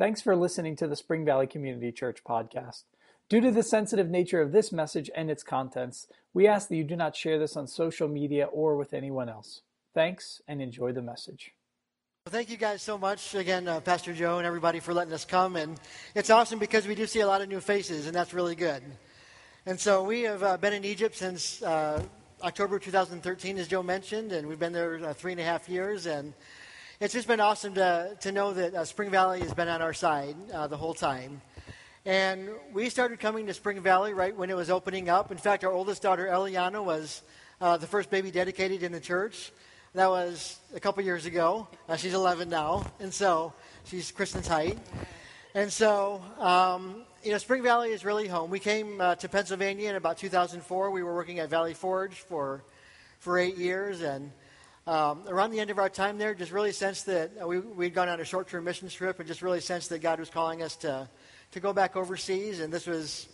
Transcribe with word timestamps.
Thanks 0.00 0.22
for 0.22 0.34
listening 0.34 0.76
to 0.76 0.88
the 0.88 0.96
Spring 0.96 1.26
Valley 1.26 1.46
Community 1.46 1.92
Church 1.92 2.24
podcast. 2.26 2.84
Due 3.28 3.42
to 3.42 3.50
the 3.50 3.62
sensitive 3.62 4.08
nature 4.08 4.40
of 4.40 4.50
this 4.50 4.72
message 4.72 5.10
and 5.14 5.30
its 5.30 5.42
contents, 5.42 6.06
we 6.32 6.48
ask 6.48 6.70
that 6.70 6.76
you 6.76 6.84
do 6.84 6.96
not 6.96 7.14
share 7.14 7.38
this 7.38 7.54
on 7.54 7.66
social 7.66 8.08
media 8.08 8.46
or 8.46 8.78
with 8.78 8.94
anyone 8.94 9.28
else. 9.28 9.60
Thanks 9.92 10.40
and 10.48 10.62
enjoy 10.62 10.92
the 10.92 11.02
message. 11.02 11.52
Well, 12.24 12.32
thank 12.32 12.48
you 12.48 12.56
guys 12.56 12.80
so 12.80 12.96
much 12.96 13.34
again, 13.34 13.68
uh, 13.68 13.80
Pastor 13.80 14.14
Joe 14.14 14.38
and 14.38 14.46
everybody 14.46 14.80
for 14.80 14.94
letting 14.94 15.12
us 15.12 15.26
come. 15.26 15.56
And 15.56 15.78
it's 16.14 16.30
awesome 16.30 16.58
because 16.58 16.86
we 16.86 16.94
do 16.94 17.06
see 17.06 17.20
a 17.20 17.26
lot 17.26 17.42
of 17.42 17.50
new 17.50 17.60
faces, 17.60 18.06
and 18.06 18.14
that's 18.14 18.32
really 18.32 18.54
good. 18.54 18.82
And 19.66 19.78
so 19.78 20.02
we 20.02 20.22
have 20.22 20.42
uh, 20.42 20.56
been 20.56 20.72
in 20.72 20.86
Egypt 20.86 21.14
since 21.14 21.60
uh, 21.62 22.02
October 22.42 22.78
2013, 22.78 23.58
as 23.58 23.68
Joe 23.68 23.82
mentioned, 23.82 24.32
and 24.32 24.48
we've 24.48 24.58
been 24.58 24.72
there 24.72 24.98
uh, 25.04 25.12
three 25.12 25.32
and 25.32 25.40
a 25.42 25.44
half 25.44 25.68
years. 25.68 26.06
And 26.06 26.32
it's 27.00 27.14
just 27.14 27.26
been 27.26 27.40
awesome 27.40 27.72
to, 27.72 28.14
to 28.20 28.30
know 28.30 28.52
that 28.52 28.74
uh, 28.74 28.84
Spring 28.84 29.10
Valley 29.10 29.40
has 29.40 29.54
been 29.54 29.68
on 29.68 29.80
our 29.80 29.94
side 29.94 30.36
uh, 30.52 30.66
the 30.66 30.76
whole 30.76 30.92
time. 30.92 31.40
And 32.04 32.50
we 32.74 32.90
started 32.90 33.18
coming 33.18 33.46
to 33.46 33.54
Spring 33.54 33.80
Valley 33.80 34.12
right 34.12 34.36
when 34.36 34.50
it 34.50 34.56
was 34.56 34.68
opening 34.68 35.08
up. 35.08 35.32
In 35.32 35.38
fact, 35.38 35.64
our 35.64 35.72
oldest 35.72 36.02
daughter, 36.02 36.26
Eliana, 36.26 36.84
was 36.84 37.22
uh, 37.58 37.78
the 37.78 37.86
first 37.86 38.10
baby 38.10 38.30
dedicated 38.30 38.82
in 38.82 38.92
the 38.92 39.00
church. 39.00 39.50
That 39.94 40.10
was 40.10 40.58
a 40.74 40.80
couple 40.80 41.02
years 41.02 41.24
ago. 41.24 41.68
Uh, 41.88 41.96
she's 41.96 42.12
11 42.12 42.50
now, 42.50 42.84
and 43.00 43.12
so 43.12 43.54
she's 43.84 44.12
Kristen's 44.12 44.46
height. 44.46 44.78
And 45.54 45.72
so, 45.72 46.22
um, 46.38 47.04
you 47.24 47.32
know, 47.32 47.38
Spring 47.38 47.62
Valley 47.62 47.92
is 47.92 48.04
really 48.04 48.28
home. 48.28 48.50
We 48.50 48.58
came 48.58 49.00
uh, 49.00 49.14
to 49.14 49.28
Pennsylvania 49.28 49.88
in 49.88 49.96
about 49.96 50.18
2004. 50.18 50.90
We 50.90 51.02
were 51.02 51.14
working 51.14 51.38
at 51.38 51.48
Valley 51.48 51.72
Forge 51.72 52.12
for, 52.12 52.62
for 53.20 53.38
eight 53.38 53.56
years, 53.56 54.02
and 54.02 54.30
um, 54.86 55.24
around 55.28 55.50
the 55.50 55.60
end 55.60 55.70
of 55.70 55.78
our 55.78 55.88
time 55.88 56.18
there, 56.18 56.34
just 56.34 56.52
really 56.52 56.72
sensed 56.72 57.06
that 57.06 57.32
uh, 57.40 57.46
we, 57.46 57.58
we'd 57.58 57.94
gone 57.94 58.08
on 58.08 58.20
a 58.20 58.24
short 58.24 58.48
term 58.48 58.64
mission 58.64 58.88
trip 58.88 59.18
and 59.18 59.28
just 59.28 59.42
really 59.42 59.60
sensed 59.60 59.90
that 59.90 60.00
God 60.00 60.18
was 60.18 60.30
calling 60.30 60.62
us 60.62 60.76
to, 60.76 61.08
to 61.52 61.60
go 61.60 61.72
back 61.72 61.96
overseas. 61.96 62.60
And 62.60 62.72
this 62.72 62.86
was 62.86 63.28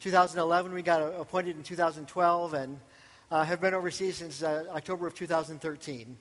2011. 0.00 0.72
We 0.72 0.82
got 0.82 1.00
appointed 1.00 1.56
in 1.56 1.62
2012 1.62 2.54
and 2.54 2.80
uh, 3.30 3.44
have 3.44 3.60
been 3.60 3.74
overseas 3.74 4.16
since 4.18 4.42
uh, 4.42 4.64
October 4.70 5.06
of 5.06 5.14
2013. 5.14 6.16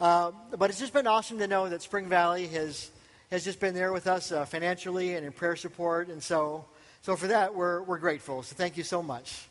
Uh, 0.00 0.32
but 0.56 0.70
it's 0.70 0.78
just 0.78 0.92
been 0.92 1.06
awesome 1.06 1.38
to 1.38 1.46
know 1.46 1.68
that 1.68 1.82
Spring 1.82 2.08
Valley 2.08 2.46
has, 2.48 2.90
has 3.30 3.44
just 3.44 3.60
been 3.60 3.74
there 3.74 3.92
with 3.92 4.06
us 4.06 4.30
uh, 4.30 4.44
financially 4.44 5.14
and 5.14 5.26
in 5.26 5.32
prayer 5.32 5.56
support. 5.56 6.08
And 6.08 6.22
so, 6.22 6.64
so 7.02 7.16
for 7.16 7.28
that, 7.28 7.54
we're, 7.54 7.82
we're 7.82 7.98
grateful. 7.98 8.42
So 8.42 8.54
thank 8.54 8.76
you 8.76 8.84
so 8.84 9.02
much. 9.02 9.47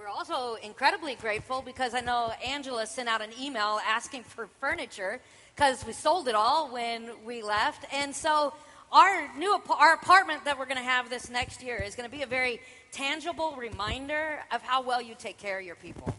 We're 0.00 0.08
also 0.08 0.54
incredibly 0.62 1.14
grateful 1.14 1.60
because 1.60 1.92
I 1.92 2.00
know 2.00 2.32
Angela 2.42 2.86
sent 2.86 3.06
out 3.06 3.20
an 3.20 3.32
email 3.38 3.78
asking 3.86 4.22
for 4.22 4.48
furniture 4.58 5.20
because 5.54 5.84
we 5.84 5.92
sold 5.92 6.26
it 6.26 6.34
all 6.34 6.72
when 6.72 7.10
we 7.26 7.42
left. 7.42 7.84
And 7.92 8.16
so 8.16 8.54
our 8.90 9.28
new 9.36 9.60
our 9.78 9.92
apartment 9.92 10.46
that 10.46 10.58
we're 10.58 10.64
going 10.64 10.78
to 10.78 10.82
have 10.82 11.10
this 11.10 11.28
next 11.28 11.62
year 11.62 11.76
is 11.76 11.96
going 11.96 12.08
to 12.08 12.16
be 12.16 12.22
a 12.22 12.26
very 12.26 12.62
tangible 12.92 13.54
reminder 13.58 14.40
of 14.50 14.62
how 14.62 14.80
well 14.80 15.02
you 15.02 15.14
take 15.18 15.36
care 15.36 15.58
of 15.58 15.66
your 15.66 15.74
people. 15.74 16.16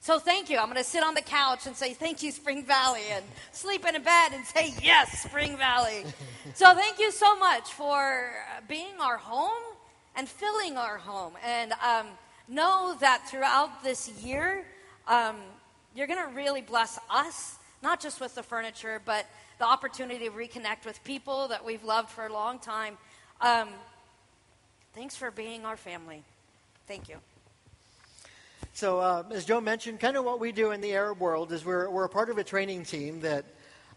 So 0.00 0.18
thank 0.18 0.48
you. 0.48 0.56
I'm 0.56 0.64
going 0.66 0.78
to 0.78 0.84
sit 0.84 1.02
on 1.02 1.12
the 1.12 1.20
couch 1.20 1.66
and 1.66 1.76
say 1.76 1.92
thank 1.92 2.22
you, 2.22 2.30
Spring 2.30 2.64
Valley, 2.64 3.02
and 3.10 3.22
sleep 3.52 3.84
in 3.86 3.94
a 3.94 4.00
bed 4.00 4.30
and 4.32 4.46
say 4.46 4.72
yes, 4.82 5.24
Spring 5.24 5.58
Valley. 5.58 6.06
so 6.54 6.72
thank 6.74 6.98
you 6.98 7.12
so 7.12 7.38
much 7.38 7.74
for 7.74 8.32
being 8.68 8.94
our 9.02 9.18
home 9.18 9.76
and 10.16 10.26
filling 10.26 10.78
our 10.78 10.96
home. 10.96 11.34
And 11.44 11.72
um, 11.72 12.06
know 12.48 12.96
that 13.00 13.28
throughout 13.28 13.82
this 13.82 14.10
year, 14.22 14.64
um, 15.08 15.36
you're 15.94 16.06
going 16.06 16.28
to 16.28 16.34
really 16.34 16.62
bless 16.62 16.98
us, 17.10 17.56
not 17.82 18.00
just 18.00 18.20
with 18.20 18.34
the 18.34 18.42
furniture, 18.42 19.00
but 19.04 19.26
the 19.58 19.66
opportunity 19.66 20.28
to 20.28 20.30
reconnect 20.30 20.84
with 20.84 21.02
people 21.04 21.48
that 21.48 21.64
we've 21.64 21.84
loved 21.84 22.10
for 22.10 22.26
a 22.26 22.32
long 22.32 22.58
time. 22.58 22.96
Um, 23.40 23.68
thanks 24.94 25.16
for 25.16 25.30
being 25.30 25.64
our 25.64 25.76
family. 25.76 26.22
Thank 26.86 27.08
you. 27.08 27.16
So, 28.74 29.00
uh, 29.00 29.24
as 29.30 29.44
Joe 29.44 29.60
mentioned, 29.60 30.00
kind 30.00 30.16
of 30.16 30.24
what 30.24 30.40
we 30.40 30.50
do 30.50 30.70
in 30.70 30.80
the 30.80 30.92
Arab 30.92 31.20
world 31.20 31.52
is 31.52 31.64
we're, 31.64 31.90
we're 31.90 32.04
a 32.04 32.08
part 32.08 32.30
of 32.30 32.38
a 32.38 32.44
training 32.44 32.84
team 32.84 33.20
that 33.20 33.44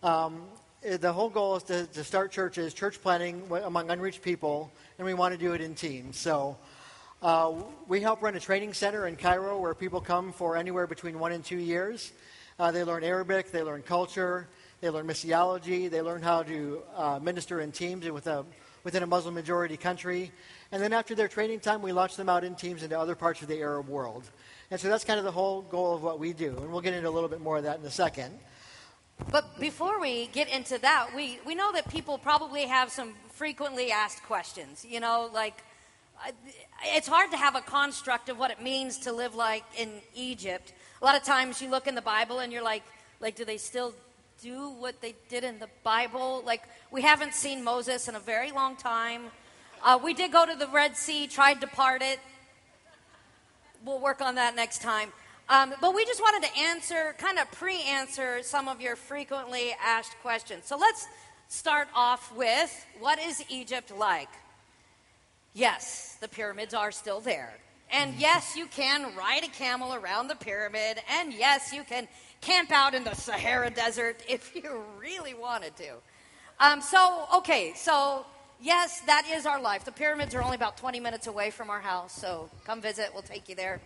um, 0.04 0.44
the 0.82 1.14
whole 1.14 1.30
goal 1.30 1.56
is 1.56 1.64
to, 1.64 1.88
to 1.88 2.04
start 2.04 2.32
churches, 2.32 2.74
church 2.74 3.02
planting 3.02 3.42
among 3.64 3.90
unreached 3.90 4.22
people, 4.22 4.72
and 4.98 5.06
we 5.06 5.14
want 5.14 5.34
to 5.34 5.40
do 5.40 5.54
it 5.54 5.62
in 5.62 5.76
teams. 5.76 6.18
So, 6.18 6.58
uh, 7.22 7.54
we 7.88 8.02
help 8.02 8.22
run 8.22 8.36
a 8.36 8.40
training 8.40 8.74
center 8.74 9.08
in 9.08 9.16
Cairo 9.16 9.60
where 9.60 9.74
people 9.74 10.02
come 10.02 10.32
for 10.32 10.58
anywhere 10.58 10.88
between 10.88 11.20
one 11.20 11.32
and 11.32 11.44
two 11.44 11.58
years. 11.58 12.12
Uh, 12.60 12.72
they 12.72 12.84
learn 12.84 13.04
Arabic, 13.04 13.52
they 13.52 13.64
learn 13.64 13.82
culture, 13.82 14.48
they 14.82 14.90
learn 14.90 15.08
missiology, 15.08 15.90
they 15.90 16.02
learn 16.02 16.22
how 16.22 16.44
to 16.44 16.82
uh, 16.96 17.20
minister 17.22 17.62
in 17.62 17.72
teams 17.72 18.10
with 18.10 18.28
a, 18.28 18.46
within 18.84 19.04
a 19.04 19.08
Muslim 19.08 19.34
majority 19.34 19.76
country. 19.76 20.32
And 20.72 20.82
then 20.82 20.94
after 20.94 21.16
their 21.16 21.28
training 21.28 21.60
time, 21.60 21.82
we 21.82 21.92
launch 21.92 22.16
them 22.16 22.30
out 22.30 22.44
in 22.44 22.56
teams 22.56 22.84
into 22.84 22.98
other 22.98 23.16
parts 23.16 23.42
of 23.42 23.48
the 23.48 23.60
Arab 23.60 23.88
world. 23.88 24.30
And 24.72 24.80
so 24.80 24.90
that's 24.90 25.04
kind 25.04 25.20
of 25.20 25.26
the 25.26 25.32
whole 25.32 25.62
goal 25.62 25.96
of 25.96 26.04
what 26.04 26.20
we 26.20 26.34
do. 26.34 26.56
And 26.58 26.72
we'll 26.72 26.82
get 26.82 26.94
into 26.94 27.10
a 27.10 27.12
little 27.12 27.30
bit 27.30 27.42
more 27.42 27.58
of 27.58 27.64
that 27.64 27.80
in 27.80 27.86
a 27.86 27.92
second. 27.92 28.38
But 29.32 29.60
before 29.60 30.00
we 30.00 30.28
get 30.28 30.50
into 30.50 30.78
that, 30.80 31.16
we, 31.16 31.40
we 31.46 31.56
know 31.56 31.72
that 31.72 31.90
people 31.90 32.18
probably 32.18 32.66
have 32.66 32.92
some 32.92 33.14
frequently 33.32 33.92
asked 33.92 34.24
questions. 34.24 34.86
You 34.88 35.00
know, 35.00 35.30
like, 35.34 35.64
it's 36.96 37.08
hard 37.08 37.32
to 37.32 37.38
have 37.38 37.56
a 37.56 37.62
construct 37.62 38.30
of 38.30 38.38
what 38.38 38.52
it 38.52 38.62
means 38.62 39.00
to 39.00 39.12
live 39.12 39.36
like 39.36 39.64
in 39.78 39.90
Egypt. 40.16 40.74
A 41.02 41.06
lot 41.06 41.16
of 41.16 41.24
times 41.24 41.62
you 41.62 41.70
look 41.70 41.88
in 41.88 41.96
the 41.96 42.02
Bible 42.02 42.40
and 42.40 42.52
you're 42.52 42.64
like, 42.64 42.84
like, 43.20 43.36
do 43.36 43.46
they 43.46 43.58
still 43.58 43.94
do 44.42 44.70
what 44.70 45.02
they 45.02 45.16
did 45.30 45.44
in 45.44 45.60
the 45.60 45.70
Bible? 45.84 46.44
Like, 46.46 46.64
we 46.92 47.02
haven't 47.02 47.34
seen 47.34 47.64
Moses 47.64 48.08
in 48.08 48.16
a 48.16 48.20
very 48.20 48.52
long 48.52 48.76
time. 48.76 49.24
Uh, 49.84 50.00
we 50.02 50.14
did 50.14 50.32
go 50.32 50.46
to 50.46 50.56
the 50.56 50.68
Red 50.68 50.98
Sea, 50.98 51.28
tried 51.28 51.62
to 51.62 51.68
part 51.68 52.02
it. 52.02 52.20
We'll 53.86 54.00
work 54.00 54.22
on 54.22 54.36
that 54.36 54.56
next 54.56 54.82
time. 54.82 55.12
Um, 55.48 55.74
but 55.80 55.94
we 55.94 56.06
just 56.06 56.22
wanted 56.22 56.48
to 56.48 56.58
answer, 56.58 57.16
kind 57.20 57.38
of 57.38 57.52
pre 57.52 57.80
answer 57.82 58.40
some 58.42 58.68
of 58.68 58.82
your 58.82 58.96
frequently 58.96 59.76
asked 59.84 60.16
questions. 60.22 60.66
So 60.66 60.76
let's 60.76 61.08
start 61.50 61.88
off 61.94 62.36
with 62.36 62.86
what 63.00 63.20
is 63.20 63.44
Egypt 63.50 63.96
like? 63.96 64.30
Yes, 65.56 66.18
the 66.20 66.28
pyramids 66.28 66.74
are 66.74 66.92
still 66.92 67.22
there. 67.22 67.54
And 67.90 68.14
yes, 68.16 68.58
you 68.58 68.66
can 68.66 69.16
ride 69.16 69.46
a 69.46 69.48
camel 69.48 69.94
around 69.94 70.28
the 70.28 70.36
pyramid. 70.36 71.00
And 71.10 71.34
yes, 71.34 71.72
you 71.72 71.84
can 71.86 72.10
camp 72.42 72.72
out 72.72 72.94
in 72.94 73.06
the 73.06 73.14
Sahara 73.14 73.70
Desert 73.70 74.22
if 74.28 74.54
you 74.56 74.84
really 75.00 75.34
wanted 75.34 75.74
to. 75.78 75.94
Um, 76.60 76.82
so, 76.82 77.26
okay, 77.38 77.72
so 77.74 78.26
yes, 78.60 79.00
that 79.06 79.26
is 79.32 79.46
our 79.46 79.62
life. 79.62 79.86
The 79.86 79.94
pyramids 79.94 80.36
are 80.36 80.44
only 80.44 80.58
about 80.58 80.76
20 80.76 81.00
minutes 81.00 81.28
away 81.28 81.52
from 81.52 81.70
our 81.70 81.80
house. 81.80 82.12
So 82.12 82.50
come 82.66 82.82
visit. 82.82 83.12
We'll 83.14 83.24
take 83.24 83.48
you 83.48 83.56
there 83.56 83.80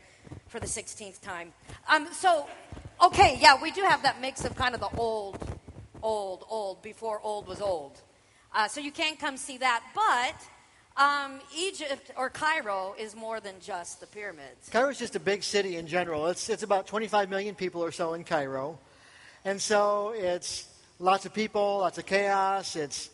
for 0.47 0.59
the 0.59 0.65
16th 0.65 1.21
time. 1.21 1.53
Um, 1.87 2.07
so, 2.11 2.47
okay, 2.99 3.37
yeah, 3.39 3.61
we 3.61 3.69
do 3.69 3.81
have 3.81 4.01
that 4.01 4.19
mix 4.19 4.43
of 4.43 4.55
kind 4.55 4.73
of 4.73 4.81
the 4.81 4.89
old, 4.97 5.37
old, 6.01 6.45
old, 6.49 6.81
before 6.81 7.21
old 7.21 7.45
was 7.45 7.61
old. 7.61 8.01
Uh, 8.55 8.67
so 8.67 8.81
you 8.81 8.91
can 8.91 9.17
come 9.17 9.37
see 9.37 9.59
that. 9.59 9.83
But 9.93 10.35
um, 10.99 11.39
Egypt 11.57 12.11
or 12.17 12.29
Cairo 12.29 12.93
is 12.99 13.15
more 13.15 13.39
than 13.39 13.55
just 13.61 14.01
the 14.01 14.07
pyramids. 14.07 14.69
Cairo 14.69 14.89
is 14.89 14.99
just 14.99 15.15
a 15.15 15.19
big 15.19 15.43
city 15.43 15.77
in 15.77 15.87
general. 15.87 16.27
It's, 16.27 16.49
it's 16.49 16.63
about 16.63 16.87
25 16.87 17.29
million 17.29 17.55
people 17.55 17.81
or 17.83 17.91
so 17.91 18.13
in 18.13 18.23
Cairo. 18.23 18.77
And 19.45 19.61
so 19.61 20.13
it's 20.15 20.67
lots 20.99 21.25
of 21.25 21.33
people, 21.33 21.79
lots 21.79 21.97
of 21.97 22.05
chaos. 22.05 22.75
It's 22.75 23.09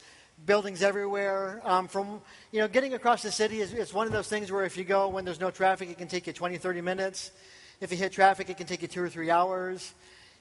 buildings 0.46 0.82
everywhere. 0.82 1.62
Um, 1.64 1.88
from, 1.88 2.22
you 2.52 2.60
know, 2.60 2.68
getting 2.68 2.96
across 2.96 3.22
the 3.22 3.32
city 3.32 3.62
is 3.62 3.72
it's 3.72 3.94
one 3.94 4.08
of 4.08 4.14
those 4.14 4.28
things 4.28 4.52
where 4.52 4.66
if 4.66 4.78
you 4.78 4.84
go 4.84 5.08
when 5.08 5.24
there's 5.24 5.40
no 5.40 5.52
traffic, 5.52 5.90
it 5.90 5.98
can 5.98 6.08
take 6.08 6.26
you 6.26 6.34
20, 6.34 6.58
30 6.58 6.82
minutes. 6.82 7.32
If 7.80 7.92
you 7.92 7.98
hit 7.98 8.12
traffic, 8.12 8.50
it 8.50 8.58
can 8.58 8.66
take 8.66 8.82
you 8.82 8.88
two 8.88 9.04
or 9.04 9.10
three 9.10 9.30
hours. 9.30 9.94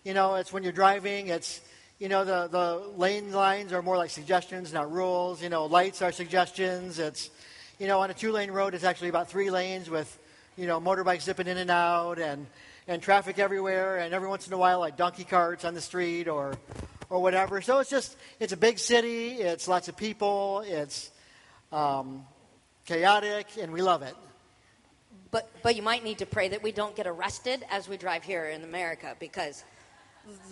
You 0.02 0.14
know, 0.14 0.36
it's 0.36 0.52
when 0.52 0.62
you're 0.62 0.72
driving, 0.72 1.28
it's, 1.28 1.60
you 1.98 2.08
know, 2.08 2.24
the, 2.24 2.48
the 2.48 2.92
lane 2.96 3.32
lines 3.32 3.72
are 3.72 3.82
more 3.82 3.96
like 3.96 4.10
suggestions, 4.10 4.72
not 4.72 4.90
rules. 4.90 5.42
You 5.42 5.48
know, 5.48 5.66
lights 5.66 6.02
are 6.02 6.12
suggestions. 6.12 6.98
It's, 6.98 7.30
you 7.78 7.86
know, 7.86 8.00
on 8.00 8.10
a 8.10 8.14
two 8.14 8.32
lane 8.32 8.50
road, 8.50 8.74
it's 8.74 8.84
actually 8.84 9.08
about 9.08 9.28
three 9.28 9.50
lanes 9.50 9.90
with, 9.90 10.18
you 10.56 10.66
know, 10.66 10.80
motorbikes 10.80 11.22
zipping 11.22 11.46
in 11.46 11.58
and 11.58 11.70
out 11.70 12.18
and, 12.18 12.46
and 12.86 13.02
traffic 13.02 13.38
everywhere. 13.38 13.98
And 13.98 14.14
every 14.14 14.28
once 14.28 14.46
in 14.46 14.52
a 14.52 14.58
while, 14.58 14.78
like 14.78 14.96
donkey 14.96 15.24
carts 15.24 15.64
on 15.64 15.74
the 15.74 15.80
street 15.80 16.28
or, 16.28 16.54
or 17.10 17.20
whatever. 17.20 17.60
So 17.60 17.80
it's 17.80 17.90
just, 17.90 18.16
it's 18.38 18.52
a 18.52 18.56
big 18.56 18.78
city. 18.78 19.32
It's 19.34 19.66
lots 19.66 19.88
of 19.88 19.96
people. 19.96 20.62
It's 20.66 21.10
um, 21.72 22.24
chaotic, 22.84 23.48
and 23.60 23.72
we 23.72 23.82
love 23.82 24.02
it. 24.02 24.14
But, 25.30 25.50
but 25.64 25.74
you 25.74 25.82
might 25.82 26.04
need 26.04 26.18
to 26.18 26.26
pray 26.26 26.48
that 26.48 26.62
we 26.62 26.70
don't 26.70 26.94
get 26.94 27.08
arrested 27.08 27.64
as 27.68 27.88
we 27.88 27.96
drive 27.96 28.22
here 28.22 28.46
in 28.46 28.62
America 28.62 29.16
because 29.18 29.64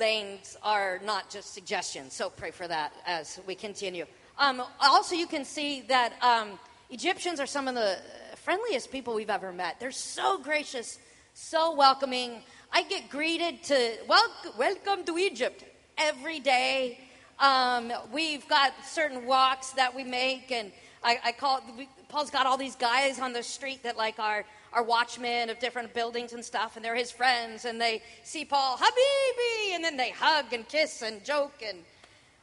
lanes 0.01 0.57
are 0.65 1.01
not 1.05 1.31
just 1.31 1.55
suggestions. 1.55 2.15
So 2.15 2.31
pray 2.31 2.51
for 2.51 2.67
that 2.67 2.93
as 3.07 3.39
we 3.47 3.55
continue. 3.55 4.07
Um, 4.39 4.61
also, 4.81 5.15
you 5.15 5.29
can 5.29 5.45
see 5.45 5.83
that 5.83 6.15
um, 6.21 6.59
Egyptians 6.93 7.41
are 7.41 7.47
some 7.47 7.69
of 7.69 7.75
the 7.75 7.97
friendliest 8.37 8.93
people 8.93 9.15
we've 9.15 9.31
ever 9.31 9.51
met. 9.51 9.81
They're 9.81 9.91
so 9.91 10.37
gracious, 10.37 10.99
so 11.33 11.75
welcoming. 11.75 12.43
I 12.71 12.83
get 12.83 13.09
greeted 13.09 13.63
to 13.65 13.93
well, 14.07 14.23
welcome 14.59 15.03
to 15.07 15.17
Egypt 15.17 15.65
every 15.97 16.39
day. 16.39 16.99
Um, 17.41 17.91
we've 18.13 18.47
got 18.47 18.75
certain 18.85 19.25
walks 19.25 19.71
that 19.71 19.97
we 19.97 20.05
make, 20.05 20.53
and 20.53 20.71
I, 21.03 21.19
I 21.25 21.33
call 21.33 21.63
we, 21.79 21.89
Paul's 22.11 22.31
got 22.31 22.45
all 22.45 22.59
these 22.59 22.77
guys 22.77 23.19
on 23.19 23.33
the 23.33 23.43
street 23.43 23.83
that 23.85 23.97
like 23.97 24.19
are 24.19 24.45
are 24.75 24.83
watchmen 24.83 25.49
of 25.49 25.59
different 25.61 25.95
buildings 25.95 26.35
and 26.35 26.45
stuff, 26.45 26.77
and 26.77 26.85
they're 26.85 26.95
his 26.95 27.11
friends, 27.11 27.65
and 27.65 27.81
they 27.81 28.03
see 28.23 28.45
Paul, 28.45 28.77
Habibi, 28.77 29.75
and 29.75 29.83
then 29.83 29.97
they 29.97 30.11
hug 30.11 30.53
and 30.53 30.69
kiss 30.69 31.01
and 31.01 31.25
joke, 31.25 31.55
and 31.67 31.79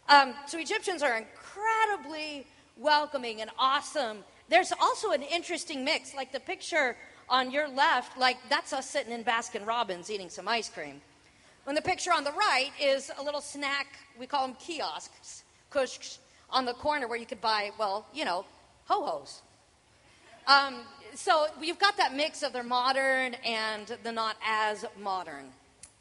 um, 0.10 0.34
so 0.48 0.58
Egyptians 0.58 1.04
are 1.04 1.18
incredibly 1.18 2.48
welcoming 2.80 3.42
and 3.42 3.52
awesome. 3.60 4.24
There's 4.50 4.74
also 4.82 5.12
an 5.12 5.22
interesting 5.22 5.86
mix, 5.86 6.16
like 6.16 6.32
the 6.32 6.40
picture 6.40 6.98
on 7.30 7.52
your 7.52 7.70
left, 7.70 8.18
like 8.18 8.38
that's 8.50 8.74
us 8.74 8.90
sitting 8.90 9.14
in 9.14 9.24
Baskin 9.24 9.66
Robbins 9.66 10.10
eating 10.10 10.30
some 10.30 10.48
ice 10.48 10.70
cream. 10.70 11.02
When 11.66 11.76
the 11.76 11.82
picture 11.82 12.12
on 12.12 12.24
the 12.24 12.32
right 12.32 12.72
is 12.82 13.12
a 13.20 13.24
little 13.24 13.42
snack, 13.42 13.88
we 14.20 14.26
call 14.26 14.48
them 14.48 14.56
kiosks, 14.60 15.44
kushks, 15.72 16.18
on 16.50 16.66
the 16.66 16.74
corner 16.74 17.08
where 17.08 17.20
you 17.20 17.28
could 17.28 17.42
buy, 17.42 17.70
well, 17.78 18.08
you 18.12 18.26
know, 18.26 18.44
ho 18.86 19.06
hos. 19.06 19.44
Um, 20.48 20.80
so 21.14 21.46
you've 21.62 21.78
got 21.78 21.96
that 21.98 22.16
mix 22.16 22.42
of 22.42 22.54
the 22.54 22.64
modern 22.64 23.36
and 23.46 23.96
the 24.04 24.12
not 24.12 24.36
as 24.44 24.84
modern. 25.00 25.46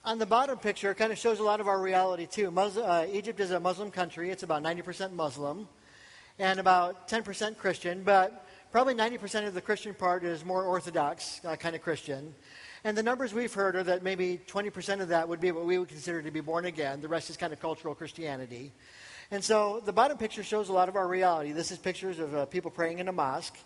On 0.06 0.18
the 0.18 0.24
bottom 0.24 0.56
picture, 0.58 0.90
it 0.90 0.94
kind 0.94 1.12
of 1.12 1.18
shows 1.18 1.38
a 1.38 1.42
lot 1.42 1.60
of 1.60 1.68
our 1.68 1.82
reality 1.82 2.24
too. 2.24 2.50
Uh, 2.58 3.04
Egypt 3.12 3.40
is 3.40 3.50
a 3.50 3.60
Muslim 3.60 3.90
country. 3.90 4.30
It's 4.30 4.42
about 4.42 4.62
90% 4.62 5.12
Muslim 5.12 5.68
and 6.38 6.60
about 6.60 7.08
10% 7.08 7.56
Christian, 7.56 8.02
but 8.02 8.46
probably 8.70 8.94
90% 8.94 9.46
of 9.46 9.54
the 9.54 9.60
Christian 9.60 9.94
part 9.94 10.24
is 10.24 10.44
more 10.44 10.64
Orthodox 10.64 11.40
uh, 11.44 11.56
kind 11.56 11.74
of 11.74 11.82
Christian. 11.82 12.34
And 12.84 12.96
the 12.96 13.02
numbers 13.02 13.34
we've 13.34 13.52
heard 13.52 13.74
are 13.74 13.82
that 13.82 14.02
maybe 14.02 14.40
20% 14.46 15.00
of 15.00 15.08
that 15.08 15.28
would 15.28 15.40
be 15.40 15.50
what 15.50 15.64
we 15.64 15.78
would 15.78 15.88
consider 15.88 16.22
to 16.22 16.30
be 16.30 16.40
born 16.40 16.64
again. 16.66 17.00
The 17.00 17.08
rest 17.08 17.28
is 17.28 17.36
kind 17.36 17.52
of 17.52 17.60
cultural 17.60 17.94
Christianity. 17.94 18.72
And 19.30 19.42
so 19.42 19.82
the 19.84 19.92
bottom 19.92 20.16
picture 20.16 20.42
shows 20.42 20.68
a 20.68 20.72
lot 20.72 20.88
of 20.88 20.96
our 20.96 21.08
reality. 21.08 21.52
This 21.52 21.70
is 21.70 21.78
pictures 21.78 22.18
of 22.18 22.34
uh, 22.34 22.46
people 22.46 22.70
praying 22.70 22.98
in 22.98 23.08
a 23.08 23.12
mosque. 23.12 23.56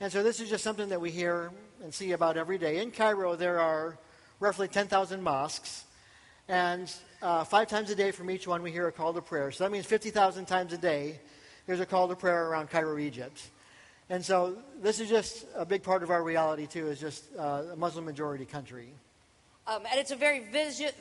And 0.00 0.12
so 0.12 0.22
this 0.22 0.40
is 0.40 0.48
just 0.48 0.64
something 0.64 0.88
that 0.88 1.00
we 1.00 1.10
hear 1.10 1.50
and 1.82 1.92
see 1.92 2.12
about 2.12 2.36
every 2.36 2.56
day. 2.56 2.80
In 2.80 2.92
Cairo, 2.92 3.36
there 3.36 3.60
are 3.60 3.98
roughly 4.40 4.68
10,000 4.68 5.22
mosques. 5.22 5.84
And 6.48 6.92
uh, 7.20 7.44
five 7.44 7.68
times 7.68 7.90
a 7.90 7.94
day 7.94 8.10
from 8.10 8.30
each 8.30 8.46
one, 8.46 8.62
we 8.62 8.72
hear 8.72 8.88
a 8.88 8.92
call 8.92 9.12
to 9.12 9.20
prayer. 9.20 9.50
So 9.50 9.64
that 9.64 9.70
means 9.70 9.86
50,000 9.86 10.46
times 10.46 10.72
a 10.72 10.78
day, 10.78 11.20
there's 11.66 11.80
a 11.80 11.86
call 11.86 12.08
to 12.08 12.16
prayer 12.16 12.48
around 12.48 12.70
Cairo, 12.70 12.98
Egypt. 12.98 13.48
And 14.10 14.24
so 14.24 14.56
this 14.82 15.00
is 15.00 15.08
just 15.08 15.46
a 15.56 15.64
big 15.64 15.82
part 15.82 16.02
of 16.02 16.10
our 16.10 16.22
reality, 16.22 16.66
too, 16.66 16.88
is 16.88 17.00
just 17.00 17.24
uh, 17.38 17.62
a 17.72 17.76
Muslim 17.76 18.04
majority 18.04 18.44
country. 18.44 18.88
Um, 19.66 19.82
and 19.90 19.98
it's 19.98 20.10
a 20.10 20.16
very 20.16 20.42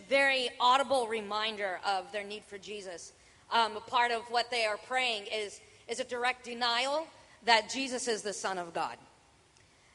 very 0.07 0.49
audible 0.59 1.07
reminder 1.07 1.79
of 1.85 2.11
their 2.11 2.23
need 2.23 2.43
for 2.45 2.57
Jesus. 2.57 3.13
Um, 3.51 3.73
part 3.87 4.11
of 4.11 4.21
what 4.29 4.51
they 4.51 4.65
are 4.65 4.77
praying 4.77 5.23
is, 5.33 5.59
is 5.87 5.99
a 5.99 6.03
direct 6.03 6.45
denial 6.45 7.07
that 7.45 7.69
Jesus 7.69 8.07
is 8.07 8.21
the 8.21 8.33
Son 8.33 8.57
of 8.57 8.73
God. 8.73 8.97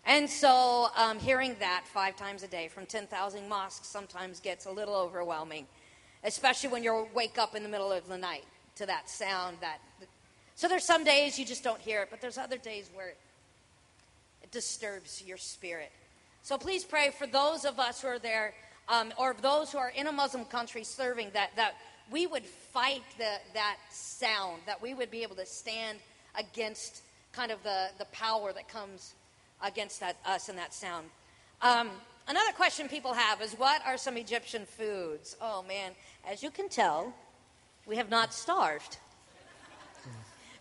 And 0.04 0.28
so 0.28 0.88
um, 0.96 1.18
hearing 1.18 1.56
that 1.58 1.84
five 1.86 2.16
times 2.16 2.42
a 2.42 2.48
day 2.48 2.68
from 2.68 2.86
10,000 2.86 3.48
mosques 3.48 3.88
sometimes 3.88 4.40
gets 4.40 4.66
a 4.66 4.70
little 4.70 4.94
overwhelming, 4.94 5.66
especially 6.22 6.70
when 6.70 6.84
you 6.84 7.08
wake 7.14 7.38
up 7.38 7.54
in 7.54 7.62
the 7.62 7.68
middle 7.68 7.90
of 7.90 8.06
the 8.08 8.18
night 8.18 8.44
to 8.76 8.86
that 8.86 9.08
sound. 9.08 9.56
That 9.60 9.78
So 10.56 10.69
there's 10.69 10.85
some 10.85 11.05
days 11.05 11.38
you 11.38 11.44
just 11.44 11.62
don't 11.62 11.81
hear 11.81 12.03
it, 12.03 12.08
but 12.11 12.23
there's 12.23 12.38
other 12.38 12.56
days 12.56 12.91
where 12.94 13.08
it, 13.08 13.19
disturbs 14.53 15.23
your 15.26 15.37
spirit. 15.37 15.91
So 16.43 16.56
please 16.56 16.85
pray 16.85 17.11
for 17.11 17.26
those 17.26 17.64
of 17.64 17.79
us 17.79 18.00
who 18.00 18.08
are 18.08 18.19
there 18.19 18.55
um, 18.88 19.12
or 19.19 19.35
those 19.43 19.73
who 19.73 19.79
are 19.79 19.91
in 19.91 20.06
a 20.06 20.12
Muslim 20.12 20.44
country 20.47 20.82
serving 20.85 21.31
that, 21.35 21.50
that 21.56 21.75
we 22.11 22.26
would 22.26 22.44
fight 22.44 23.03
the, 23.19 23.35
that 23.53 23.76
sound, 23.91 24.62
that 24.64 24.81
we 24.81 24.94
would 24.94 25.11
be 25.11 25.23
able 25.23 25.35
to 25.37 25.44
stand 25.44 25.99
against 26.38 27.02
kind 27.32 27.50
of 27.50 27.62
the, 27.62 27.88
the 27.99 28.06
power 28.06 28.52
that 28.52 28.69
comes 28.69 29.12
against 29.62 30.00
that, 30.00 30.17
us 30.25 30.49
and 30.49 30.56
that 30.56 30.73
sound. 30.73 31.06
Um, 31.61 31.91
another 32.29 32.52
question 32.52 32.88
people 32.88 33.12
have 33.12 33.43
is 33.43 33.52
what 33.55 33.82
are 33.85 33.99
some 33.99 34.17
Egyptian 34.17 34.64
foods? 34.64 35.37
Oh 35.43 35.64
man, 35.69 35.93
as 36.26 36.43
you 36.43 36.50
can 36.50 36.69
tell, 36.69 37.12
we 37.85 37.97
have 37.97 38.09
not 38.09 38.32
starved. 38.32 38.99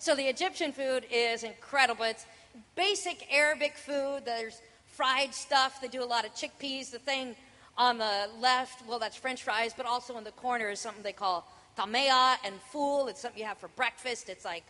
So 0.05 0.13
the 0.13 0.27
Egyptian 0.27 0.71
food 0.71 1.07
is 1.11 1.41
incredible. 1.41 2.05
It's 2.05 2.27
basic 2.75 3.27
Arabic 3.33 3.75
food. 3.75 4.21
There's 4.23 4.61
fried 4.85 5.33
stuff. 5.33 5.81
They 5.81 5.87
do 5.87 6.03
a 6.03 6.05
lot 6.05 6.25
of 6.25 6.35
chickpeas. 6.35 6.91
The 6.91 6.99
thing 6.99 7.35
on 7.75 7.97
the 7.97 8.29
left, 8.39 8.87
well, 8.87 8.99
that's 8.99 9.15
French 9.15 9.41
fries, 9.41 9.73
but 9.75 9.87
also 9.87 10.15
in 10.19 10.23
the 10.23 10.31
corner 10.33 10.69
is 10.69 10.79
something 10.79 11.01
they 11.01 11.11
call 11.11 11.51
tamea 11.75 12.35
and 12.45 12.53
fool. 12.71 13.07
It's 13.07 13.19
something 13.19 13.39
you 13.39 13.47
have 13.47 13.57
for 13.57 13.69
breakfast. 13.69 14.29
It's 14.29 14.45
like 14.45 14.63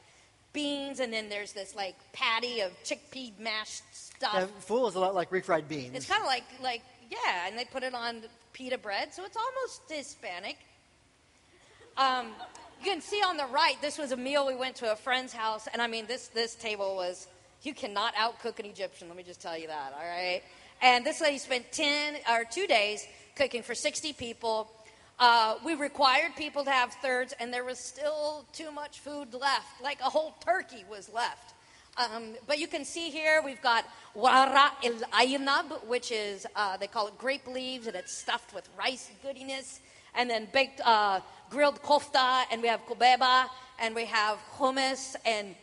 beans, 0.54 1.02
and 1.02 1.12
then 1.12 1.28
there's 1.28 1.52
this 1.52 1.76
like 1.76 1.96
patty 2.14 2.62
of 2.62 2.72
chickpea 2.86 3.38
mashed 3.38 3.84
stuff. 3.92 4.36
Yeah, 4.36 4.46
fool 4.62 4.88
is 4.88 4.96
a 4.96 5.02
lot 5.02 5.16
like 5.16 5.32
refried 5.32 5.68
beans. 5.68 5.98
It's 5.98 6.08
kind 6.08 6.22
of 6.22 6.28
like 6.28 6.46
like 6.64 6.82
yeah, 7.12 7.46
and 7.46 7.60
they 7.60 7.66
put 7.66 7.84
it 7.84 7.94
on 7.94 8.22
pita 8.54 8.78
bread, 8.78 9.14
so 9.14 9.26
it's 9.26 9.36
almost 9.36 9.82
Hispanic. 9.90 10.56
Um, 11.98 12.28
you 12.84 12.92
can 12.92 13.02
see 13.02 13.22
on 13.22 13.38
the 13.38 13.46
right, 13.46 13.82
this 13.82 13.98
was 13.98 14.12
a 14.12 14.18
meal 14.18 14.46
we 14.46 14.56
went 14.56 14.76
to 14.78 14.92
a 14.92 14.96
friend's 14.96 15.32
house, 15.32 15.68
and 15.72 15.82
I 15.82 15.88
mean 15.88 16.08
this 16.08 16.28
this 16.28 16.56
table 16.56 16.96
was 16.96 17.28
you 17.64 17.74
cannot 17.74 18.14
outcook 18.18 18.60
an 18.60 18.66
Egyptian. 18.66 19.08
Let 19.08 19.16
me 19.16 19.24
just 19.24 19.42
tell 19.42 19.58
you 19.58 19.68
that. 19.68 19.94
All 19.94 20.06
right, 20.06 20.42
and 20.82 21.06
this 21.06 21.22
lady 21.22 21.38
spent 21.38 21.72
ten 21.72 22.16
or 22.30 22.44
two 22.44 22.68
days 22.68 23.08
cooking 23.38 23.64
for 23.64 23.76
sixty 23.76 24.12
people. 24.12 24.70
Uh, 25.18 25.56
we 25.64 25.76
required 25.76 26.36
people 26.36 26.66
to 26.66 26.72
have 26.72 26.92
thirds, 27.02 27.34
and 27.40 27.54
there 27.54 27.64
was 27.64 27.80
still 27.80 28.44
too 28.52 28.72
much 28.72 29.00
food 29.00 29.34
left. 29.34 29.82
Like 29.82 30.02
a 30.02 30.10
whole 30.10 30.36
turkey 30.44 30.84
was 30.90 31.10
left. 31.14 31.54
Um, 31.98 32.36
but 32.46 32.60
you 32.60 32.68
can 32.68 32.84
see 32.84 33.10
here 33.10 33.42
we've 33.42 33.62
got 33.62 33.86
wara 34.18 34.72
el 34.84 35.00
aynab, 35.14 35.88
which 35.88 36.12
is, 36.12 36.46
uh, 36.58 36.76
they 36.76 36.88
call 36.88 37.08
it 37.08 37.18
grape 37.18 37.48
leaves, 37.48 37.88
and 37.88 37.96
it's 37.96 38.12
stuffed 38.12 38.54
with 38.54 38.68
rice 38.78 39.10
goodiness. 39.24 39.80
And 40.16 40.30
then 40.30 40.48
baked, 40.52 40.82
uh, 40.84 41.20
grilled 41.50 41.82
kofta, 41.82 42.44
and 42.52 42.62
we 42.62 42.68
have 42.68 42.86
kubeba, 42.86 43.48
and 43.80 43.94
we 43.94 44.06
have 44.06 44.40
hummus, 44.58 45.16
and, 45.26 45.56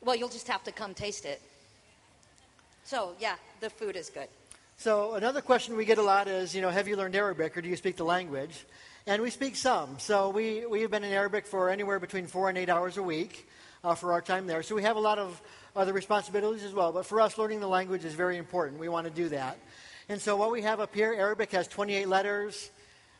well, 0.00 0.16
you'll 0.16 0.28
just 0.28 0.48
have 0.48 0.64
to 0.64 0.72
come 0.72 0.94
taste 0.94 1.24
it. 1.24 1.40
So, 2.84 3.14
yeah, 3.20 3.36
the 3.60 3.70
food 3.70 3.96
is 3.96 4.10
good. 4.10 4.28
So 4.80 5.12
another 5.12 5.42
question 5.42 5.76
we 5.76 5.84
get 5.84 5.98
a 5.98 6.02
lot 6.02 6.26
is, 6.26 6.54
you 6.54 6.62
know, 6.62 6.70
have 6.70 6.88
you 6.88 6.96
learned 6.96 7.14
Arabic 7.14 7.54
or 7.54 7.60
do 7.60 7.68
you 7.68 7.76
speak 7.76 7.96
the 7.96 8.04
language? 8.04 8.64
And 9.06 9.20
we 9.20 9.28
speak 9.28 9.54
some. 9.54 9.98
So 9.98 10.30
we, 10.30 10.64
we 10.64 10.80
have 10.80 10.90
been 10.90 11.04
in 11.04 11.12
Arabic 11.12 11.46
for 11.46 11.68
anywhere 11.68 12.00
between 12.00 12.26
four 12.26 12.48
and 12.48 12.56
eight 12.56 12.70
hours 12.70 12.96
a 12.96 13.02
week 13.02 13.46
uh, 13.84 13.94
for 13.94 14.12
our 14.12 14.22
time 14.22 14.46
there. 14.46 14.62
So 14.62 14.74
we 14.74 14.82
have 14.82 14.96
a 14.96 15.00
lot 15.00 15.18
of 15.18 15.38
other 15.76 15.92
responsibilities 15.92 16.64
as 16.64 16.72
well. 16.72 16.92
But 16.92 17.04
for 17.04 17.20
us, 17.20 17.36
learning 17.36 17.60
the 17.60 17.68
language 17.68 18.06
is 18.06 18.14
very 18.14 18.38
important. 18.38 18.80
We 18.80 18.88
want 18.88 19.06
to 19.06 19.12
do 19.12 19.28
that. 19.28 19.58
And 20.08 20.18
so 20.18 20.34
what 20.36 20.50
we 20.50 20.62
have 20.62 20.80
up 20.80 20.94
here, 20.94 21.12
Arabic 21.12 21.52
has 21.52 21.68
28 21.68 22.08
letters. 22.08 22.70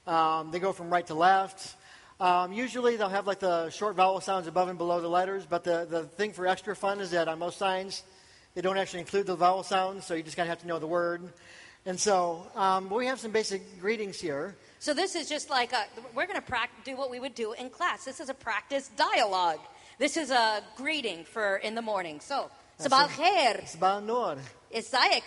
Um, 0.06 0.50
they 0.50 0.58
go 0.58 0.72
from 0.72 0.90
right 0.90 1.06
to 1.06 1.14
left. 1.14 1.76
Um, 2.20 2.52
usually 2.52 2.96
they'll 2.96 3.08
have 3.08 3.26
like 3.26 3.40
the 3.40 3.70
short 3.70 3.96
vowel 3.96 4.20
sounds 4.20 4.46
above 4.46 4.68
and 4.68 4.76
below 4.76 5.00
the 5.00 5.08
letters. 5.08 5.46
But 5.48 5.64
the, 5.64 5.86
the 5.88 6.04
thing 6.04 6.32
for 6.32 6.46
extra 6.46 6.76
fun 6.76 7.00
is 7.00 7.10
that 7.12 7.28
on 7.28 7.38
most 7.38 7.58
signs, 7.58 8.02
they 8.54 8.60
don't 8.60 8.76
actually 8.76 9.00
include 9.00 9.26
the 9.26 9.36
vowel 9.36 9.62
sounds, 9.62 10.04
so 10.04 10.14
you 10.14 10.22
just 10.22 10.36
kind 10.36 10.48
of 10.48 10.50
have 10.50 10.62
to 10.62 10.66
know 10.66 10.78
the 10.78 10.86
word. 10.86 11.22
And 11.86 11.98
so 11.98 12.46
um, 12.56 12.90
we 12.90 13.06
have 13.06 13.18
some 13.20 13.30
basic 13.30 13.80
greetings 13.80 14.20
here. 14.20 14.54
So 14.80 14.92
this 14.92 15.14
is 15.14 15.28
just 15.28 15.48
like 15.48 15.72
a, 15.72 15.84
we're 16.14 16.26
going 16.26 16.40
to 16.40 16.68
do 16.84 16.96
what 16.96 17.10
we 17.10 17.20
would 17.20 17.34
do 17.34 17.52
in 17.52 17.70
class. 17.70 18.04
This 18.04 18.20
is 18.20 18.28
a 18.28 18.34
practice 18.34 18.90
dialogue. 18.96 19.60
This 19.98 20.16
is 20.16 20.30
a 20.30 20.62
greeting 20.76 21.24
for 21.24 21.56
in 21.56 21.74
the 21.74 21.82
morning. 21.82 22.20
So, 22.20 22.50
sabal 22.78 23.08
khair. 23.08 23.62
Sabal 23.64 24.04
nur. 24.04 24.36
Isaye, 24.74 25.22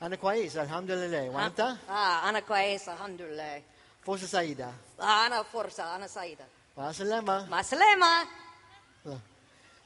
Ana 0.00 0.16
kwais, 0.16 0.56
alhamdulillah. 0.56 1.26
Eh. 1.26 1.30
Wanta? 1.30 1.78
Ah, 1.88 2.22
ah 2.22 2.28
ana 2.28 2.42
kwais, 2.42 2.88
alhamdulillah. 2.88 3.56
Eh. 3.56 3.62
Força 4.04 4.26
saída. 4.26 4.72
Ah. 4.98 5.02
Ah, 5.02 5.24
ana 5.26 5.44
forza, 5.44 5.84
ana 5.84 6.06
saída. 6.06 6.44
Masalama. 6.76 7.46
Masalema. 7.48 8.24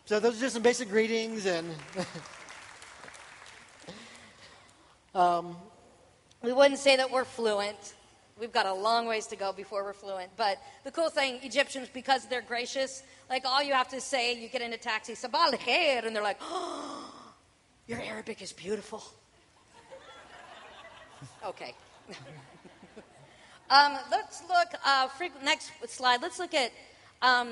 So 0.04 0.20
those 0.20 0.36
are 0.36 0.40
just 0.40 0.54
some 0.54 0.62
basic 0.62 0.90
greetings 0.90 1.46
and 1.46 1.74
um, 5.14 5.56
We 6.42 6.52
wouldn't 6.52 6.80
say 6.80 6.96
that 6.96 7.10
we're 7.10 7.24
fluent. 7.24 7.94
We've 8.38 8.52
got 8.52 8.66
a 8.66 8.74
long 8.74 9.06
ways 9.06 9.28
to 9.28 9.36
go 9.36 9.52
before 9.52 9.84
we're 9.84 9.92
fluent. 9.92 10.30
But 10.36 10.58
the 10.82 10.90
cool 10.90 11.08
thing, 11.08 11.38
Egyptians, 11.42 11.88
because 11.94 12.26
they're 12.26 12.42
gracious, 12.42 13.02
like 13.30 13.44
all 13.44 13.62
you 13.62 13.74
have 13.74 13.88
to 13.88 14.00
say, 14.00 14.34
you 14.34 14.48
get 14.48 14.60
in 14.60 14.72
a 14.72 14.76
taxi, 14.76 15.14
sabal 15.14 15.54
khair, 15.54 16.04
and 16.04 16.16
they're 16.16 16.22
like, 16.22 16.38
oh, 16.40 17.14
your 17.86 18.02
Arabic 18.02 18.42
is 18.42 18.52
beautiful. 18.52 19.04
Okay. 21.44 21.74
um, 23.70 23.98
let's 24.10 24.42
look, 24.48 24.68
uh, 24.84 25.08
next 25.44 25.70
slide, 25.88 26.22
let's 26.22 26.38
look 26.38 26.54
at 26.54 26.72
um, 27.20 27.48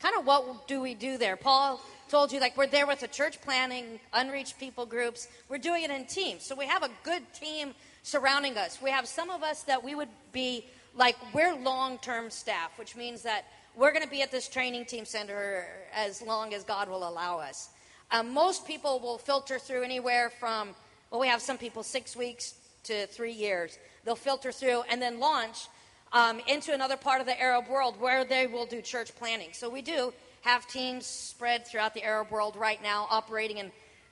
kind 0.00 0.14
of 0.18 0.26
what 0.26 0.66
do 0.66 0.80
we 0.80 0.94
do 0.94 1.18
there. 1.18 1.36
Paul 1.36 1.80
told 2.08 2.32
you, 2.32 2.40
like, 2.40 2.56
we're 2.56 2.66
there 2.66 2.86
with 2.86 3.00
the 3.00 3.08
church 3.08 3.40
planting, 3.40 4.00
unreached 4.12 4.58
people 4.58 4.84
groups. 4.84 5.28
We're 5.48 5.58
doing 5.58 5.84
it 5.84 5.90
in 5.90 6.06
teams. 6.06 6.44
So 6.44 6.54
we 6.54 6.66
have 6.66 6.82
a 6.82 6.90
good 7.04 7.22
team 7.32 7.74
surrounding 8.02 8.56
us. 8.56 8.80
We 8.82 8.90
have 8.90 9.06
some 9.06 9.30
of 9.30 9.42
us 9.42 9.62
that 9.64 9.84
we 9.84 9.94
would 9.94 10.08
be 10.32 10.64
like, 10.96 11.16
we're 11.32 11.54
long 11.54 11.98
term 11.98 12.30
staff, 12.30 12.76
which 12.78 12.96
means 12.96 13.22
that 13.22 13.44
we're 13.76 13.92
going 13.92 14.04
to 14.04 14.10
be 14.10 14.22
at 14.22 14.32
this 14.32 14.48
training 14.48 14.86
team 14.86 15.04
center 15.04 15.66
as 15.94 16.20
long 16.22 16.52
as 16.52 16.64
God 16.64 16.88
will 16.88 17.08
allow 17.08 17.38
us. 17.38 17.68
Um, 18.10 18.34
most 18.34 18.66
people 18.66 18.98
will 18.98 19.18
filter 19.18 19.58
through 19.58 19.84
anywhere 19.84 20.30
from, 20.30 20.70
well, 21.10 21.20
we 21.20 21.28
have 21.28 21.40
some 21.40 21.58
people 21.58 21.82
six 21.84 22.16
weeks 22.16 22.54
to 22.84 23.06
three 23.06 23.32
years. 23.32 23.78
They'll 24.04 24.16
filter 24.16 24.52
through 24.52 24.82
and 24.90 25.00
then 25.00 25.20
launch 25.20 25.68
um, 26.12 26.40
into 26.46 26.72
another 26.72 26.96
part 26.96 27.20
of 27.20 27.26
the 27.26 27.40
Arab 27.40 27.68
world 27.68 28.00
where 28.00 28.24
they 28.24 28.46
will 28.46 28.66
do 28.66 28.80
church 28.80 29.14
planting. 29.16 29.50
So 29.52 29.68
we 29.68 29.82
do 29.82 30.12
have 30.42 30.66
teams 30.66 31.06
spread 31.06 31.66
throughout 31.66 31.94
the 31.94 32.02
Arab 32.02 32.30
world 32.30 32.56
right 32.56 32.82
now, 32.82 33.06
operating 33.10 33.58
in 33.58 33.70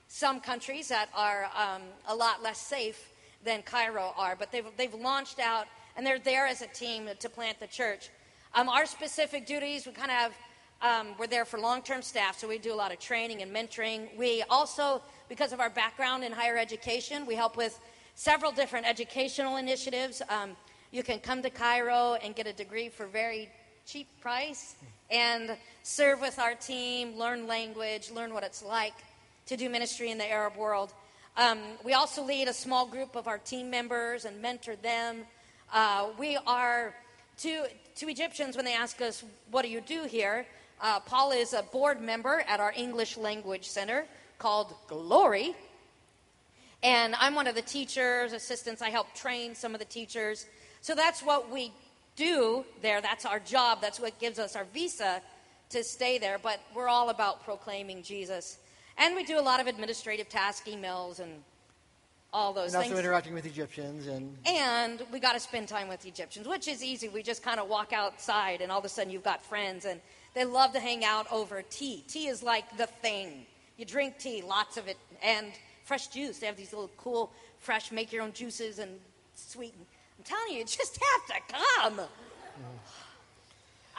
some 0.08 0.40
countries 0.40 0.88
that 0.88 1.08
are 1.14 1.50
um, 1.56 1.82
a 2.06 2.14
lot 2.14 2.42
less 2.42 2.58
safe 2.58 3.12
than 3.44 3.62
Cairo 3.62 4.12
are, 4.16 4.36
but 4.36 4.50
they've, 4.52 4.66
they've 4.76 4.94
launched 4.94 5.38
out 5.38 5.66
and 5.96 6.06
they're 6.06 6.18
there 6.18 6.46
as 6.46 6.62
a 6.62 6.66
team 6.66 7.08
to 7.18 7.28
plant 7.28 7.58
the 7.60 7.66
church. 7.66 8.10
Um, 8.54 8.68
our 8.68 8.86
specific 8.86 9.46
duties, 9.46 9.86
we 9.86 9.92
kind 9.92 10.10
of 10.10 10.16
have, 10.16 10.32
um, 10.80 11.14
we're 11.18 11.26
there 11.26 11.44
for 11.44 11.58
long 11.58 11.82
term 11.82 12.02
staff, 12.02 12.38
so 12.38 12.48
we 12.48 12.58
do 12.58 12.72
a 12.72 12.76
lot 12.76 12.92
of 12.92 12.98
training 12.98 13.42
and 13.42 13.54
mentoring. 13.54 14.16
We 14.16 14.42
also, 14.48 15.02
because 15.28 15.52
of 15.52 15.60
our 15.60 15.70
background 15.70 16.24
in 16.24 16.32
higher 16.32 16.56
education, 16.56 17.26
we 17.26 17.34
help 17.34 17.56
with 17.56 17.78
several 18.18 18.50
different 18.50 18.84
educational 18.84 19.58
initiatives. 19.58 20.20
Um, 20.28 20.56
you 20.90 21.04
can 21.04 21.20
come 21.20 21.40
to 21.40 21.50
Cairo 21.50 22.14
and 22.14 22.34
get 22.34 22.48
a 22.48 22.52
degree 22.52 22.88
for 22.88 23.06
very 23.06 23.48
cheap 23.86 24.08
price 24.20 24.74
and 25.08 25.56
serve 25.84 26.20
with 26.20 26.36
our 26.40 26.54
team, 26.54 27.16
learn 27.16 27.46
language, 27.46 28.10
learn 28.10 28.34
what 28.34 28.42
it's 28.42 28.60
like 28.60 28.94
to 29.46 29.56
do 29.56 29.70
ministry 29.70 30.10
in 30.10 30.18
the 30.18 30.28
Arab 30.28 30.56
world. 30.56 30.92
Um, 31.36 31.60
we 31.84 31.92
also 31.94 32.24
lead 32.24 32.48
a 32.48 32.52
small 32.52 32.88
group 32.88 33.14
of 33.14 33.28
our 33.28 33.38
team 33.38 33.70
members 33.70 34.24
and 34.24 34.42
mentor 34.42 34.74
them. 34.74 35.18
Uh, 35.72 36.08
we 36.18 36.36
are 36.44 36.96
to, 37.38 37.66
to 37.94 38.08
Egyptians 38.08 38.56
when 38.56 38.64
they 38.64 38.74
ask 38.74 39.00
us, 39.00 39.22
What 39.52 39.62
do 39.62 39.68
you 39.68 39.80
do 39.80 40.02
here? 40.02 40.44
Uh, 40.80 40.98
Paul 40.98 41.30
is 41.30 41.52
a 41.52 41.62
board 41.62 42.00
member 42.00 42.42
at 42.48 42.58
our 42.58 42.72
English 42.76 43.16
Language 43.16 43.68
Center 43.68 44.06
called 44.40 44.74
Glory. 44.88 45.54
And 46.82 47.14
I'm 47.16 47.34
one 47.34 47.46
of 47.46 47.54
the 47.54 47.62
teachers, 47.62 48.32
assistants. 48.32 48.82
I 48.82 48.90
help 48.90 49.12
train 49.14 49.54
some 49.54 49.74
of 49.74 49.80
the 49.80 49.84
teachers. 49.84 50.46
So 50.80 50.94
that's 50.94 51.22
what 51.22 51.50
we 51.50 51.72
do 52.16 52.64
there. 52.82 53.00
That's 53.00 53.26
our 53.26 53.40
job. 53.40 53.80
That's 53.80 53.98
what 53.98 54.18
gives 54.18 54.38
us 54.38 54.54
our 54.54 54.64
visa 54.72 55.20
to 55.70 55.82
stay 55.82 56.18
there. 56.18 56.38
But 56.38 56.60
we're 56.74 56.88
all 56.88 57.10
about 57.10 57.44
proclaiming 57.44 58.02
Jesus. 58.02 58.58
And 58.96 59.14
we 59.16 59.24
do 59.24 59.38
a 59.38 59.42
lot 59.42 59.60
of 59.60 59.66
administrative 59.66 60.28
tasks, 60.28 60.68
emails, 60.68 61.20
and 61.20 61.42
all 62.32 62.52
those 62.52 62.74
and 62.74 62.82
things. 62.82 62.92
also 62.92 63.02
interacting 63.02 63.32
with 63.32 63.46
Egyptians 63.46 64.06
and 64.06 64.36
and 64.44 65.02
we 65.10 65.18
got 65.18 65.32
to 65.32 65.40
spend 65.40 65.68
time 65.68 65.88
with 65.88 66.04
Egyptians, 66.04 66.46
which 66.46 66.68
is 66.68 66.82
easy. 66.84 67.08
We 67.08 67.22
just 67.22 67.42
kind 67.42 67.58
of 67.58 67.68
walk 67.68 67.92
outside, 67.92 68.60
and 68.60 68.70
all 68.70 68.78
of 68.78 68.84
a 68.84 68.88
sudden 68.88 69.12
you've 69.12 69.24
got 69.24 69.42
friends, 69.42 69.84
and 69.84 70.00
they 70.34 70.44
love 70.44 70.72
to 70.72 70.80
hang 70.80 71.04
out 71.04 71.26
over 71.32 71.62
tea. 71.62 72.04
Tea 72.06 72.26
is 72.26 72.42
like 72.42 72.76
the 72.76 72.86
thing. 72.86 73.46
You 73.76 73.84
drink 73.84 74.18
tea, 74.18 74.42
lots 74.42 74.76
of 74.76 74.88
it, 74.88 74.98
and 75.22 75.46
fresh 75.88 76.08
juice. 76.08 76.38
They 76.38 76.46
have 76.46 76.56
these 76.56 76.72
little 76.72 76.90
cool, 76.98 77.32
fresh, 77.58 77.90
make 77.90 78.12
your 78.12 78.22
own 78.22 78.32
juices 78.32 78.78
and 78.78 78.90
sweet. 79.34 79.74
I'm 80.18 80.24
telling 80.24 80.52
you, 80.52 80.58
you 80.58 80.64
just 80.64 80.98
have 81.10 81.36
to 81.36 81.54
come. 81.54 82.00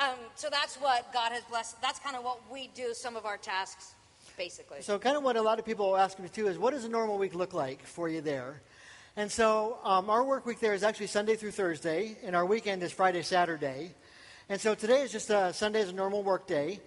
Um, 0.01 0.15
so 0.35 0.49
that's 0.49 0.75
what 0.75 1.11
God 1.11 1.31
has 1.31 1.43
blessed. 1.43 1.81
That's 1.81 1.99
kind 1.99 2.15
of 2.15 2.23
what 2.23 2.39
we 2.51 2.69
do. 2.75 2.93
Some 2.93 3.15
of 3.17 3.25
our 3.25 3.37
tasks 3.37 3.95
basically. 4.37 4.81
So, 4.81 4.97
kind 4.99 5.17
of 5.17 5.23
what 5.23 5.35
a 5.35 5.41
lot 5.41 5.59
of 5.59 5.65
people 5.65 5.97
ask 5.97 6.19
me 6.19 6.29
too 6.29 6.47
is, 6.47 6.57
what 6.57 6.71
does 6.71 6.85
a 6.85 6.89
normal 6.89 7.17
week 7.17 7.35
look 7.35 7.53
like 7.53 7.85
for 7.85 8.07
you 8.07 8.21
there? 8.21 8.61
And 9.17 9.29
so, 9.29 9.79
um, 9.83 10.09
our 10.09 10.23
work 10.23 10.45
week 10.45 10.59
there 10.59 10.73
is 10.73 10.83
actually 10.83 11.07
Sunday 11.07 11.35
through 11.35 11.51
Thursday, 11.51 12.17
and 12.23 12.35
our 12.35 12.45
weekend 12.45 12.81
is 12.83 12.93
Friday, 12.93 13.23
Saturday. 13.23 13.91
And 14.47 14.61
so, 14.61 14.75
today 14.75 15.01
is 15.01 15.11
just 15.11 15.29
a, 15.29 15.51
Sunday 15.51 15.81
is 15.81 15.89
a 15.89 15.93
normal 15.93 16.23
work 16.23 16.47
day. 16.47 16.79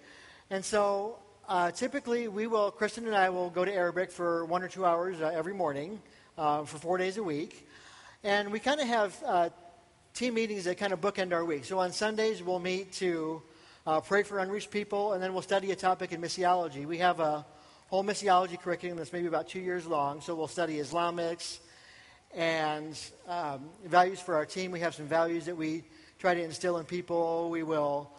And 0.49 0.65
so, 0.65 1.17
uh, 1.47 1.71
typically, 1.71 2.29
we 2.29 2.47
will, 2.47 2.71
Kristen 2.71 3.05
and 3.05 3.15
I 3.15 3.29
will 3.29 3.49
go 3.49 3.65
to 3.65 3.73
Arabic 3.73 4.11
for 4.11 4.45
one 4.45 4.63
or 4.63 4.69
two 4.69 4.85
hours 4.85 5.19
uh, 5.19 5.31
every 5.33 5.53
morning 5.53 6.01
uh, 6.37 6.63
for 6.63 6.77
four 6.77 6.97
days 6.97 7.17
a 7.17 7.23
week. 7.23 7.67
And 8.23 8.49
we 8.49 8.59
kind 8.59 8.79
of 8.79 8.87
have 8.87 9.23
uh, 9.25 9.49
team 10.13 10.35
meetings 10.35 10.63
that 10.63 10.77
kind 10.77 10.93
of 10.93 11.01
bookend 11.01 11.33
our 11.33 11.43
week. 11.43 11.65
So, 11.65 11.79
on 11.79 11.91
Sundays, 11.91 12.41
we'll 12.41 12.59
meet 12.59 12.93
to 12.93 13.41
uh, 13.85 13.99
pray 13.99 14.23
for 14.23 14.39
unreached 14.39 14.71
people, 14.71 15.13
and 15.13 15.21
then 15.21 15.33
we'll 15.33 15.41
study 15.41 15.71
a 15.71 15.75
topic 15.75 16.13
in 16.13 16.21
missiology. 16.21 16.85
We 16.85 16.99
have 16.99 17.19
a 17.19 17.45
whole 17.89 18.05
missiology 18.05 18.57
curriculum 18.59 18.97
that's 18.97 19.11
maybe 19.11 19.27
about 19.27 19.49
two 19.49 19.59
years 19.59 19.85
long, 19.85 20.21
so 20.21 20.35
we'll 20.35 20.47
study 20.47 20.77
Islamics 20.77 21.59
and 22.33 22.97
um, 23.27 23.69
values 23.85 24.21
for 24.21 24.35
our 24.35 24.45
team. 24.45 24.71
We 24.71 24.79
have 24.79 24.95
some 24.95 25.07
values 25.07 25.45
that 25.45 25.57
we 25.57 25.83
try 26.19 26.33
to 26.33 26.41
instill 26.41 26.77
in 26.77 26.85
people. 26.85 27.49
We 27.49 27.63
will 27.63 28.09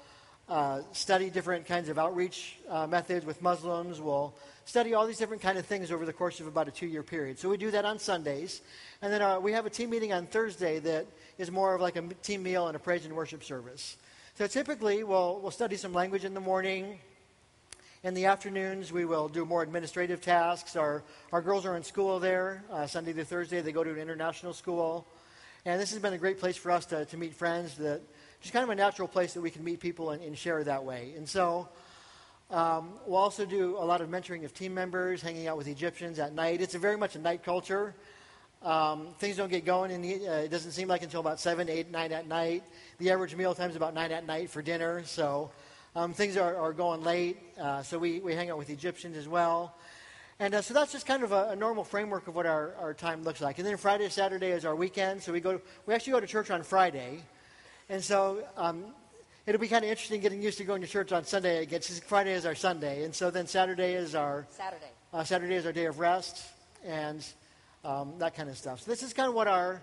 uh, 0.48 0.80
study 0.92 1.30
different 1.30 1.66
kinds 1.66 1.88
of 1.88 1.98
outreach 1.98 2.56
uh, 2.68 2.86
methods 2.86 3.24
with 3.24 3.40
Muslims. 3.40 4.00
We'll 4.00 4.34
study 4.64 4.94
all 4.94 5.06
these 5.06 5.18
different 5.18 5.42
kind 5.42 5.58
of 5.58 5.66
things 5.66 5.90
over 5.90 6.04
the 6.04 6.12
course 6.12 6.40
of 6.40 6.46
about 6.46 6.68
a 6.68 6.70
two-year 6.70 7.02
period. 7.02 7.38
So 7.38 7.48
we 7.48 7.56
do 7.56 7.70
that 7.70 7.84
on 7.84 7.98
Sundays, 7.98 8.60
and 9.02 9.12
then 9.12 9.22
uh, 9.22 9.40
we 9.40 9.52
have 9.52 9.66
a 9.66 9.70
team 9.70 9.90
meeting 9.90 10.12
on 10.12 10.26
Thursday 10.26 10.78
that 10.80 11.06
is 11.38 11.50
more 11.50 11.74
of 11.74 11.80
like 11.80 11.96
a 11.96 12.02
team 12.22 12.42
meal 12.42 12.66
and 12.66 12.76
a 12.76 12.78
praise 12.78 13.04
and 13.04 13.14
worship 13.14 13.42
service. 13.42 13.96
So 14.36 14.46
typically, 14.46 15.04
we'll, 15.04 15.40
we'll 15.40 15.50
study 15.50 15.76
some 15.76 15.92
language 15.92 16.24
in 16.24 16.34
the 16.34 16.40
morning. 16.40 16.98
In 18.02 18.12
the 18.12 18.26
afternoons, 18.26 18.92
we 18.92 19.06
will 19.06 19.28
do 19.28 19.46
more 19.46 19.62
administrative 19.62 20.20
tasks. 20.20 20.76
Our, 20.76 21.02
our 21.32 21.40
girls 21.40 21.64
are 21.64 21.76
in 21.76 21.82
school 21.82 22.20
there, 22.20 22.62
uh, 22.70 22.86
Sunday 22.86 23.14
to 23.14 23.24
Thursday. 23.24 23.62
They 23.62 23.72
go 23.72 23.84
to 23.84 23.90
an 23.90 23.98
international 23.98 24.52
school. 24.52 25.06
And 25.64 25.80
this 25.80 25.90
has 25.92 26.02
been 26.02 26.12
a 26.12 26.18
great 26.18 26.38
place 26.38 26.56
for 26.56 26.70
us 26.70 26.84
to, 26.86 27.06
to 27.06 27.16
meet 27.16 27.34
friends, 27.34 27.76
that, 27.76 28.02
just 28.44 28.52
kind 28.52 28.62
of 28.62 28.68
a 28.68 28.74
natural 28.74 29.08
place 29.08 29.32
that 29.32 29.40
we 29.40 29.50
can 29.50 29.64
meet 29.64 29.80
people 29.80 30.10
and, 30.10 30.22
and 30.22 30.36
share 30.36 30.62
that 30.62 30.84
way. 30.84 31.14
And 31.16 31.26
so 31.26 31.66
um, 32.50 32.90
we'll 33.06 33.16
also 33.16 33.46
do 33.46 33.78
a 33.78 33.84
lot 33.86 34.02
of 34.02 34.10
mentoring 34.10 34.44
of 34.44 34.52
team 34.52 34.74
members, 34.74 35.22
hanging 35.22 35.48
out 35.48 35.56
with 35.56 35.66
Egyptians 35.66 36.18
at 36.18 36.34
night. 36.34 36.60
It's 36.60 36.74
a 36.74 36.78
very 36.78 36.98
much 36.98 37.16
a 37.16 37.18
night 37.18 37.42
culture. 37.42 37.94
Um, 38.62 39.14
things 39.18 39.38
don't 39.38 39.48
get 39.48 39.64
going, 39.64 39.92
and 39.92 40.04
uh, 40.04 40.32
it 40.44 40.50
doesn't 40.50 40.72
seem 40.72 40.88
like 40.88 41.02
until 41.02 41.20
about 41.20 41.40
7, 41.40 41.70
8, 41.70 41.90
9 41.90 42.12
at 42.12 42.28
night. 42.28 42.64
The 42.98 43.12
average 43.12 43.34
meal 43.34 43.54
time 43.54 43.70
is 43.70 43.76
about 43.76 43.94
9 43.94 44.12
at 44.12 44.26
night 44.26 44.50
for 44.50 44.60
dinner, 44.60 45.04
so 45.06 45.50
um, 45.96 46.12
things 46.12 46.36
are, 46.36 46.54
are, 46.54 46.74
going 46.74 47.02
late. 47.02 47.38
Uh, 47.58 47.82
so 47.82 47.98
we, 47.98 48.20
we 48.20 48.34
hang 48.34 48.50
out 48.50 48.58
with 48.58 48.68
Egyptians 48.68 49.16
as 49.16 49.26
well. 49.26 49.74
And 50.38 50.54
uh, 50.54 50.60
so 50.60 50.74
that's 50.74 50.92
just 50.92 51.06
kind 51.06 51.22
of 51.22 51.32
a, 51.32 51.48
a, 51.52 51.56
normal 51.56 51.82
framework 51.82 52.28
of 52.28 52.34
what 52.34 52.44
our, 52.44 52.74
our 52.78 52.92
time 52.92 53.22
looks 53.22 53.40
like. 53.40 53.56
And 53.56 53.66
then 53.66 53.78
Friday, 53.78 54.10
Saturday 54.10 54.50
is 54.50 54.66
our 54.66 54.76
weekend. 54.76 55.22
So 55.22 55.32
we, 55.32 55.40
go, 55.40 55.62
we 55.86 55.94
actually 55.94 56.12
go 56.12 56.20
to 56.20 56.26
church 56.26 56.50
on 56.50 56.62
Friday. 56.62 57.20
And 57.88 58.02
so 58.02 58.44
um, 58.56 58.84
it'll 59.46 59.60
be 59.60 59.68
kind 59.68 59.84
of 59.84 59.90
interesting 59.90 60.20
getting 60.20 60.42
used 60.42 60.58
to 60.58 60.64
going 60.64 60.80
to 60.82 60.88
church 60.88 61.12
on 61.12 61.24
Sunday. 61.24 61.62
Again, 61.62 61.80
Friday 62.06 62.32
is 62.32 62.46
our 62.46 62.54
Sunday. 62.54 63.04
And 63.04 63.14
so 63.14 63.30
then 63.30 63.46
Saturday 63.46 63.94
is 63.94 64.14
our 64.14 64.46
Saturday. 64.50 64.90
Uh, 65.12 65.24
Saturday 65.24 65.54
is 65.54 65.66
our 65.66 65.72
day 65.72 65.86
of 65.86 65.98
rest. 65.98 66.42
And 66.84 67.24
um, 67.84 68.14
that 68.18 68.34
kind 68.34 68.48
of 68.48 68.56
stuff. 68.56 68.80
So 68.80 68.90
this 68.90 69.02
is 69.02 69.12
kind 69.12 69.28
of 69.28 69.34
what 69.34 69.48
our 69.48 69.82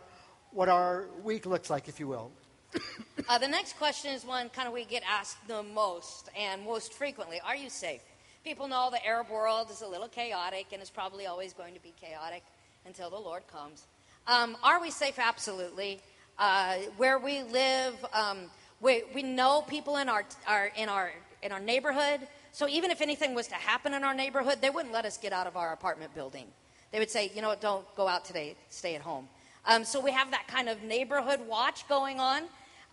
what 0.51 0.67
our 0.67 1.08
week 1.24 1.46
looks 1.46 1.70
like, 1.70 1.88
if 1.88 2.00
you 2.00 2.08
will. 2.08 2.31
uh, 3.29 3.38
the 3.38 3.48
next 3.48 3.77
question 3.77 4.12
is 4.12 4.25
one 4.25 4.50
kind 4.50 4.67
of 4.67 4.74
we 4.74 4.86
get 4.86 5.03
asked 5.10 5.38
the 5.48 5.63
most 5.63 6.29
and 6.38 6.63
most 6.63 6.93
frequently: 6.93 7.39
Are 7.46 7.55
you 7.55 7.70
safe? 7.70 8.01
People 8.43 8.67
know 8.67 8.89
the 8.91 9.05
Arab 9.05 9.29
world 9.29 9.70
is 9.70 9.81
a 9.81 9.88
little 9.88 10.08
chaotic 10.08 10.67
and 10.74 10.81
is 10.81 10.89
probably 10.89 11.27
always 11.27 11.53
going 11.53 11.75
to 11.75 11.79
be 11.79 11.93
chaotic 12.01 12.43
until 12.86 13.10
the 13.10 13.20
Lord 13.20 13.43
comes. 13.48 13.86
Um, 14.27 14.58
are 14.63 14.81
we 14.81 14.89
safe? 14.89 15.20
Absolutely. 15.20 16.00
Uh, 16.38 16.76
where 16.98 17.20
we 17.20 17.44
live, 17.44 17.94
um, 18.14 18.50
we, 18.80 19.04
we 19.14 19.22
know 19.22 19.62
people 19.62 19.98
in 19.98 20.10
our, 20.10 20.24
our, 20.48 20.72
in, 20.76 20.90
our, 20.90 21.12
in 21.44 21.52
our 21.52 21.60
neighborhood. 21.60 22.22
So 22.52 22.68
even 22.68 22.92
if 22.92 23.02
anything 23.02 23.36
was 23.36 23.48
to 23.48 23.56
happen 23.56 23.94
in 23.94 24.04
our 24.04 24.14
neighborhood, 24.14 24.58
they 24.60 24.70
wouldn't 24.70 24.94
let 24.94 25.06
us 25.06 25.18
get 25.18 25.34
out 25.34 25.48
of 25.48 25.56
our 25.56 25.72
apartment 25.72 26.14
building. 26.16 26.48
They 26.92 27.00
would 27.00 27.12
say, 27.12 27.32
you 27.34 27.42
know, 27.42 27.56
don't 27.60 27.86
go 27.96 28.08
out 28.08 28.26
today, 28.26 28.56
stay 28.70 28.96
at 28.96 29.02
home. 29.02 29.30
Um, 29.66 29.86
so 29.86 30.00
we 30.00 30.12
have 30.12 30.32
that 30.32 30.48
kind 30.48 30.68
of 30.68 30.84
neighborhood 30.84 31.40
watch 31.48 31.88
going 31.88 32.20
on. 32.20 32.44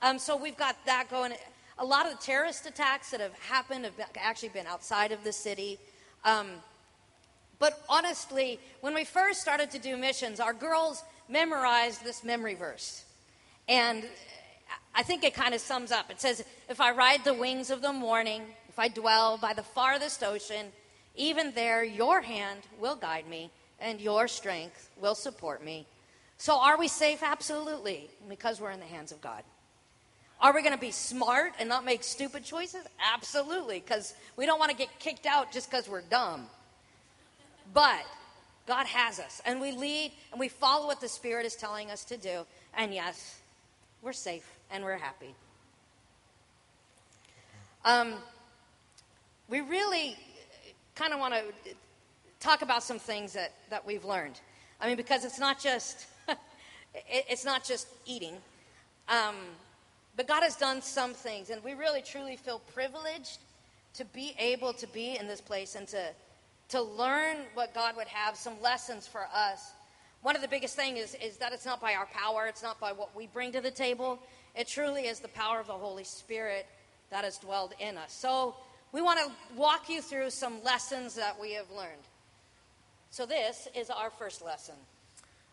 Um, 0.03 0.19
so 0.19 0.37
we've 0.37 0.57
got 0.57 0.77
that 0.87 1.09
going. 1.11 1.33
A 1.79 1.85
lot 1.85 2.07
of 2.07 2.13
the 2.13 2.23
terrorist 2.23 2.67
attacks 2.67 3.11
that 3.11 3.21
have 3.21 3.35
happened 3.35 3.85
have 3.85 3.95
actually 4.17 4.51
been 4.51 4.67
outside 4.67 5.11
of 5.11 5.25
the 5.25 5.33
city. 5.33 5.79
Um, 6.25 6.49
but 7.59 7.83
honestly, 7.89 8.61
when 8.81 8.95
we 8.95 9.05
first 9.05 9.41
started 9.41 9.71
to 9.73 9.79
do 9.79 9.97
missions, 9.97 10.39
our 10.39 10.53
girls 10.53 11.03
memorized 11.29 12.05
this 12.05 12.23
memory 12.23 12.55
verse. 12.55 13.05
And 13.69 14.05
I 14.95 15.03
think 15.03 15.23
it 15.25 15.35
kind 15.35 15.55
of 15.55 15.61
sums 15.61 15.93
up. 15.93 16.11
It 16.11 16.21
says, 16.21 16.45
If 16.69 16.81
I 16.81 16.93
ride 16.93 17.25
the 17.25 17.35
wings 17.35 17.71
of 17.71 17.83
the 17.83 17.93
morning, 17.93 18.43
if 18.69 18.79
I 18.79 18.89
dwell 18.89 19.39
by 19.39 19.53
the 19.53 19.63
farthest 19.63 20.23
ocean, 20.23 20.67
even 21.15 21.53
there 21.55 21.85
your 21.85 22.21
hand 22.21 22.61
will 22.81 22.97
guide 22.97 23.29
me 23.29 23.51
and 23.81 24.01
your 24.01 24.29
strength 24.29 24.91
will 25.01 25.15
support 25.15 25.65
me. 25.65 25.87
So, 26.37 26.61
are 26.61 26.79
we 26.79 26.89
safe? 26.89 27.23
Absolutely, 27.23 28.09
because 28.29 28.61
we're 28.61 28.71
in 28.71 28.81
the 28.81 28.87
hands 28.87 29.13
of 29.13 29.21
God. 29.21 29.43
Are 30.41 30.55
we 30.55 30.63
going 30.63 30.75
to 30.75 30.81
be 30.81 30.93
smart 30.93 31.53
and 31.59 31.69
not 31.69 31.85
make 31.85 32.05
stupid 32.05 32.45
choices? 32.45 32.85
Absolutely, 33.13 33.81
because 33.81 34.15
we 34.37 34.47
don't 34.47 34.61
want 34.61 34.71
to 34.71 34.77
get 34.77 34.89
kicked 35.01 35.27
out 35.27 35.51
just 35.51 35.69
because 35.69 35.89
we're 35.89 36.03
dumb. 36.03 36.47
But 37.75 38.05
God 38.69 38.87
has 38.87 39.19
us, 39.19 39.43
and 39.45 39.61
we 39.61 39.73
lead 39.73 40.13
and 40.31 40.39
we 40.39 40.49
follow 40.49 40.87
what 40.87 41.01
the 41.01 41.09
Spirit 41.09 41.45
is 41.45 41.57
telling 41.57 41.91
us 41.91 42.05
to 42.05 42.17
do. 42.17 42.47
And 42.77 42.95
yes, 42.95 43.38
we're 44.03 44.13
safe 44.13 44.49
and 44.71 44.85
we're 44.85 44.99
happy. 44.99 45.35
Um, 47.85 48.15
we 49.49 49.61
really 49.61 50.17
kind 50.95 51.13
of 51.13 51.21
want 51.21 51.35
to 51.35 51.43
talk 52.41 52.63
about 52.63 52.83
some 52.83 52.99
things 52.99 53.33
that, 53.33 53.53
that 53.71 53.87
we've 53.87 54.05
learned. 54.05 54.41
I 54.81 54.89
mean, 54.89 54.97
because 54.97 55.25
it's 55.25 55.39
not 55.39 55.61
just 55.61 56.07
it, 56.29 57.25
it's 57.29 57.45
not 57.45 57.65
just 57.65 57.89
eating, 58.07 58.35
um, 59.09 59.35
but 60.17 60.27
God 60.27 60.43
has 60.43 60.57
done 60.57 60.83
some 60.83 61.15
things, 61.15 61.51
and 61.51 61.63
we 61.63 61.75
really 61.75 62.03
truly 62.03 62.37
feel 62.37 62.61
privileged 62.75 63.39
to 63.95 64.05
be 64.07 64.35
able 64.39 64.73
to 64.75 64.87
be 64.89 65.17
in 65.17 65.27
this 65.27 65.41
place 65.41 65.75
and 65.75 65.87
to 65.89 66.11
to 66.69 66.83
learn 66.83 67.37
what 67.55 67.75
God 67.75 67.97
would 67.97 68.09
have, 68.09 68.37
some 68.37 68.61
lessons 68.61 69.07
for 69.07 69.27
us. 69.35 69.73
One 70.23 70.37
of 70.37 70.43
the 70.43 70.49
biggest 70.49 70.75
things 70.75 70.99
is, 70.99 71.17
is 71.23 71.37
that 71.39 71.53
it's 71.53 71.65
not 71.65 71.81
by 71.81 71.95
our 71.95 72.07
power, 72.07 72.47
it's 72.47 72.63
not 72.63 72.81
by 72.81 72.93
what 72.93 73.15
we 73.17 73.27
bring 73.29 73.53
to 73.53 73.61
the 73.61 73.71
table. 73.71 74.19
It 74.57 74.67
truly 74.67 75.03
is 75.03 75.21
the 75.21 75.29
power 75.29 75.61
of 75.61 75.69
the 75.69 75.75
Holy 75.75 76.05
Spirit 76.05 76.67
that 77.11 77.25
has 77.25 77.39
dwelled 77.39 77.73
in 77.79 77.97
us. 77.97 78.13
So 78.13 78.57
we 78.93 79.01
want 79.01 79.21
to 79.21 79.57
walk 79.57 79.89
you 79.89 80.03
through 80.03 80.31
some 80.31 80.63
lessons 80.65 81.15
that 81.15 81.41
we 81.41 81.53
have 81.53 81.71
learned. 81.71 82.03
So 83.11 83.27
this 83.27 83.69
is 83.75 83.91
our 83.91 84.11
first 84.11 84.45
lesson. 84.45 84.75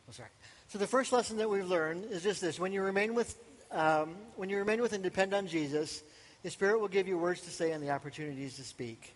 Oh, 0.09 0.11
sorry. 0.11 0.29
So 0.67 0.79
the 0.79 0.87
first 0.87 1.13
lesson 1.13 1.37
that 1.37 1.49
we've 1.49 1.67
learned 1.67 2.11
is 2.11 2.23
just 2.23 2.41
this: 2.41 2.59
when 2.59 2.73
you 2.73 2.81
remain 2.81 3.15
with, 3.15 3.37
um, 3.71 4.15
when 4.35 4.49
you 4.49 4.57
remain 4.57 4.81
with 4.81 4.93
and 4.93 5.03
depend 5.03 5.33
on 5.33 5.47
Jesus, 5.47 6.03
the 6.43 6.49
Spirit 6.49 6.79
will 6.79 6.89
give 6.89 7.07
you 7.07 7.17
words 7.17 7.41
to 7.41 7.49
say 7.49 7.71
and 7.71 7.81
the 7.81 7.91
opportunities 7.91 8.57
to 8.57 8.63
speak. 8.63 9.14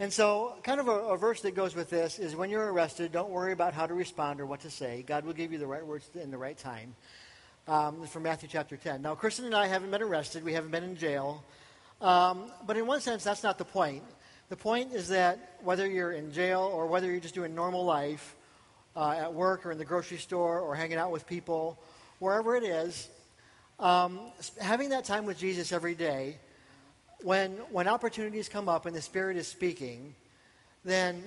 And 0.00 0.10
so, 0.10 0.54
kind 0.62 0.80
of 0.80 0.88
a, 0.88 0.92
a, 0.92 1.16
verse 1.18 1.42
that 1.42 1.54
goes 1.54 1.76
with 1.76 1.90
this 1.90 2.18
is 2.18 2.34
when 2.34 2.48
you're 2.48 2.72
arrested, 2.72 3.12
don't 3.12 3.28
worry 3.28 3.52
about 3.52 3.74
how 3.74 3.86
to 3.86 3.92
respond 3.92 4.40
or 4.40 4.46
what 4.46 4.60
to 4.60 4.70
say. 4.70 5.04
God 5.06 5.26
will 5.26 5.34
give 5.34 5.52
you 5.52 5.58
the 5.58 5.66
right 5.66 5.84
words 5.84 6.08
in 6.14 6.30
the 6.30 6.38
right 6.38 6.56
time. 6.56 6.94
Um, 7.68 8.06
from 8.06 8.22
Matthew 8.22 8.48
chapter 8.50 8.78
10. 8.78 9.02
Now, 9.02 9.14
Kristen 9.14 9.44
and 9.44 9.54
I 9.54 9.66
haven't 9.66 9.90
been 9.90 10.00
arrested, 10.00 10.42
we 10.42 10.54
haven't 10.54 10.70
been 10.70 10.84
in 10.84 10.96
jail. 10.96 11.44
Um, 12.00 12.50
but 12.66 12.78
in 12.78 12.86
one 12.86 13.02
sense, 13.02 13.22
that's 13.22 13.42
not 13.42 13.58
the 13.58 13.64
point. 13.66 14.02
The 14.48 14.56
point 14.56 14.94
is 14.94 15.08
that 15.08 15.58
whether 15.62 15.86
you're 15.86 16.12
in 16.12 16.32
jail 16.32 16.62
or 16.62 16.86
whether 16.86 17.06
you're 17.06 17.20
just 17.20 17.34
doing 17.34 17.54
normal 17.54 17.84
life 17.84 18.36
uh, 18.96 19.10
at 19.10 19.34
work 19.34 19.66
or 19.66 19.70
in 19.70 19.76
the 19.76 19.84
grocery 19.84 20.16
store 20.16 20.60
or 20.60 20.74
hanging 20.74 20.96
out 20.96 21.10
with 21.10 21.26
people, 21.26 21.78
wherever 22.20 22.56
it 22.56 22.64
is, 22.64 23.10
um, 23.78 24.18
having 24.58 24.88
that 24.88 25.04
time 25.04 25.26
with 25.26 25.36
Jesus 25.36 25.72
every 25.72 25.94
day 25.94 26.38
when, 27.22 27.52
when 27.70 27.88
opportunities 27.88 28.48
come 28.48 28.68
up 28.68 28.86
and 28.86 28.94
the 28.94 29.02
Spirit 29.02 29.36
is 29.36 29.46
speaking, 29.46 30.14
then 30.84 31.22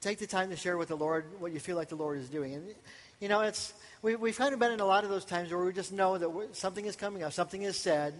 take 0.00 0.18
the 0.18 0.26
time 0.26 0.50
to 0.50 0.56
share 0.56 0.76
with 0.76 0.88
the 0.88 0.96
Lord 0.96 1.24
what 1.38 1.52
you 1.52 1.60
feel 1.60 1.76
like 1.76 1.88
the 1.88 1.96
Lord 1.96 2.18
is 2.18 2.28
doing. 2.28 2.54
And, 2.54 2.74
you 3.20 3.28
know, 3.28 3.42
it's, 3.42 3.72
we, 4.02 4.16
we've 4.16 4.36
kind 4.36 4.52
of 4.52 4.58
been 4.58 4.72
in 4.72 4.80
a 4.80 4.86
lot 4.86 5.04
of 5.04 5.10
those 5.10 5.24
times 5.24 5.50
where 5.50 5.64
we 5.64 5.72
just 5.72 5.92
know 5.92 6.18
that 6.18 6.56
something 6.56 6.84
is 6.84 6.96
coming 6.96 7.22
up, 7.22 7.32
something 7.32 7.62
is 7.62 7.76
said. 7.76 8.14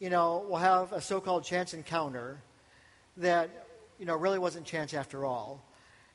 You 0.00 0.10
know, 0.10 0.44
we'll 0.48 0.58
have 0.58 0.92
a 0.92 1.00
so 1.00 1.20
called 1.20 1.44
chance 1.44 1.74
encounter 1.74 2.40
that, 3.18 3.50
you 3.98 4.06
know, 4.06 4.16
really 4.16 4.38
wasn't 4.38 4.66
chance 4.66 4.94
after 4.94 5.24
all. 5.24 5.62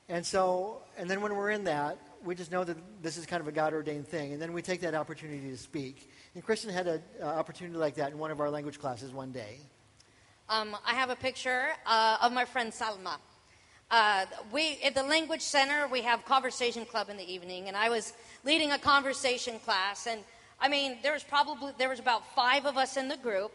And 0.08 0.24
so, 0.24 0.82
and 0.96 1.08
then 1.08 1.20
when 1.20 1.34
we're 1.36 1.50
in 1.50 1.64
that, 1.64 1.98
we 2.24 2.34
just 2.34 2.50
know 2.50 2.64
that 2.64 2.76
this 3.02 3.16
is 3.16 3.26
kind 3.26 3.40
of 3.40 3.48
a 3.48 3.52
God 3.52 3.72
ordained 3.72 4.08
thing. 4.08 4.32
And 4.32 4.42
then 4.42 4.52
we 4.52 4.62
take 4.62 4.80
that 4.82 4.94
opportunity 4.94 5.50
to 5.50 5.56
speak. 5.56 6.10
And 6.34 6.44
Kristen 6.44 6.72
had 6.72 6.86
an 6.86 7.02
opportunity 7.22 7.76
like 7.76 7.94
that 7.96 8.12
in 8.12 8.18
one 8.18 8.30
of 8.30 8.40
our 8.40 8.50
language 8.50 8.78
classes 8.78 9.12
one 9.12 9.32
day. 9.32 9.58
Um, 10.50 10.74
I 10.86 10.94
have 10.94 11.10
a 11.10 11.16
picture 11.16 11.66
uh, 11.84 12.16
of 12.22 12.32
my 12.32 12.46
friend 12.46 12.72
Salma. 12.72 13.16
Uh, 13.90 14.24
we 14.50 14.78
at 14.82 14.94
the 14.94 15.02
language 15.02 15.42
center 15.42 15.86
we 15.88 16.00
have 16.00 16.24
conversation 16.24 16.86
club 16.86 17.10
in 17.10 17.18
the 17.18 17.30
evening, 17.32 17.68
and 17.68 17.76
I 17.76 17.90
was 17.90 18.14
leading 18.44 18.70
a 18.70 18.78
conversation 18.78 19.58
class, 19.58 20.06
and 20.06 20.22
I 20.58 20.70
mean 20.70 20.96
there 21.02 21.12
was 21.12 21.22
probably 21.22 21.72
there 21.76 21.90
was 21.90 22.00
about 22.00 22.34
five 22.34 22.64
of 22.64 22.78
us 22.78 22.96
in 22.96 23.08
the 23.08 23.18
group, 23.18 23.52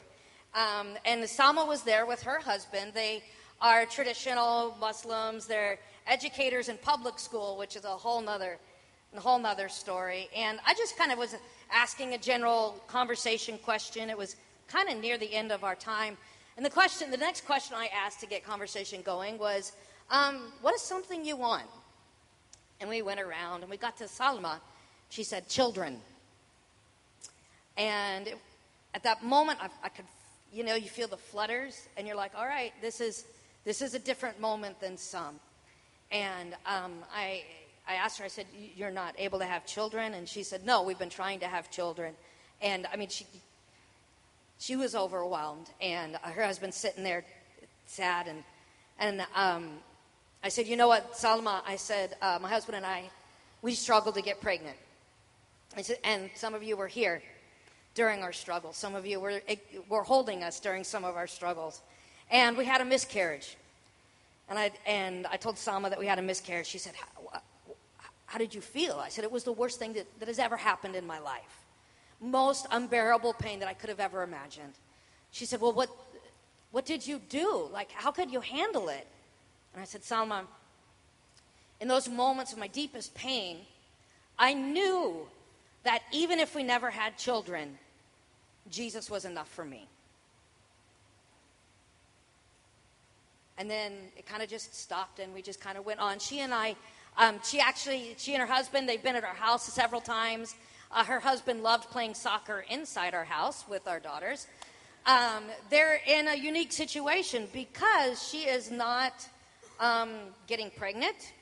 um, 0.54 0.90
and 1.04 1.24
Salma 1.24 1.68
was 1.68 1.82
there 1.82 2.06
with 2.06 2.22
her 2.22 2.40
husband. 2.40 2.92
They 2.94 3.24
are 3.60 3.88
traditional 3.88 4.78
Muslims. 4.80 5.48
They're 5.48 5.80
educators 6.06 6.70
in 6.70 6.78
public 6.78 7.18
school, 7.18 7.58
which 7.58 7.76
is 7.76 7.86
a 7.86 7.88
whole 7.88 8.22
nother 8.22 8.60
a 9.16 9.20
whole 9.20 9.40
nother 9.40 9.68
story. 9.68 10.30
And 10.36 10.60
I 10.64 10.76
just 10.76 10.96
kind 10.96 11.12
of 11.12 11.18
was 11.18 11.36
asking 11.72 12.14
a 12.14 12.20
general 12.20 12.80
conversation 12.88 13.58
question. 13.58 14.12
It 14.12 14.18
was 14.18 14.36
kind 14.68 14.90
of 14.90 14.98
near 15.00 15.18
the 15.18 15.34
end 15.34 15.52
of 15.52 15.64
our 15.64 15.76
time. 15.76 16.18
And 16.56 16.66
the 16.66 16.70
question, 16.70 17.10
the 17.10 17.18
next 17.18 17.46
question 17.46 17.76
I 17.76 17.88
asked 17.88 18.20
to 18.20 18.28
get 18.28 18.46
conversation 18.46 19.02
going 19.02 19.38
was, 19.38 19.72
um, 20.10 20.54
"What 20.62 20.76
is 20.76 20.82
something 20.82 21.26
you 21.26 21.36
want?" 21.36 21.68
And 22.80 22.90
we 22.90 23.02
went 23.02 23.20
around 23.20 23.62
and 23.62 23.70
we 23.70 23.78
got 23.78 23.98
to 23.98 24.06
Salma. 24.06 24.60
She 25.10 25.24
said, 25.24 25.50
"Children." 25.50 26.02
And 27.76 28.28
it, 28.28 28.38
at 28.94 29.04
that 29.04 29.24
moment, 29.24 29.60
I, 29.62 29.70
I 29.84 29.90
could, 29.90 30.06
you 30.52 30.64
know, 30.64 30.76
you 30.76 30.90
feel 30.90 31.08
the 31.08 31.18
flutters, 31.18 31.88
and 31.98 32.06
you're 32.06 32.16
like, 32.16 32.36
"All 32.36 32.46
right, 32.46 32.72
this 32.82 33.02
is 33.02 33.26
this 33.64 33.82
is 33.82 33.96
a 33.96 34.00
different 34.00 34.40
moment 34.40 34.80
than 34.80 34.98
some." 34.98 35.40
And 36.12 36.54
um, 36.68 37.04
I 37.16 37.44
I 37.88 37.96
asked 37.96 38.20
her, 38.20 38.26
I 38.26 38.30
said, 38.30 38.46
"You're 38.76 38.92
not 38.92 39.16
able 39.18 39.40
to 39.40 39.46
have 39.46 39.66
children?" 39.66 40.14
And 40.14 40.30
she 40.30 40.44
said, 40.44 40.66
"No, 40.66 40.84
we've 40.84 41.00
been 41.00 41.10
trying 41.10 41.40
to 41.40 41.48
have 41.48 41.72
children." 41.72 42.16
And 42.62 42.86
I 42.94 42.96
mean, 42.96 43.10
she 43.10 43.26
she 44.64 44.78
was 44.78 44.96
overwhelmed, 44.96 45.70
and 45.82 46.16
her 46.16 46.46
husband 46.46 46.74
sitting 46.74 47.04
there 47.04 47.26
sad. 47.86 48.28
And, 48.28 48.44
and 48.98 49.28
um, 49.36 49.72
I 50.42 50.48
said, 50.48 50.68
You 50.68 50.78
know 50.78 50.88
what, 50.88 51.12
Salma? 51.14 51.62
I 51.68 51.76
said, 51.76 52.16
uh, 52.22 52.40
My 52.42 52.48
husband 52.48 52.78
and 52.78 52.86
I, 52.86 53.10
we 53.62 53.74
struggled 53.74 54.16
to 54.16 54.22
get 54.22 54.40
pregnant. 54.40 54.78
I 55.76 55.82
said, 55.82 55.98
And 56.06 56.30
some 56.36 56.54
of 56.54 56.64
you 56.64 56.78
were 56.78 56.88
here 56.88 57.22
during 57.94 58.22
our 58.22 58.32
struggle. 58.32 58.72
Some 58.72 58.96
of 58.96 59.06
you 59.06 59.20
were, 59.20 59.42
eh, 59.50 59.58
were 59.90 60.04
holding 60.04 60.44
us 60.44 60.62
during 60.62 60.86
some 60.86 61.04
of 61.04 61.18
our 61.18 61.28
struggles. 61.28 61.82
And 62.32 62.56
we 62.56 62.64
had 62.64 62.80
a 62.80 62.86
miscarriage. 62.86 63.58
And 64.50 64.58
I, 64.58 64.72
and 64.86 65.28
I 65.28 65.36
told 65.36 65.58
Salma 65.58 65.90
that 65.90 66.00
we 66.00 66.08
had 66.08 66.20
a 66.20 66.22
miscarriage. 66.22 66.68
She 66.68 66.78
said, 66.78 66.94
how, 66.96 67.42
how 68.28 68.40
did 68.40 68.56
you 68.56 68.62
feel? 68.62 68.96
I 68.96 69.10
said, 69.10 69.26
It 69.26 69.32
was 69.32 69.44
the 69.44 69.52
worst 69.52 69.78
thing 69.78 69.92
that, 69.94 70.08
that 70.20 70.30
has 70.30 70.40
ever 70.40 70.56
happened 70.56 70.96
in 70.96 71.06
my 71.06 71.20
life 71.20 71.63
most 72.24 72.66
unbearable 72.72 73.34
pain 73.34 73.60
that 73.60 73.68
I 73.68 73.74
could 73.74 73.90
have 73.90 74.00
ever 74.00 74.24
imagined. 74.24 74.74
She 75.32 75.46
said, 75.46 75.62
Well, 75.62 75.74
what, 75.74 75.90
what 76.72 76.86
did 76.86 77.06
you 77.06 77.20
do? 77.30 77.70
Like, 77.72 77.92
how 77.92 78.12
could 78.12 78.32
you 78.32 78.40
handle 78.40 78.90
it? 78.90 79.06
And 79.74 79.82
I 79.82 79.86
said, 79.86 80.02
Salma, 80.02 80.42
in 81.80 81.88
those 81.88 82.08
moments 82.08 82.54
of 82.54 82.60
my 82.60 82.68
deepest 82.68 83.14
pain, 83.14 83.58
I 84.40 84.54
knew 84.54 85.28
that 85.84 86.02
even 86.12 86.40
if 86.40 86.56
we 86.56 86.64
never 86.64 86.90
had 86.90 87.18
children, 87.18 87.78
Jesus 88.72 89.10
was 89.10 89.26
enough 89.26 89.50
for 89.50 89.66
me. 89.66 89.88
And 93.58 93.70
then 93.70 93.94
it 94.18 94.26
kind 94.26 94.42
of 94.42 94.50
just 94.50 94.76
stopped 94.76 95.20
and 95.20 95.34
we 95.34 95.42
just 95.42 95.62
kind 95.62 95.78
of 95.78 95.86
went 95.86 96.00
on. 96.00 96.20
She 96.20 96.40
and 96.40 96.54
I, 96.54 96.76
um, 97.18 97.40
she 97.44 97.60
actually, 97.60 98.16
she 98.18 98.34
and 98.34 98.42
her 98.42 98.52
husband, 98.52 98.90
they've 98.90 99.04
been 99.04 99.16
at 99.16 99.24
our 99.24 99.36
house 99.36 99.64
several 99.72 100.02
times. 100.02 100.56
Uh, 100.94 101.04
her 101.04 101.20
husband 101.20 101.64
loved 101.64 101.90
playing 101.90 102.14
soccer 102.14 102.64
inside 102.70 103.16
our 103.16 103.24
house 103.24 103.66
with 103.68 103.88
our 103.88 104.00
daughters. 104.00 104.46
Um, 105.08 105.44
they're 105.70 106.00
in 106.08 106.28
a 106.28 106.36
unique 106.36 106.72
situation 106.72 107.48
because 107.52 108.22
she 108.30 108.44
is 108.44 108.70
not 108.70 109.28
um, 109.80 110.12
getting 110.48 110.70
pregnant. 110.70 111.34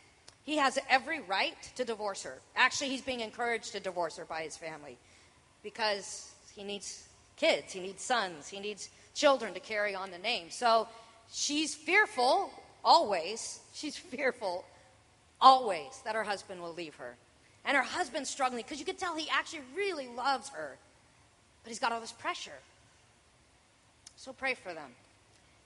He 0.44 0.58
has 0.58 0.80
every 0.90 1.20
right 1.20 1.58
to 1.76 1.84
divorce 1.84 2.24
her. 2.24 2.40
Actually, 2.56 2.90
he's 2.90 3.02
being 3.02 3.20
encouraged 3.20 3.74
to 3.74 3.80
divorce 3.80 4.18
her 4.18 4.26
by 4.26 4.44
his 4.44 4.56
family 4.56 4.98
because 5.64 6.32
he 6.56 6.64
needs 6.64 7.08
kids, 7.36 7.74
he 7.74 7.82
needs 7.82 8.02
sons, 8.02 8.48
he 8.48 8.60
needs 8.60 8.90
children 9.14 9.54
to 9.54 9.60
carry 9.60 9.94
on 9.94 10.12
the 10.12 10.18
name. 10.18 10.50
So 10.50 10.88
she's 11.32 11.76
fearful 11.76 12.52
always. 12.84 13.60
She's 13.74 13.98
fearful 13.98 14.66
always 15.42 16.02
that 16.06 16.16
her 16.16 16.24
husband 16.24 16.62
will 16.62 16.74
leave 16.74 16.96
her. 16.96 17.18
And 17.65 17.78
her 17.78 17.84
husband's 17.84 18.30
struggling 18.30 18.63
because 18.63 18.80
you 18.80 18.86
can 18.86 18.95
tell 18.95 19.15
he 19.15 19.30
actually 19.30 19.62
really 19.76 20.08
loves 20.08 20.50
her. 20.50 20.78
But 21.63 21.69
he's 21.69 21.80
got 21.80 21.91
all 21.91 22.02
this 22.02 22.12
pressure. 22.12 22.60
So 24.15 24.34
pray 24.34 24.56
for 24.56 24.74
them. 24.74 24.91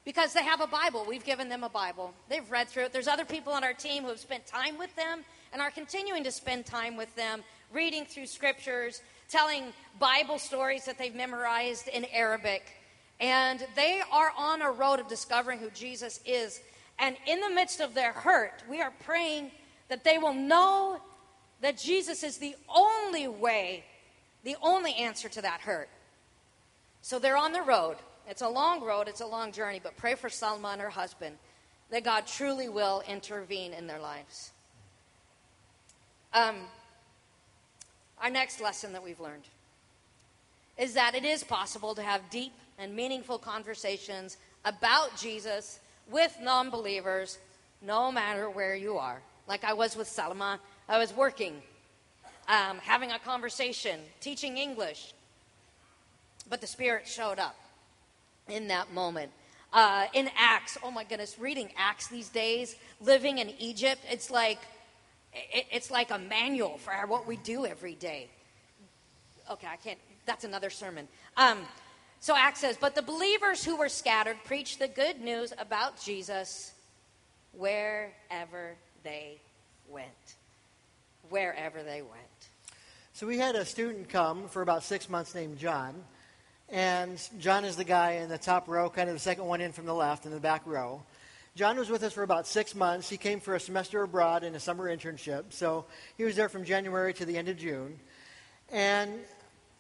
Because 0.04 0.34
they 0.34 0.44
have 0.44 0.62
a 0.62 0.68
Bible. 0.68 1.06
We've 1.08 1.26
given 1.26 1.50
them 1.50 1.64
a 1.64 1.70
Bible. 1.70 2.14
They've 2.30 2.50
read 2.52 2.70
through 2.70 2.84
it. 2.84 2.94
There's 2.94 3.08
other 3.08 3.26
people 3.26 3.54
on 3.54 3.64
our 3.64 3.74
team 3.74 4.04
who 4.04 4.10
have 4.10 4.20
spent 4.20 4.46
time 4.46 4.78
with 4.78 4.96
them 4.96 5.22
and 5.52 5.62
are 5.62 5.72
continuing 5.72 6.24
to 6.26 6.32
spend 6.32 6.66
time 6.66 6.96
with 6.96 7.14
them, 7.16 7.44
reading 7.74 8.06
through 8.06 8.28
scriptures, 8.28 9.02
telling 9.30 9.74
Bible 10.00 10.38
stories 10.38 10.86
that 10.86 10.98
they've 10.98 11.16
memorized 11.16 11.88
in 11.88 12.06
Arabic. 12.14 12.64
And 13.20 13.66
they 13.76 14.02
are 14.12 14.32
on 14.38 14.62
a 14.62 14.70
road 14.70 15.00
of 15.00 15.08
discovering 15.08 15.60
who 15.60 15.70
Jesus 15.72 16.20
is. 16.26 16.60
And 17.00 17.16
in 17.26 17.40
the 17.40 17.50
midst 17.50 17.80
of 17.80 17.94
their 17.94 18.12
hurt, 18.12 18.64
we 18.70 18.82
are 18.82 18.94
praying 19.06 19.52
that 19.88 20.04
they 20.04 20.18
will 20.18 20.34
know 20.34 21.00
that 21.62 21.78
Jesus 21.78 22.24
is 22.24 22.38
the 22.38 22.56
only 22.74 23.28
way, 23.28 23.84
the 24.44 24.56
only 24.62 24.94
answer 24.94 25.30
to 25.30 25.42
that 25.42 25.62
hurt. 25.62 25.90
So 27.02 27.20
they're 27.20 27.38
on 27.38 27.54
the 27.54 27.62
road. 27.62 27.98
It's 28.28 28.42
a 28.42 28.50
long 28.50 28.84
road, 28.84 29.08
it's 29.08 29.22
a 29.22 29.26
long 29.28 29.52
journey, 29.52 29.80
but 29.82 29.96
pray 29.98 30.16
for 30.16 30.30
Salma 30.30 30.74
and 30.74 30.82
her 30.82 30.90
husband 30.90 31.38
that 31.92 32.04
God 32.04 32.26
truly 32.26 32.68
will 32.68 33.04
intervene 33.08 33.74
in 33.74 33.88
their 33.88 34.00
lives. 34.00 34.52
Um, 36.34 36.56
our 38.20 38.30
next 38.30 38.60
lesson 38.60 38.94
that 38.94 39.04
we've 39.04 39.20
learned 39.20 39.44
is 40.78 40.94
that 40.96 41.16
it 41.16 41.24
is 41.24 41.44
possible 41.44 41.96
to 41.96 42.02
have 42.02 42.30
deep 42.30 42.54
and 42.78 42.96
meaningful 42.96 43.38
conversations 43.38 44.38
about 44.66 45.16
Jesus 45.16 45.80
with 46.10 46.38
non 46.42 46.70
believers, 46.70 47.38
no 47.82 48.12
matter 48.12 48.50
where 48.50 48.76
you 48.76 48.98
are. 48.98 49.22
Like 49.48 49.64
I 49.64 49.74
was 49.74 49.96
with 49.96 50.08
Salama, 50.08 50.60
I 50.88 51.00
was 51.00 51.14
working, 51.14 51.62
um, 52.48 52.78
having 52.80 53.12
a 53.12 53.20
conversation, 53.20 54.00
teaching 54.20 54.58
English. 54.58 55.14
But 56.50 56.62
the 56.62 56.68
Spirit 56.68 57.08
showed 57.08 57.40
up 57.40 57.56
in 58.48 58.68
that 58.68 58.94
moment. 58.94 59.32
Uh, 59.74 60.06
in 60.14 60.30
Acts, 60.38 60.78
oh 60.84 60.92
my 60.92 61.04
goodness, 61.04 61.38
reading 61.40 61.70
Acts 61.76 62.08
these 62.08 62.30
days, 62.30 62.76
living 63.02 63.40
in 63.40 63.50
Egypt, 63.60 64.02
it's 64.10 64.30
like 64.30 64.60
it, 65.34 65.66
it's 65.72 65.92
like 65.92 66.12
a 66.12 66.18
manual 66.18 66.78
for 66.78 66.94
what 67.08 67.28
we 67.28 67.38
do 67.38 67.66
every 67.66 67.96
day. 67.96 68.30
Okay, 69.52 69.68
I 69.68 69.76
can't. 69.76 70.00
That's 70.26 70.44
another 70.44 70.70
sermon. 70.70 71.08
Um, 71.36 71.60
so 72.20 72.36
Acts 72.36 72.62
says, 72.62 72.78
but 72.80 72.96
the 72.96 73.02
believers 73.02 73.64
who 73.64 73.76
were 73.76 73.90
scattered 73.90 74.38
preached 74.46 74.80
the 74.80 74.88
good 74.88 75.22
news 75.22 75.54
about 75.60 76.02
Jesus 76.02 76.72
wherever 77.54 78.76
they 79.04 79.40
went. 79.90 80.36
Wherever 81.30 81.84
they 81.84 82.02
went. 82.02 82.50
So 83.14 83.26
we 83.26 83.38
had 83.38 83.56
a 83.56 83.66
student 83.66 84.10
come 84.10 84.48
for 84.50 84.62
about 84.62 84.84
six 84.84 85.10
months 85.10 85.34
named 85.34 85.58
John. 85.58 85.96
And 86.70 87.22
John 87.40 87.64
is 87.64 87.76
the 87.76 87.84
guy 87.84 88.14
in 88.14 88.30
the 88.30 88.38
top 88.38 88.68
row, 88.68 88.90
kind 88.90 89.10
of 89.10 89.16
the 89.16 89.20
second 89.20 89.46
one 89.46 89.62
in 89.62 89.72
from 89.72 89.86
the 89.86 89.94
left 89.94 90.26
in 90.26 90.32
the 90.32 90.40
back 90.40 90.64
row. 90.66 91.02
John 91.56 91.78
was 91.78 91.90
with 91.90 92.04
us 92.04 92.12
for 92.12 92.24
about 92.24 92.48
six 92.48 92.76
months. 92.76 93.08
He 93.08 93.16
came 93.16 93.40
for 93.40 93.56
a 93.56 93.60
semester 93.60 94.04
abroad 94.04 94.44
and 94.44 94.56
a 94.56 94.60
summer 94.60 94.94
internship. 94.94 95.46
So 95.52 95.86
he 96.18 96.26
was 96.26 96.36
there 96.36 96.50
from 96.50 96.66
January 96.66 97.14
to 97.14 97.26
the 97.26 97.38
end 97.38 97.48
of 97.48 97.58
June. 97.58 97.98
And 98.70 99.12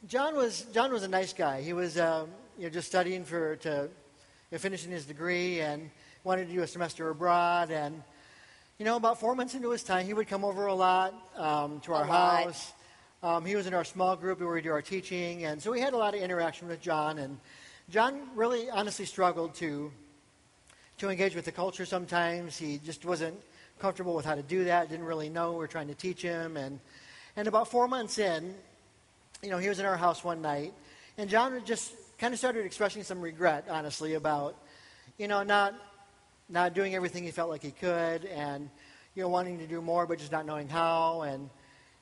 John 0.07 0.35
was 0.35 0.65
John 0.73 0.93
was 0.93 1.03
a 1.03 1.07
nice 1.07 1.33
guy. 1.33 1.61
He 1.61 1.73
was 1.73 1.97
um, 1.97 2.29
you 2.57 2.63
know 2.63 2.69
just 2.69 2.87
studying 2.87 3.25
for 3.25 3.57
to 3.57 3.69
you 3.69 3.89
know, 4.53 4.57
finishing 4.57 4.91
his 4.91 5.05
degree 5.05 5.59
and 5.59 5.89
wanted 6.23 6.47
to 6.47 6.53
do 6.53 6.61
a 6.61 6.67
semester 6.67 7.09
abroad. 7.09 7.71
And 7.71 8.03
you 8.77 8.83
know, 8.85 8.97
about 8.97 9.19
four 9.19 9.35
months 9.35 9.55
into 9.55 9.71
his 9.71 9.83
time, 9.83 10.05
he 10.05 10.13
would 10.13 10.27
come 10.27 10.43
over 10.43 10.65
a 10.65 10.73
lot 10.73 11.13
um, 11.37 11.79
to 11.81 11.93
our 11.93 12.03
A 12.03 12.07
house. 12.07 12.73
Um, 13.23 13.45
he 13.45 13.55
was 13.55 13.67
in 13.67 13.73
our 13.73 13.85
small 13.85 14.15
group 14.15 14.39
where 14.41 14.51
we 14.51 14.61
do 14.61 14.71
our 14.71 14.81
teaching, 14.81 15.45
and 15.45 15.61
so 15.61 15.71
we 15.71 15.79
had 15.79 15.93
a 15.93 15.97
lot 15.97 16.13
of 16.13 16.21
interaction 16.21 16.67
with 16.67 16.81
John. 16.81 17.17
And 17.19 17.39
John 17.89 18.21
really, 18.35 18.69
honestly, 18.69 19.05
struggled 19.05 19.55
to 19.55 19.91
to 20.97 21.09
engage 21.09 21.35
with 21.35 21.45
the 21.45 21.51
culture. 21.51 21.85
Sometimes 21.85 22.57
he 22.57 22.77
just 22.77 23.05
wasn't 23.05 23.35
comfortable 23.79 24.15
with 24.15 24.25
how 24.25 24.35
to 24.35 24.43
do 24.43 24.65
that. 24.65 24.89
Didn't 24.89 25.05
really 25.05 25.29
know. 25.29 25.51
We 25.53 25.57
were 25.59 25.67
trying 25.67 25.87
to 25.87 25.95
teach 25.95 26.21
him, 26.21 26.57
and 26.57 26.79
and 27.37 27.47
about 27.47 27.69
four 27.69 27.87
months 27.87 28.17
in, 28.17 28.53
you 29.41 29.49
know, 29.49 29.57
he 29.57 29.69
was 29.69 29.79
in 29.79 29.85
our 29.85 29.97
house 29.97 30.23
one 30.23 30.41
night, 30.41 30.73
and 31.17 31.29
John 31.29 31.61
just 31.65 31.93
kind 32.17 32.33
of 32.33 32.39
started 32.39 32.65
expressing 32.65 33.03
some 33.03 33.21
regret, 33.21 33.65
honestly, 33.69 34.13
about, 34.13 34.55
you 35.17 35.27
know, 35.27 35.43
not 35.43 35.73
not 36.49 36.73
doing 36.73 36.95
everything 36.95 37.23
he 37.23 37.31
felt 37.31 37.49
like 37.49 37.61
he 37.61 37.71
could, 37.71 38.25
and 38.25 38.69
you 39.15 39.23
know, 39.23 39.29
wanting 39.29 39.59
to 39.59 39.67
do 39.67 39.81
more 39.81 40.05
but 40.05 40.19
just 40.19 40.31
not 40.31 40.45
knowing 40.45 40.67
how, 40.67 41.21
and 41.21 41.49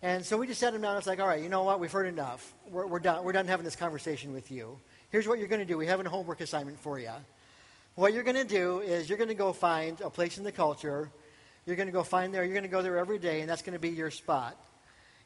and 0.01 0.25
so 0.25 0.37
we 0.37 0.47
just 0.47 0.59
sat 0.59 0.73
him 0.73 0.81
down. 0.81 0.97
It's 0.97 1.07
like, 1.07 1.19
all 1.19 1.27
right, 1.27 1.41
you 1.41 1.49
know 1.49 1.63
what? 1.63 1.79
We've 1.79 1.91
heard 1.91 2.07
enough. 2.07 2.53
We're, 2.69 2.87
we're 2.87 2.99
done. 2.99 3.23
We're 3.23 3.31
done 3.31 3.47
having 3.47 3.63
this 3.63 3.75
conversation 3.75 4.33
with 4.33 4.51
you. 4.51 4.77
Here's 5.09 5.27
what 5.27 5.39
you're 5.39 5.47
going 5.47 5.61
to 5.61 5.65
do. 5.65 5.77
We 5.77 5.87
have 5.87 6.05
a 6.05 6.09
homework 6.09 6.41
assignment 6.41 6.79
for 6.79 6.99
you. 6.99 7.11
What 7.95 8.13
you're 8.13 8.23
going 8.23 8.35
to 8.35 8.43
do 8.43 8.79
is 8.79 9.07
you're 9.07 9.17
going 9.17 9.29
to 9.29 9.35
go 9.35 9.53
find 9.53 10.01
a 10.01 10.09
place 10.09 10.37
in 10.37 10.43
the 10.43 10.51
culture. 10.51 11.09
You're 11.65 11.75
going 11.75 11.87
to 11.87 11.93
go 11.93 12.03
find 12.03 12.33
there. 12.33 12.43
You're 12.43 12.53
going 12.53 12.63
to 12.63 12.69
go 12.69 12.81
there 12.81 12.97
every 12.97 13.19
day, 13.19 13.41
and 13.41 13.49
that's 13.49 13.61
going 13.61 13.73
to 13.73 13.79
be 13.79 13.89
your 13.89 14.11
spot 14.11 14.57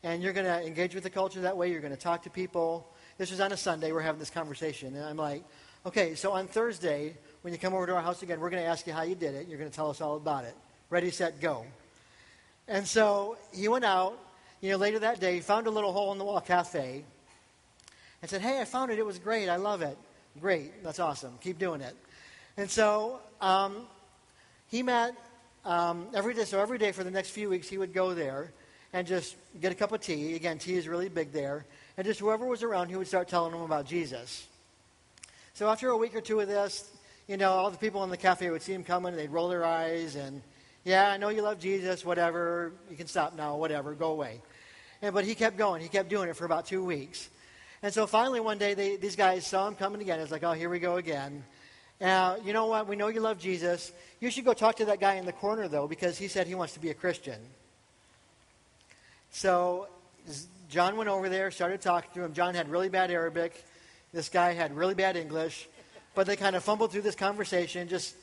and 0.03 0.21
you're 0.21 0.33
going 0.33 0.45
to 0.45 0.65
engage 0.65 0.93
with 0.93 1.03
the 1.03 1.09
culture 1.09 1.41
that 1.41 1.57
way. 1.57 1.71
You're 1.71 1.81
going 1.81 1.95
to 1.95 1.99
talk 1.99 2.23
to 2.23 2.29
people. 2.29 2.87
This 3.17 3.31
was 3.31 3.39
on 3.39 3.51
a 3.51 3.57
Sunday. 3.57 3.91
We're 3.91 4.01
having 4.01 4.19
this 4.19 4.29
conversation, 4.29 4.95
and 4.95 5.03
I'm 5.03 5.17
like, 5.17 5.43
okay, 5.85 6.15
so 6.15 6.31
on 6.31 6.47
Thursday, 6.47 7.17
when 7.47 7.53
you 7.53 7.59
come 7.59 7.73
over 7.73 7.85
to 7.85 7.95
our 7.95 8.01
house 8.01 8.23
again, 8.23 8.41
we're 8.41 8.49
going 8.49 8.61
to 8.61 8.67
ask 8.67 8.85
you 8.85 8.91
how 8.91 9.03
you 9.03 9.15
did 9.15 9.33
it. 9.33 9.47
You're 9.47 9.57
going 9.57 9.69
to 9.69 9.73
tell 9.73 9.89
us 9.89 10.01
all 10.01 10.17
about 10.17 10.43
it. 10.43 10.53
Ready, 10.89 11.09
set, 11.11 11.39
go. 11.39 11.65
And 12.67 12.85
so 12.85 13.37
he 13.53 13.69
went 13.69 13.85
out. 13.85 14.19
You 14.59 14.71
know, 14.71 14.75
later 14.75 14.99
that 14.99 15.21
day, 15.21 15.35
he 15.35 15.39
found 15.39 15.65
a 15.65 15.69
little 15.69 15.93
hole 15.93 16.11
in 16.11 16.17
the 16.17 16.25
wall 16.25 16.41
cafe, 16.41 17.05
and 18.21 18.29
said, 18.29 18.41
"Hey, 18.41 18.59
I 18.59 18.65
found 18.65 18.91
it. 18.91 18.99
It 18.99 19.05
was 19.05 19.17
great. 19.17 19.47
I 19.47 19.55
love 19.55 19.81
it. 19.81 19.97
Great. 20.41 20.83
That's 20.83 20.99
awesome. 20.99 21.37
Keep 21.39 21.57
doing 21.57 21.79
it." 21.79 21.95
And 22.57 22.69
so 22.69 23.21
um, 23.39 23.87
he 24.69 24.83
met 24.83 25.15
um, 25.63 26.07
every 26.13 26.33
day. 26.33 26.43
So 26.43 26.59
every 26.59 26.77
day 26.77 26.91
for 26.91 27.05
the 27.05 27.11
next 27.11 27.29
few 27.29 27.47
weeks, 27.47 27.69
he 27.69 27.77
would 27.77 27.93
go 27.93 28.13
there 28.13 28.51
and 28.91 29.07
just 29.07 29.37
get 29.61 29.71
a 29.71 29.75
cup 29.75 29.93
of 29.93 30.01
tea. 30.01 30.35
Again, 30.35 30.59
tea 30.59 30.75
is 30.75 30.85
really 30.85 31.07
big 31.07 31.31
there. 31.31 31.65
And 31.95 32.05
just 32.05 32.19
whoever 32.19 32.45
was 32.45 32.61
around, 32.61 32.89
he 32.89 32.97
would 32.97 33.07
start 33.07 33.29
telling 33.29 33.53
them 33.53 33.61
about 33.61 33.85
Jesus. 33.85 34.47
So 35.53 35.69
after 35.69 35.87
a 35.87 35.97
week 35.97 36.13
or 36.13 36.19
two 36.19 36.41
of 36.41 36.49
this, 36.49 36.91
you 37.27 37.37
know, 37.37 37.51
all 37.51 37.69
the 37.69 37.77
people 37.77 38.03
in 38.03 38.09
the 38.09 38.17
cafe 38.17 38.49
would 38.49 38.61
see 38.61 38.73
him 38.73 38.83
coming, 38.83 39.09
and 39.09 39.19
they'd 39.19 39.29
roll 39.29 39.49
their 39.49 39.65
eyes, 39.65 40.15
and 40.15 40.41
yeah, 40.85 41.09
I 41.09 41.17
know 41.17 41.27
you 41.27 41.41
love 41.41 41.59
Jesus, 41.59 42.05
whatever. 42.05 42.71
You 42.89 42.95
can 42.95 43.07
stop 43.07 43.35
now, 43.35 43.57
whatever, 43.57 43.93
go 43.93 44.11
away. 44.11 44.41
And, 45.01 45.13
but 45.13 45.25
he 45.25 45.35
kept 45.35 45.57
going. 45.57 45.81
He 45.81 45.89
kept 45.89 46.09
doing 46.09 46.29
it 46.29 46.35
for 46.37 46.45
about 46.45 46.65
two 46.65 46.83
weeks. 46.83 47.29
And 47.83 47.93
so 47.93 48.07
finally, 48.07 48.39
one 48.39 48.57
day, 48.57 48.73
they, 48.73 48.95
these 48.95 49.17
guys 49.17 49.45
saw 49.45 49.67
him 49.67 49.75
coming 49.75 50.01
again. 50.01 50.19
It's 50.21 50.31
like, 50.31 50.43
oh, 50.43 50.53
here 50.53 50.69
we 50.69 50.79
go 50.79 50.95
again. 50.95 51.43
Now, 51.99 52.37
you 52.37 52.53
know 52.53 52.67
what? 52.67 52.87
We 52.87 52.95
know 52.95 53.09
you 53.09 53.19
love 53.19 53.37
Jesus. 53.37 53.91
You 54.21 54.29
should 54.29 54.45
go 54.45 54.53
talk 54.53 54.77
to 54.77 54.85
that 54.85 55.01
guy 55.01 55.15
in 55.15 55.25
the 55.25 55.33
corner, 55.33 55.67
though, 55.67 55.87
because 55.87 56.17
he 56.17 56.29
said 56.29 56.47
he 56.47 56.55
wants 56.55 56.73
to 56.75 56.79
be 56.79 56.89
a 56.89 56.93
Christian. 56.93 57.39
So 59.31 59.87
John 60.69 60.95
went 60.95 61.09
over 61.09 61.27
there, 61.27 61.51
started 61.51 61.81
talking 61.81 62.09
to 62.13 62.23
him. 62.23 62.33
John 62.33 62.55
had 62.55 62.69
really 62.69 62.89
bad 62.89 63.11
Arabic. 63.11 63.63
This 64.13 64.29
guy 64.29 64.53
had 64.53 64.75
really 64.75 64.95
bad 64.95 65.17
English. 65.17 65.67
But 66.17 66.25
they 66.25 66.35
kind 66.35 66.55
of 66.55 66.63
fumbled 66.63 66.91
through 66.91 67.03
this 67.03 67.13
conversation, 67.13 67.87
just, 67.87 68.15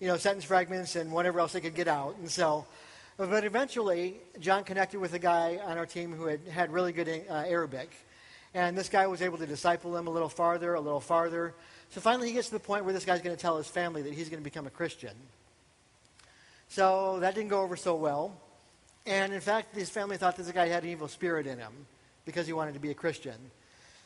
you 0.00 0.08
know, 0.08 0.16
sentence 0.16 0.42
fragments 0.42 0.96
and 0.96 1.12
whatever 1.12 1.38
else 1.38 1.52
they 1.52 1.60
could 1.60 1.74
get 1.74 1.86
out. 1.86 2.16
And 2.16 2.30
so, 2.30 2.64
but 3.18 3.44
eventually, 3.44 4.16
John 4.40 4.64
connected 4.64 4.98
with 4.98 5.12
a 5.12 5.18
guy 5.18 5.60
on 5.62 5.76
our 5.76 5.84
team 5.84 6.14
who 6.14 6.24
had 6.24 6.40
had 6.48 6.72
really 6.72 6.92
good 6.94 7.10
uh, 7.28 7.44
Arabic. 7.46 7.90
And 8.54 8.74
this 8.74 8.88
guy 8.88 9.06
was 9.06 9.20
able 9.20 9.36
to 9.36 9.44
disciple 9.44 9.94
him 9.94 10.06
a 10.06 10.10
little 10.10 10.30
farther, 10.30 10.72
a 10.72 10.80
little 10.80 10.98
farther. 10.98 11.52
So 11.90 12.00
finally, 12.00 12.28
he 12.28 12.32
gets 12.32 12.48
to 12.48 12.54
the 12.54 12.58
point 12.58 12.86
where 12.86 12.94
this 12.94 13.04
guy's 13.04 13.20
going 13.20 13.36
to 13.36 13.42
tell 13.42 13.58
his 13.58 13.68
family 13.68 14.00
that 14.00 14.14
he's 14.14 14.30
going 14.30 14.40
to 14.40 14.50
become 14.50 14.66
a 14.66 14.70
Christian. 14.70 15.14
So 16.70 17.20
that 17.20 17.34
didn't 17.34 17.50
go 17.50 17.60
over 17.60 17.76
so 17.76 17.96
well. 17.96 18.34
And 19.04 19.30
in 19.30 19.42
fact, 19.42 19.76
his 19.76 19.90
family 19.90 20.16
thought 20.16 20.36
this 20.36 20.50
guy 20.52 20.68
had 20.68 20.84
an 20.84 20.88
evil 20.88 21.06
spirit 21.06 21.46
in 21.46 21.58
him 21.58 21.72
because 22.24 22.46
he 22.46 22.54
wanted 22.54 22.72
to 22.72 22.80
be 22.80 22.92
a 22.92 22.94
Christian. 22.94 23.36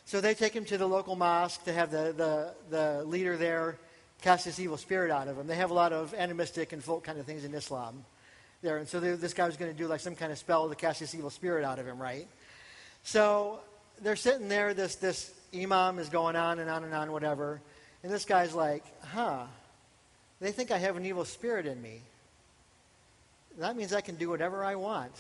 So 0.06 0.20
they 0.20 0.34
take 0.34 0.54
him 0.54 0.64
to 0.66 0.78
the 0.78 0.86
local 0.86 1.16
mosque 1.16 1.64
to 1.64 1.72
have 1.72 1.90
the, 1.90 2.14
the, 2.16 2.54
the 2.70 3.04
leader 3.04 3.36
there 3.36 3.76
cast 4.22 4.46
this 4.46 4.58
evil 4.58 4.78
spirit 4.78 5.10
out 5.10 5.28
of 5.28 5.36
him. 5.36 5.46
They 5.46 5.56
have 5.56 5.70
a 5.70 5.74
lot 5.74 5.92
of 5.92 6.14
animistic 6.14 6.72
and 6.72 6.82
folk 6.82 7.04
kind 7.04 7.18
of 7.18 7.26
things 7.26 7.44
in 7.44 7.52
Islam 7.52 8.04
there. 8.62 8.78
And 8.78 8.88
so 8.88 8.98
this 9.00 9.34
guy 9.34 9.46
was 9.46 9.56
going 9.56 9.70
to 9.70 9.76
do 9.76 9.86
like 9.86 10.00
some 10.00 10.14
kind 10.14 10.32
of 10.32 10.38
spell 10.38 10.68
to 10.68 10.74
cast 10.74 11.00
this 11.00 11.14
evil 11.14 11.30
spirit 11.30 11.64
out 11.64 11.78
of 11.78 11.86
him, 11.86 12.00
right? 12.00 12.26
So 13.02 13.60
they're 14.00 14.16
sitting 14.16 14.48
there, 14.48 14.72
this, 14.72 14.94
this 14.96 15.34
imam 15.54 15.98
is 15.98 16.08
going 16.08 16.36
on 16.36 16.60
and 16.60 16.70
on 16.70 16.84
and 16.84 16.94
on, 16.94 17.12
whatever. 17.12 17.60
And 18.02 18.10
this 18.10 18.24
guy's 18.24 18.54
like, 18.54 18.84
huh, 19.02 19.44
they 20.40 20.52
think 20.52 20.70
I 20.70 20.78
have 20.78 20.96
an 20.96 21.04
evil 21.04 21.24
spirit 21.24 21.66
in 21.66 21.82
me 21.82 22.00
that 23.58 23.76
means 23.76 23.92
I 23.92 24.00
can 24.00 24.16
do 24.16 24.28
whatever 24.28 24.64
I 24.64 24.74
want. 24.74 25.12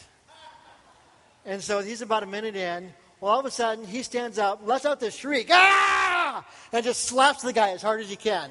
And 1.44 1.62
so 1.62 1.80
he's 1.80 2.02
about 2.02 2.22
a 2.22 2.26
minute 2.26 2.56
in. 2.56 2.92
Well, 3.20 3.32
all 3.32 3.40
of 3.40 3.46
a 3.46 3.50
sudden, 3.50 3.86
he 3.86 4.02
stands 4.02 4.38
up, 4.38 4.66
lets 4.66 4.84
out 4.84 5.00
this 5.00 5.14
shriek, 5.14 5.48
ah! 5.50 6.44
And 6.72 6.84
just 6.84 7.04
slaps 7.04 7.42
the 7.42 7.52
guy 7.52 7.70
as 7.70 7.80
hard 7.80 8.00
as 8.00 8.10
he 8.10 8.16
can. 8.16 8.50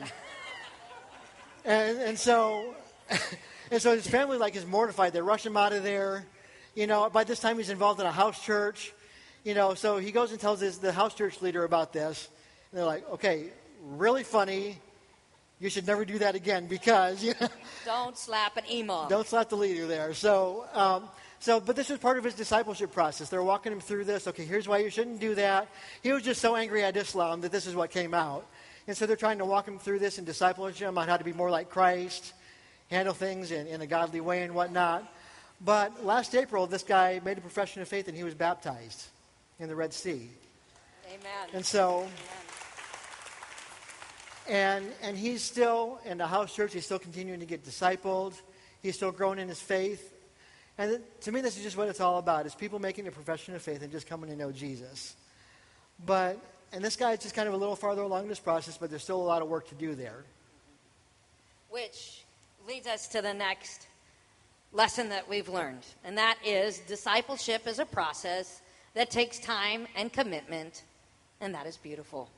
And, 1.63 1.99
and 1.99 2.19
so, 2.19 2.73
and 3.71 3.81
so 3.81 3.95
his 3.95 4.07
family 4.07 4.37
like 4.37 4.55
is 4.55 4.65
mortified. 4.65 5.13
They 5.13 5.21
rush 5.21 5.45
him 5.45 5.55
out 5.55 5.73
of 5.73 5.83
there. 5.83 6.25
You 6.73 6.87
know, 6.87 7.09
by 7.09 7.23
this 7.23 7.39
time 7.39 7.57
he's 7.57 7.69
involved 7.69 7.99
in 7.99 8.07
a 8.07 8.11
house 8.11 8.43
church. 8.43 8.93
You 9.43 9.53
know, 9.53 9.75
so 9.75 9.97
he 9.97 10.11
goes 10.11 10.31
and 10.31 10.39
tells 10.39 10.61
his, 10.61 10.79
the 10.79 10.91
house 10.91 11.13
church 11.13 11.41
leader 11.41 11.63
about 11.63 11.93
this. 11.93 12.27
And 12.71 12.79
they're 12.79 12.87
like, 12.87 13.07
okay, 13.11 13.49
really 13.83 14.23
funny 14.23 14.79
you 15.59 15.69
should 15.69 15.87
never 15.87 16.05
do 16.05 16.19
that 16.19 16.35
again 16.35 16.67
because 16.67 17.23
you 17.23 17.33
know, 17.39 17.47
don't 17.85 18.17
slap 18.17 18.57
an 18.57 18.63
imam. 18.71 19.09
Don't 19.09 19.27
slap 19.27 19.49
the 19.49 19.57
leader 19.57 19.87
there. 19.87 20.13
So, 20.13 20.65
um, 20.73 21.09
so, 21.39 21.59
but 21.59 21.75
this 21.75 21.89
was 21.89 21.99
part 21.99 22.17
of 22.17 22.23
his 22.23 22.33
discipleship 22.33 22.91
process. 22.91 23.29
They're 23.29 23.43
walking 23.43 23.71
him 23.71 23.79
through 23.79 24.05
this. 24.05 24.27
Okay, 24.27 24.45
here's 24.45 24.67
why 24.67 24.79
you 24.79 24.89
shouldn't 24.89 25.19
do 25.19 25.35
that. 25.35 25.67
He 26.01 26.11
was 26.11 26.23
just 26.23 26.41
so 26.41 26.55
angry 26.55 26.83
at 26.83 26.95
Islam 26.97 27.41
that 27.41 27.51
this 27.51 27.67
is 27.67 27.75
what 27.75 27.91
came 27.91 28.13
out. 28.13 28.47
And 28.87 28.95
so 28.95 29.05
they're 29.05 29.15
trying 29.15 29.39
to 29.39 29.45
walk 29.45 29.67
him 29.67 29.79
through 29.79 29.99
this 29.99 30.17
and 30.17 30.25
discipleship 30.25 30.87
him 30.87 30.97
on 30.97 31.07
how 31.07 31.17
to 31.17 31.23
be 31.23 31.33
more 31.33 31.49
like 31.49 31.69
Christ, 31.69 32.33
handle 32.89 33.13
things 33.13 33.51
in, 33.51 33.67
in 33.67 33.81
a 33.81 33.87
godly 33.87 34.21
way 34.21 34.43
and 34.43 34.53
whatnot. 34.53 35.11
But 35.61 36.05
last 36.05 36.35
April, 36.35 36.67
this 36.67 36.83
guy 36.83 37.21
made 37.23 37.37
a 37.37 37.41
profession 37.41 37.81
of 37.81 37.87
faith 37.87 38.07
and 38.07 38.15
he 38.15 38.23
was 38.23 38.33
baptized 38.33 39.05
in 39.59 39.69
the 39.69 39.75
Red 39.75 39.93
Sea. 39.93 40.29
Amen. 41.07 41.49
And 41.53 41.65
so. 41.65 41.99
Amen. 41.99 42.11
And, 44.47 44.85
and 45.01 45.17
he's 45.17 45.41
still 45.41 45.99
in 46.05 46.19
the 46.19 46.27
house 46.27 46.53
church. 46.53 46.73
He's 46.73 46.85
still 46.85 46.99
continuing 46.99 47.39
to 47.39 47.47
get 47.47 47.65
discipled. 47.65 48.33
He's 48.83 48.95
still 48.95 49.11
growing 49.11 49.39
in 49.39 49.47
his 49.47 49.59
faith. 49.59 50.14
And 50.77 50.99
to 51.21 51.31
me, 51.31 51.41
this 51.41 51.57
is 51.57 51.63
just 51.63 51.77
what 51.77 51.87
it's 51.87 52.01
all 52.01 52.17
about. 52.17 52.45
is 52.45 52.53
people 52.53 52.79
making 52.79 53.07
a 53.07 53.11
profession 53.11 53.55
of 53.55 53.61
faith 53.61 53.81
and 53.81 53.91
just 53.91 54.07
coming 54.07 54.29
to 54.29 54.35
know 54.35 54.51
Jesus. 54.51 55.15
But, 56.05 56.37
and 56.73 56.83
this 56.83 56.95
guy 56.95 57.13
is 57.13 57.19
just 57.19 57.33
kind 57.33 57.47
of 57.47 57.53
a 57.53 57.57
little 57.57 57.75
farther 57.75 58.01
along 58.01 58.23
in 58.23 58.29
this 58.29 58.39
process, 58.39 58.77
but 58.77 58.89
there's 58.89 59.03
still 59.03 59.21
a 59.21 59.23
lot 59.23 59.41
of 59.41 59.47
work 59.47 59.69
to 59.69 59.75
do 59.75 59.95
there. 59.95 60.23
which 61.69 62.23
leads 62.67 62.87
us 62.87 63.07
to 63.09 63.21
the 63.21 63.33
next 63.33 63.87
lesson 64.73 65.09
that 65.09 65.29
we've 65.29 65.47
learned, 65.49 65.85
and 66.03 66.17
that 66.17 66.37
is 66.43 66.79
discipleship 66.79 67.67
is 67.67 67.79
a 67.79 67.85
process 67.85 68.61
that 68.93 69.09
takes 69.11 69.39
time 69.39 69.87
and 69.95 70.11
commitment, 70.11 70.83
and 71.39 71.53
that 71.53 71.65
is 71.67 71.77
beautiful. 71.77 72.29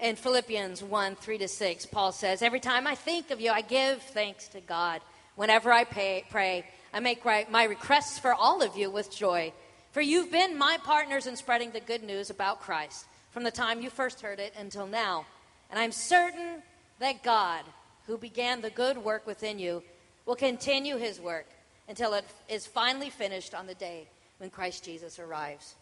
In 0.00 0.16
Philippians 0.16 0.82
1 0.82 1.16
3 1.16 1.38
to 1.38 1.48
6, 1.48 1.86
Paul 1.86 2.12
says, 2.12 2.40
Every 2.40 2.60
time 2.60 2.86
I 2.86 2.94
think 2.94 3.30
of 3.30 3.40
you, 3.40 3.50
I 3.50 3.60
give 3.62 4.00
thanks 4.02 4.48
to 4.48 4.60
God. 4.60 5.00
Whenever 5.34 5.72
I 5.72 5.84
pay, 5.84 6.24
pray, 6.30 6.64
I 6.92 7.00
make 7.00 7.24
my 7.24 7.64
requests 7.64 8.18
for 8.18 8.32
all 8.34 8.62
of 8.62 8.76
you 8.76 8.90
with 8.90 9.10
joy. 9.10 9.52
For 9.92 10.00
you've 10.00 10.30
been 10.30 10.56
my 10.56 10.78
partners 10.84 11.26
in 11.26 11.36
spreading 11.36 11.70
the 11.70 11.80
good 11.80 12.02
news 12.02 12.30
about 12.30 12.60
Christ 12.60 13.06
from 13.30 13.44
the 13.44 13.50
time 13.50 13.80
you 13.80 13.90
first 13.90 14.20
heard 14.20 14.38
it 14.38 14.54
until 14.58 14.86
now. 14.86 15.26
And 15.70 15.78
I'm 15.78 15.92
certain 15.92 16.62
that 16.98 17.22
God, 17.22 17.64
who 18.06 18.18
began 18.18 18.60
the 18.60 18.70
good 18.70 18.98
work 18.98 19.26
within 19.26 19.58
you, 19.58 19.82
will 20.26 20.36
continue 20.36 20.96
his 20.96 21.20
work 21.20 21.46
until 21.88 22.14
it 22.14 22.24
is 22.48 22.66
finally 22.66 23.10
finished 23.10 23.54
on 23.54 23.66
the 23.66 23.74
day 23.74 24.06
when 24.38 24.50
Christ 24.50 24.84
Jesus 24.84 25.18
arrives. 25.18 25.74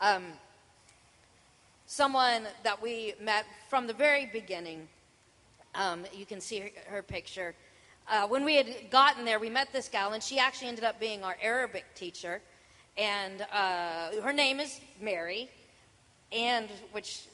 Um, 0.00 0.24
someone 1.86 2.44
that 2.62 2.82
we 2.82 3.14
met 3.20 3.44
from 3.68 3.86
the 3.86 3.92
very 3.92 4.26
beginning, 4.26 4.88
um, 5.74 6.04
you 6.14 6.26
can 6.26 6.40
see 6.40 6.60
her, 6.60 6.70
her 6.86 7.02
picture. 7.02 7.54
Uh, 8.08 8.28
when 8.28 8.44
we 8.44 8.54
had 8.54 8.68
gotten 8.90 9.24
there, 9.24 9.40
we 9.40 9.50
met 9.50 9.72
this 9.72 9.88
gal, 9.88 10.12
and 10.12 10.22
she 10.22 10.38
actually 10.38 10.68
ended 10.68 10.84
up 10.84 11.00
being 11.00 11.24
our 11.24 11.36
Arabic 11.42 11.84
teacher. 11.96 12.40
And 12.96 13.42
uh, 13.52 14.20
her 14.22 14.32
name 14.32 14.60
is 14.60 14.80
Mary, 15.00 15.50
and 16.30 16.68
which 16.92 17.26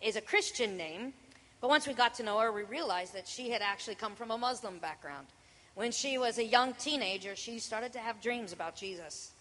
is 0.00 0.16
a 0.16 0.22
Christian 0.22 0.78
name. 0.78 1.12
But 1.60 1.68
once 1.68 1.86
we 1.86 1.92
got 1.92 2.14
to 2.14 2.22
know 2.22 2.38
her, 2.38 2.50
we 2.52 2.62
realized 2.62 3.14
that 3.14 3.28
she 3.28 3.50
had 3.50 3.60
actually 3.60 3.96
come 3.96 4.14
from 4.14 4.30
a 4.30 4.38
Muslim 4.38 4.78
background. 4.78 5.26
When 5.74 5.92
she 5.92 6.16
was 6.16 6.38
a 6.38 6.44
young 6.44 6.72
teenager, 6.74 7.36
she 7.36 7.58
started 7.58 7.92
to 7.92 7.98
have 7.98 8.22
dreams 8.22 8.52
about 8.52 8.76
Jesus, 8.76 9.32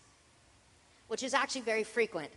which 1.08 1.24
is 1.24 1.34
actually 1.34 1.62
very 1.62 1.84
frequent. 1.84 2.30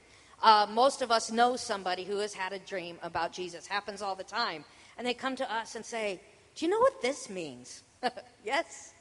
Uh, 0.42 0.66
most 0.70 1.02
of 1.02 1.10
us 1.10 1.32
know 1.32 1.56
somebody 1.56 2.04
who 2.04 2.18
has 2.18 2.32
had 2.32 2.52
a 2.52 2.58
dream 2.60 2.96
about 3.02 3.32
Jesus. 3.32 3.66
Happens 3.66 4.00
all 4.02 4.14
the 4.14 4.24
time. 4.24 4.64
And 4.96 5.06
they 5.06 5.14
come 5.14 5.34
to 5.36 5.52
us 5.52 5.74
and 5.74 5.84
say, 5.84 6.20
Do 6.54 6.64
you 6.64 6.70
know 6.70 6.80
what 6.80 7.00
this 7.00 7.30
means? 7.30 7.82
yes. 8.44 8.92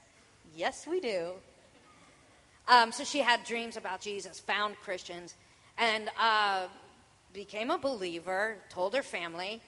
Yes, 0.55 0.87
we 0.87 0.99
do. 0.99 1.31
Um, 2.67 2.91
so 2.91 3.03
she 3.03 3.19
had 3.19 3.43
dreams 3.43 3.77
about 3.77 4.01
Jesus, 4.01 4.39
found 4.39 4.75
Christians, 4.83 5.35
and 5.77 6.09
uh, 6.19 6.67
became 7.33 7.71
a 7.71 7.77
believer, 7.77 8.57
told 8.69 8.93
her 8.93 9.01
family, 9.01 9.61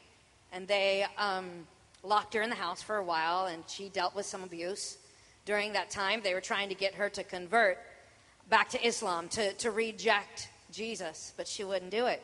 and 0.52 0.68
they 0.68 1.06
um, 1.18 1.68
locked 2.04 2.34
her 2.34 2.42
in 2.42 2.50
the 2.50 2.56
house 2.56 2.82
for 2.82 2.98
a 2.98 3.04
while, 3.04 3.48
and 3.48 3.64
she 3.68 3.90
dealt 3.90 4.16
with 4.16 4.26
some 4.26 4.44
abuse. 4.44 4.98
During 5.46 5.74
that 5.74 5.90
time, 5.90 6.22
they 6.24 6.34
were 6.34 6.42
trying 6.42 6.70
to 6.70 6.76
get 6.76 6.94
her 6.96 7.10
to 7.10 7.24
convert 7.24 7.80
back 8.50 8.70
to 8.70 8.86
Islam, 8.86 9.30
to, 9.30 9.54
to 9.54 9.72
reject 9.72 10.50
Jesus, 10.72 11.34
but 11.38 11.48
she 11.48 11.64
wouldn't 11.64 11.92
do 11.92 12.06
it. 12.06 12.22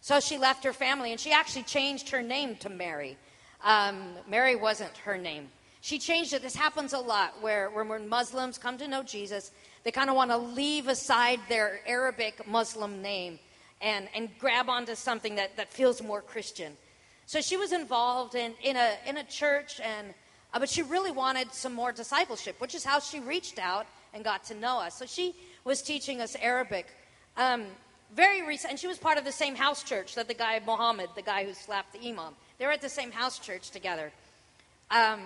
So 0.00 0.20
she 0.20 0.38
left 0.38 0.64
her 0.64 0.72
family, 0.72 1.10
and 1.10 1.20
she 1.20 1.32
actually 1.32 1.62
changed 1.62 2.10
her 2.10 2.22
name 2.22 2.56
to 2.56 2.68
Mary. 2.68 3.16
Um, 3.64 4.14
Mary 4.28 4.56
wasn't 4.56 4.96
her 4.98 5.16
name. 5.16 5.48
She 5.80 5.98
changed 5.98 6.32
it. 6.32 6.42
This 6.42 6.54
happens 6.54 6.92
a 6.92 6.98
lot 6.98 7.40
where, 7.40 7.68
when 7.70 8.08
Muslims 8.08 8.58
come 8.58 8.78
to 8.78 8.86
know 8.86 9.02
Jesus, 9.02 9.50
they 9.84 9.90
kind 9.90 10.10
of 10.10 10.16
want 10.16 10.30
to 10.30 10.36
leave 10.36 10.88
aside 10.88 11.40
their 11.48 11.80
Arabic 11.86 12.46
Muslim 12.46 13.02
name 13.02 13.38
and, 13.80 14.08
and 14.14 14.30
grab 14.38 14.68
onto 14.68 14.94
something 14.94 15.34
that, 15.34 15.56
that 15.56 15.72
feels 15.72 16.02
more 16.02 16.22
Christian. 16.22 16.76
So 17.26 17.40
she 17.40 17.56
was 17.56 17.72
involved 17.72 18.34
in, 18.34 18.54
in, 18.62 18.76
a, 18.76 18.94
in 19.06 19.16
a 19.16 19.24
church, 19.24 19.80
and, 19.80 20.14
uh, 20.54 20.60
but 20.60 20.68
she 20.68 20.82
really 20.82 21.10
wanted 21.10 21.52
some 21.52 21.72
more 21.72 21.90
discipleship, 21.90 22.60
which 22.60 22.74
is 22.74 22.84
how 22.84 23.00
she 23.00 23.18
reached 23.18 23.58
out 23.58 23.86
and 24.14 24.22
got 24.22 24.44
to 24.44 24.54
know 24.54 24.78
us. 24.78 24.96
So 24.96 25.06
she 25.06 25.34
was 25.64 25.82
teaching 25.82 26.20
us 26.20 26.36
Arabic. 26.40 26.86
Um, 27.36 27.64
very 28.14 28.46
recent, 28.46 28.72
and 28.72 28.78
she 28.78 28.86
was 28.86 28.98
part 28.98 29.18
of 29.18 29.24
the 29.24 29.32
same 29.32 29.54
house 29.54 29.82
church 29.82 30.14
that 30.14 30.28
the 30.28 30.34
guy 30.34 30.60
Mohammed, 30.64 31.08
the 31.16 31.22
guy 31.22 31.44
who 31.44 31.54
slapped 31.54 31.92
the 31.92 32.08
imam. 32.08 32.34
They 32.62 32.66
were 32.66 32.72
at 32.74 32.80
the 32.80 32.88
same 32.88 33.10
house 33.10 33.40
church 33.40 33.70
together. 33.70 34.12
Um, 34.88 35.18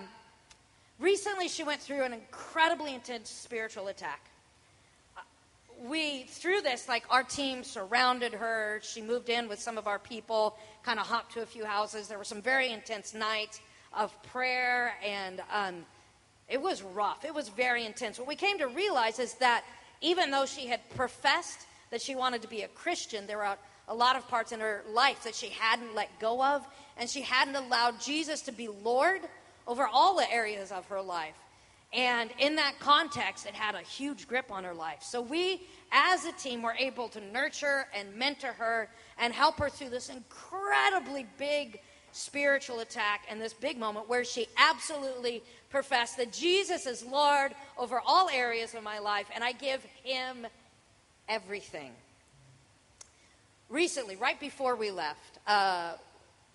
recently, 0.97 1.47
she 1.47 1.63
went 1.63 1.79
through 1.79 2.01
an 2.01 2.11
incredibly 2.11 2.95
intense 2.95 3.29
spiritual 3.29 3.89
attack. 3.89 4.21
We 5.83 6.23
through 6.23 6.61
this 6.61 6.89
like 6.89 7.03
our 7.11 7.21
team 7.21 7.63
surrounded 7.63 8.33
her. 8.33 8.79
She 8.81 9.03
moved 9.03 9.29
in 9.29 9.47
with 9.47 9.59
some 9.59 9.77
of 9.77 9.85
our 9.85 9.99
people 9.99 10.57
kind 10.81 10.99
of 10.99 11.05
hopped 11.05 11.33
to 11.33 11.43
a 11.43 11.45
few 11.45 11.63
houses. 11.63 12.07
There 12.07 12.17
were 12.17 12.23
some 12.23 12.41
very 12.41 12.71
intense 12.71 13.13
nights 13.13 13.61
of 13.93 14.11
prayer 14.23 14.95
and 15.05 15.39
um, 15.53 15.85
it 16.49 16.59
was 16.59 16.81
rough. 16.81 17.23
It 17.23 17.35
was 17.35 17.49
very 17.49 17.85
intense. 17.85 18.17
What 18.17 18.27
we 18.27 18.35
came 18.35 18.57
to 18.57 18.67
realize 18.67 19.19
is 19.19 19.35
that 19.35 19.63
even 20.01 20.31
though 20.31 20.47
she 20.47 20.65
had 20.65 20.79
professed 20.95 21.67
that 21.91 22.01
she 22.01 22.15
wanted 22.15 22.41
to 22.41 22.47
be 22.47 22.63
a 22.63 22.67
christian 22.69 23.27
there 23.27 23.37
were 23.37 23.55
a 23.87 23.95
lot 23.95 24.15
of 24.17 24.27
parts 24.27 24.51
in 24.51 24.59
her 24.59 24.83
life 24.91 25.23
that 25.23 25.33
she 25.33 25.47
hadn't 25.47 25.95
let 25.95 26.09
go 26.19 26.43
of 26.43 26.67
and 26.97 27.09
she 27.09 27.21
hadn't 27.21 27.55
allowed 27.55 27.99
jesus 27.99 28.41
to 28.41 28.51
be 28.51 28.67
lord 28.67 29.21
over 29.67 29.87
all 29.91 30.15
the 30.15 30.31
areas 30.31 30.71
of 30.71 30.85
her 30.87 31.01
life 31.01 31.35
and 31.93 32.31
in 32.39 32.55
that 32.55 32.79
context, 32.79 33.45
it 33.45 33.53
had 33.53 33.75
a 33.75 33.81
huge 33.81 34.27
grip 34.27 34.51
on 34.51 34.63
her 34.63 34.73
life. 34.73 35.01
So 35.01 35.21
we, 35.21 35.61
as 35.91 36.25
a 36.25 36.33
team, 36.33 36.61
were 36.61 36.75
able 36.77 37.07
to 37.09 37.21
nurture 37.31 37.87
and 37.95 38.13
mentor 38.15 38.51
her 38.53 38.89
and 39.17 39.33
help 39.33 39.57
her 39.59 39.69
through 39.69 39.89
this 39.89 40.09
incredibly 40.09 41.25
big 41.37 41.79
spiritual 42.11 42.79
attack 42.79 43.21
and 43.29 43.39
this 43.39 43.53
big 43.53 43.77
moment 43.77 44.09
where 44.09 44.25
she 44.25 44.47
absolutely 44.57 45.43
professed 45.69 46.17
that 46.17 46.33
Jesus 46.33 46.85
is 46.85 47.05
Lord 47.05 47.53
over 47.77 48.01
all 48.05 48.29
areas 48.29 48.73
of 48.73 48.83
my 48.83 48.99
life 48.99 49.27
and 49.33 49.43
I 49.43 49.51
give 49.53 49.83
him 50.03 50.47
everything. 51.29 51.91
Recently, 53.69 54.15
right 54.15 54.39
before 54.39 54.75
we 54.75 54.91
left, 54.91 55.39
uh, 55.45 55.93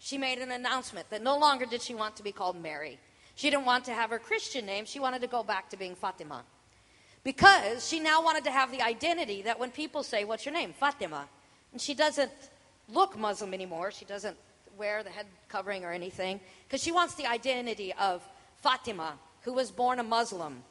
she 0.03 0.19
made 0.19 0.38
an 0.38 0.51
announcement 0.51 1.09
that 1.11 1.23
no 1.23 1.38
longer 1.38 1.65
did 1.65 1.81
she 1.81 1.95
want 1.95 2.17
to 2.17 2.23
be 2.23 2.33
called 2.33 2.61
Mary 2.61 2.99
she 3.35 3.51
didn't 3.51 3.65
want 3.65 3.85
to 3.87 3.93
have 3.93 4.11
her 4.11 4.19
Christian 4.19 4.67
name. 4.67 4.85
She 4.85 5.01
wanted 5.01 5.21
to 5.23 5.27
go 5.27 5.43
back 5.43 5.71
to 5.71 5.77
being 5.77 5.95
Fatima. 5.95 6.43
Because 7.25 7.87
she 7.88 8.01
now 8.01 8.23
wanted 8.23 8.45
to 8.45 8.51
have 8.51 8.71
the 8.71 8.83
identity 8.83 9.43
that 9.43 9.59
when 9.59 9.71
people 9.71 10.03
say, 10.03 10.25
What's 10.25 10.45
your 10.45 10.55
name? 10.55 10.73
Fatima. 10.73 11.27
And 11.73 11.81
she 11.81 11.95
doesn't 11.95 12.31
look 12.88 13.19
Muslim 13.19 13.55
anymore. 13.55 13.91
She 13.91 14.05
doesn't 14.05 14.37
wear 14.77 15.03
the 15.03 15.11
head 15.11 15.27
covering 15.49 15.85
or 15.85 15.93
anything. 15.93 16.41
Because 16.67 16.83
she 16.83 16.93
wants 16.93 17.15
the 17.15 17.27
identity 17.27 17.93
of 17.95 18.23
Fatima, 18.62 19.15
who 19.43 19.53
was 19.53 19.71
born 19.71 19.99
a 19.99 20.03
Muslim, 20.03 20.62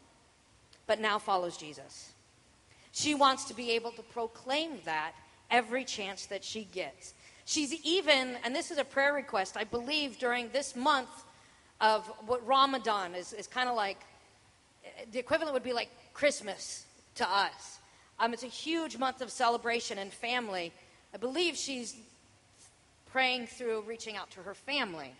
but 0.87 0.99
now 0.99 1.17
follows 1.17 1.57
Jesus. 1.57 2.11
She 2.91 3.15
wants 3.15 3.45
to 3.45 3.53
be 3.53 3.71
able 3.71 3.91
to 3.91 4.01
proclaim 4.01 4.71
that 4.85 5.13
every 5.49 5.85
chance 5.85 6.25
that 6.27 6.43
she 6.43 6.65
gets. 6.65 7.13
She's 7.45 7.73
even, 7.85 8.37
and 8.43 8.55
this 8.55 8.71
is 8.71 8.77
a 8.77 8.83
prayer 8.83 9.13
request, 9.13 9.57
I 9.57 9.63
believe 9.63 10.19
during 10.19 10.49
this 10.49 10.75
month 10.75 11.09
of 11.79 12.05
what 12.25 12.45
Ramadan 12.45 13.15
is, 13.15 13.33
is 13.33 13.47
kind 13.47 13.67
of 13.67 13.75
like, 13.75 13.97
the 15.11 15.19
equivalent 15.19 15.53
would 15.53 15.63
be 15.63 15.73
like 15.73 15.89
Christmas 16.13 16.85
to 17.15 17.29
us. 17.29 17.79
Um, 18.19 18.33
it's 18.33 18.43
a 18.43 18.47
huge 18.47 18.97
month 18.97 19.21
of 19.21 19.31
celebration 19.31 19.97
and 19.97 20.13
family. 20.13 20.71
I 21.13 21.17
believe 21.17 21.55
she's 21.57 21.95
praying 23.11 23.47
through 23.47 23.81
reaching 23.87 24.15
out 24.15 24.29
to 24.31 24.41
her 24.41 24.53
family. 24.53 25.11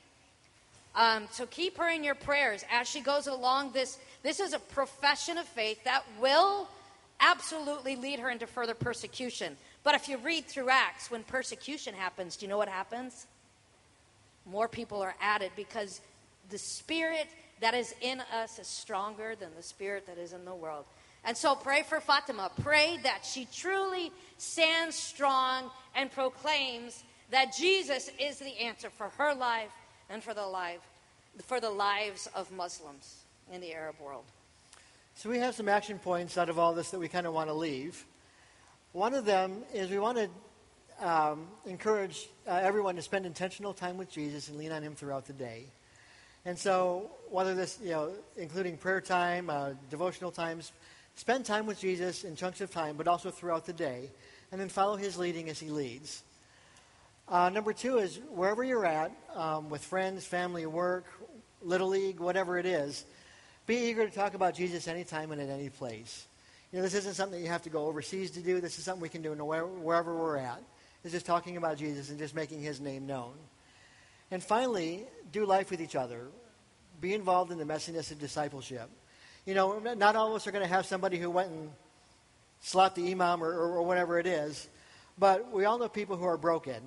Um, 0.96 1.28
so 1.32 1.46
keep 1.46 1.78
her 1.78 1.90
in 1.90 2.04
your 2.04 2.16
prayers 2.16 2.64
as 2.72 2.88
she 2.88 3.02
goes 3.02 3.28
along 3.28 3.72
this. 3.72 3.98
This 4.24 4.40
is 4.40 4.54
a 4.54 4.60
profession 4.60 5.38
of 5.38 5.46
faith 5.46 5.84
that 5.84 6.04
will 6.20 6.68
absolutely 7.20 7.96
lead 7.96 8.20
her 8.20 8.30
into 8.30 8.48
further 8.48 8.74
persecution. 8.74 9.56
But 9.84 9.96
if 9.96 10.08
you 10.08 10.18
read 10.18 10.46
through 10.46 10.70
Acts, 10.70 11.10
when 11.10 11.24
persecution 11.24 11.94
happens, 11.94 12.38
do 12.38 12.46
you 12.46 12.50
know 12.50 12.58
what 12.58 12.70
happens? 12.70 13.26
More 14.46 14.68
people 14.68 15.02
are 15.02 15.16
added 15.22 15.52
because 15.56 16.02
the 16.50 16.58
spirit 16.58 17.28
that 17.62 17.74
is 17.74 17.94
in 18.02 18.22
us 18.34 18.60
is 18.60 18.68
stronger 18.68 19.36
than 19.36 19.50
the 19.56 19.64
spirit 19.64 20.06
that 20.08 20.18
is 20.18 20.34
in 20.34 20.46
the 20.46 20.54
world. 20.54 20.86
And 21.24 21.38
so 21.38 21.56
pray 21.56 21.84
for 21.84 22.00
Fatima. 22.00 22.52
Pray 22.62 22.98
that 23.04 23.24
she 23.24 23.48
truly 23.54 24.12
stands 24.38 24.96
strong 24.96 25.70
and 25.96 26.12
proclaims 26.12 27.04
that 27.30 27.56
Jesus 27.56 28.10
is 28.20 28.40
the 28.40 28.58
answer 28.60 28.90
for 28.90 29.10
her 29.18 29.34
life 29.34 29.72
and 30.10 30.24
for 30.24 30.34
the 30.34 30.46
life 30.46 30.82
for 31.44 31.60
the 31.60 31.70
lives 31.70 32.28
of 32.36 32.52
Muslims 32.52 33.24
in 33.52 33.62
the 33.62 33.74
Arab 33.74 33.96
world. 34.04 34.26
So 35.16 35.30
we 35.30 35.40
have 35.40 35.56
some 35.56 35.70
action 35.70 36.00
points 36.00 36.38
out 36.38 36.50
of 36.50 36.60
all 36.60 36.74
this 36.74 36.92
that 36.92 37.00
we 37.00 37.08
kind 37.08 37.28
of 37.28 37.34
want 37.34 37.50
to 37.50 37.54
leave. 37.54 38.06
One 38.94 39.14
of 39.14 39.24
them 39.24 39.64
is 39.74 39.90
we 39.90 40.00
want 40.00 40.18
to 40.18 41.08
um, 41.10 41.48
encourage 41.66 42.28
uh, 42.46 42.52
everyone 42.52 42.98
to 42.98 43.02
spend 43.02 43.26
intentional 43.26 43.74
time 43.74 43.98
with 43.98 44.12
Jesus 44.12 44.50
and 44.50 44.58
lean 44.58 44.74
on 44.74 44.84
Him 44.84 44.96
throughout 44.96 45.26
the 45.26 45.34
day. 45.34 45.64
And 46.44 46.60
so, 46.60 47.10
whether 47.30 47.56
this, 47.56 47.80
you 47.82 47.92
know, 47.92 48.12
including 48.36 48.76
prayer 48.76 49.00
time, 49.00 49.50
uh, 49.50 49.72
devotional 49.90 50.30
times, 50.30 50.74
spend 51.16 51.46
time 51.46 51.68
with 51.68 51.80
Jesus 51.80 52.26
in 52.26 52.36
chunks 52.36 52.60
of 52.60 52.70
time, 52.70 52.98
but 52.98 53.08
also 53.08 53.32
throughout 53.32 53.66
the 53.66 53.74
day, 53.74 54.10
and 54.52 54.60
then 54.60 54.68
follow 54.68 54.98
his 54.98 55.18
leading 55.18 55.50
as 55.50 55.58
he 55.58 55.70
leads. 55.70 56.24
Uh, 57.30 57.50
number 57.50 57.72
two 57.72 58.00
is 58.00 58.20
wherever 58.30 58.62
you're 58.62 58.86
at, 58.86 59.12
um, 59.36 59.70
with 59.70 59.86
friends, 59.86 60.26
family, 60.26 60.66
work, 60.66 61.06
little 61.62 61.88
league, 61.88 62.20
whatever 62.20 62.58
it 62.58 62.66
is, 62.66 63.06
be 63.68 63.78
eager 63.78 64.06
to 64.06 64.14
talk 64.14 64.34
about 64.34 64.54
Jesus 64.54 64.90
anytime 64.90 65.32
and 65.32 65.40
at 65.40 65.48
any 65.48 65.70
place. 65.70 66.28
You 66.72 66.78
know, 66.78 66.84
this 66.84 66.94
isn't 66.94 67.16
something 67.16 67.42
you 67.42 67.50
have 67.50 67.64
to 67.64 67.70
go 67.70 67.86
overseas 67.88 68.32
to 68.32 68.40
do. 68.40 68.62
This 68.62 68.78
is 68.78 68.86
something 68.86 69.02
we 69.02 69.10
can 69.10 69.22
do 69.22 69.34
wherever 69.34 70.16
we're 70.16 70.38
at. 70.38 70.62
It's 71.04 71.14
just 71.14 71.26
talking 71.26 71.58
about 71.58 71.78
Jesus 71.78 72.10
and 72.10 72.18
just 72.18 72.34
making 72.34 72.62
his 72.62 72.80
name 72.80 73.06
known. 73.06 73.34
And 74.30 74.42
finally, 74.42 75.06
do 75.32 75.46
life 75.46 75.70
with 75.70 75.82
each 75.82 75.96
other. 75.96 76.28
Be 77.02 77.14
involved 77.14 77.52
in 77.52 77.58
the 77.58 77.66
messiness 77.66 78.12
of 78.12 78.20
discipleship. 78.20 78.90
You 79.46 79.56
know, 79.56 79.80
not 79.80 80.16
all 80.16 80.30
of 80.30 80.36
us 80.36 80.48
are 80.48 80.52
going 80.52 80.64
to 80.64 80.70
have 80.70 80.86
somebody 80.86 81.18
who 81.18 81.30
went 81.30 81.50
and 81.50 81.72
slapped 82.62 82.96
the 82.96 83.12
imam 83.12 83.44
or, 83.44 83.50
or, 83.50 83.78
or 83.78 83.84
whatever 83.84 84.20
it 84.20 84.28
is, 84.28 84.70
but 85.18 85.52
we 85.52 85.66
all 85.66 85.78
know 85.80 85.90
people 85.90 86.16
who 86.16 86.26
are 86.26 86.38
broken. 86.38 86.82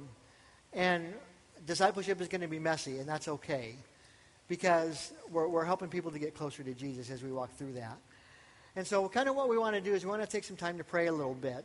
And 0.72 1.12
discipleship 1.66 2.20
is 2.20 2.28
going 2.28 2.40
to 2.40 2.48
be 2.48 2.58
messy, 2.58 2.98
and 2.98 3.08
that's 3.08 3.28
okay 3.28 3.74
because 4.48 5.12
we're, 5.30 5.48
we're 5.48 5.64
helping 5.64 5.88
people 5.88 6.10
to 6.12 6.18
get 6.18 6.34
closer 6.34 6.62
to 6.62 6.74
Jesus 6.74 7.10
as 7.10 7.22
we 7.22 7.32
walk 7.32 7.52
through 7.56 7.72
that. 7.74 7.98
And 8.76 8.86
so, 8.86 9.08
kind 9.08 9.28
of 9.28 9.36
what 9.36 9.48
we 9.48 9.56
want 9.56 9.76
to 9.76 9.80
do 9.80 9.94
is 9.94 10.04
we 10.04 10.10
want 10.10 10.22
to 10.22 10.28
take 10.28 10.42
some 10.42 10.56
time 10.56 10.78
to 10.78 10.84
pray 10.84 11.06
a 11.06 11.12
little 11.12 11.34
bit. 11.34 11.64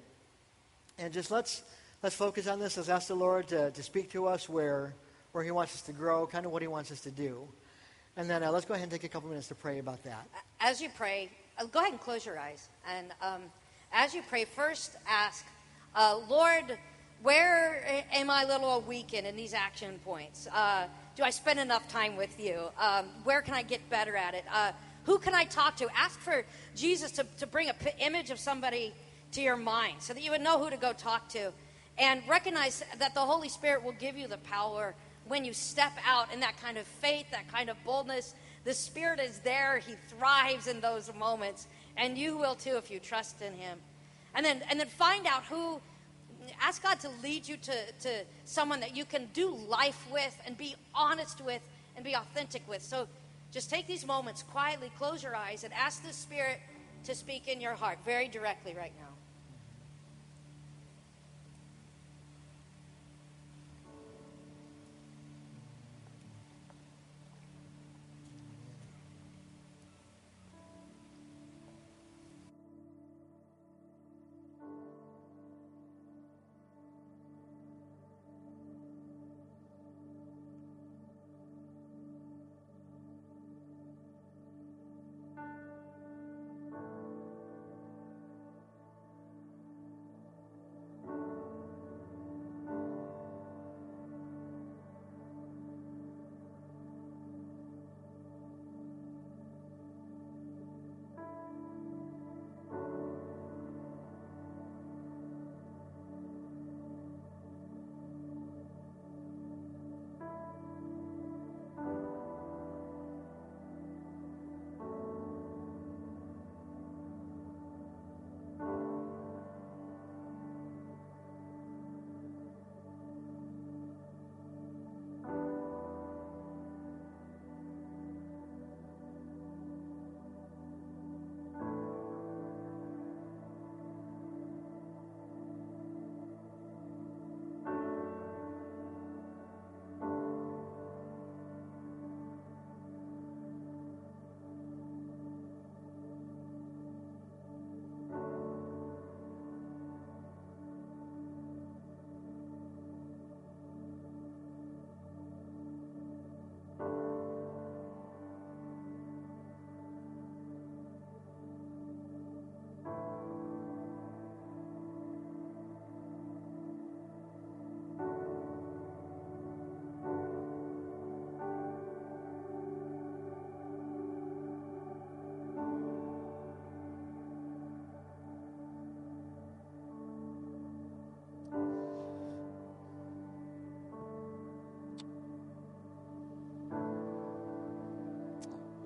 And 0.99 1.11
just 1.11 1.31
let's, 1.31 1.63
let's 2.03 2.15
focus 2.15 2.47
on 2.47 2.59
this. 2.59 2.77
Let's 2.77 2.89
ask 2.89 3.07
the 3.07 3.15
Lord 3.15 3.47
to, 3.47 3.71
to 3.71 3.83
speak 3.83 4.11
to 4.11 4.27
us 4.27 4.47
where, 4.47 4.93
where 5.31 5.43
He 5.43 5.49
wants 5.49 5.73
us 5.73 5.81
to 5.83 5.91
grow, 5.91 6.27
kind 6.27 6.45
of 6.45 6.51
what 6.51 6.61
He 6.61 6.67
wants 6.67 6.91
us 6.91 7.01
to 7.01 7.11
do. 7.11 7.47
And 8.15 8.29
then 8.29 8.43
uh, 8.43 8.51
let's 8.51 8.65
go 8.65 8.75
ahead 8.75 8.83
and 8.83 8.91
take 8.91 9.05
a 9.05 9.07
couple 9.07 9.29
minutes 9.29 9.47
to 9.47 9.55
pray 9.55 9.79
about 9.79 10.03
that. 10.03 10.27
As 10.59 10.81
you 10.81 10.89
pray, 10.95 11.31
uh, 11.57 11.65
go 11.65 11.79
ahead 11.79 11.93
and 11.93 12.01
close 12.01 12.25
your 12.25 12.37
eyes. 12.37 12.69
And 12.87 13.07
um, 13.21 13.41
as 13.91 14.13
you 14.13 14.21
pray, 14.29 14.45
first 14.45 14.95
ask, 15.07 15.45
uh, 15.95 16.19
Lord, 16.29 16.77
where 17.23 18.05
am 18.11 18.29
I 18.29 18.43
a 18.43 18.47
little 18.47 18.81
weakened 18.81 19.25
in 19.25 19.35
these 19.35 19.53
action 19.53 19.99
points? 20.05 20.47
Uh, 20.53 20.85
do 21.15 21.23
I 21.23 21.31
spend 21.31 21.59
enough 21.59 21.87
time 21.87 22.15
with 22.17 22.39
you? 22.39 22.67
Um, 22.79 23.05
where 23.23 23.41
can 23.41 23.53
I 23.53 23.63
get 23.63 23.89
better 23.89 24.15
at 24.15 24.35
it? 24.35 24.45
Who 25.09 25.17
can 25.17 25.33
I 25.33 25.43
talk 25.43 25.75
to? 25.77 25.87
Ask 25.97 26.19
for 26.19 26.45
Jesus 26.75 27.09
to, 27.13 27.25
to 27.39 27.47
bring 27.47 27.67
an 27.67 27.73
p- 27.79 27.89
image 27.99 28.29
of 28.29 28.37
somebody 28.37 28.93
to 29.31 29.41
your 29.41 29.57
mind 29.57 29.95
so 29.97 30.13
that 30.13 30.21
you 30.21 30.29
would 30.29 30.41
know 30.41 30.63
who 30.63 30.69
to 30.69 30.77
go 30.77 30.93
talk 30.93 31.27
to. 31.29 31.51
And 31.97 32.21
recognize 32.27 32.83
that 32.99 33.15
the 33.15 33.21
Holy 33.21 33.49
Spirit 33.49 33.83
will 33.83 33.93
give 33.93 34.15
you 34.15 34.27
the 34.27 34.37
power 34.37 34.93
when 35.27 35.45
you 35.45 35.51
step 35.51 35.93
out 36.05 36.31
in 36.31 36.41
that 36.41 36.61
kind 36.61 36.77
of 36.77 36.85
faith, 36.85 37.25
that 37.31 37.51
kind 37.51 37.71
of 37.71 37.83
boldness. 37.83 38.35
The 38.65 38.73
Spirit 38.75 39.19
is 39.19 39.39
there, 39.39 39.79
He 39.79 39.95
thrives 40.09 40.67
in 40.67 40.79
those 40.79 41.11
moments. 41.15 41.65
And 41.97 42.15
you 42.15 42.37
will 42.37 42.53
too 42.53 42.77
if 42.77 42.91
you 42.91 42.99
trust 42.99 43.41
in 43.41 43.53
Him. 43.53 43.79
And 44.35 44.45
then, 44.45 44.61
and 44.69 44.79
then 44.79 44.89
find 44.89 45.25
out 45.25 45.43
who 45.45 45.81
ask 46.61 46.83
God 46.83 46.99
to 46.99 47.09
lead 47.23 47.47
you 47.47 47.57
to, 47.57 47.91
to 48.01 48.25
someone 48.45 48.79
that 48.81 48.95
you 48.95 49.05
can 49.05 49.27
do 49.33 49.55
life 49.55 50.05
with 50.11 50.37
and 50.45 50.55
be 50.55 50.75
honest 50.93 51.43
with 51.43 51.63
and 51.95 52.05
be 52.05 52.15
authentic 52.15 52.61
with. 52.69 52.83
So 52.83 53.07
just 53.51 53.69
take 53.69 53.87
these 53.87 54.05
moments 54.05 54.43
quietly, 54.43 54.91
close 54.97 55.23
your 55.23 55.35
eyes, 55.35 55.63
and 55.63 55.73
ask 55.73 56.05
the 56.05 56.13
Spirit 56.13 56.59
to 57.03 57.15
speak 57.15 57.47
in 57.47 57.59
your 57.61 57.73
heart 57.73 57.99
very 58.05 58.27
directly 58.27 58.73
right 58.75 58.93
now. 58.97 59.18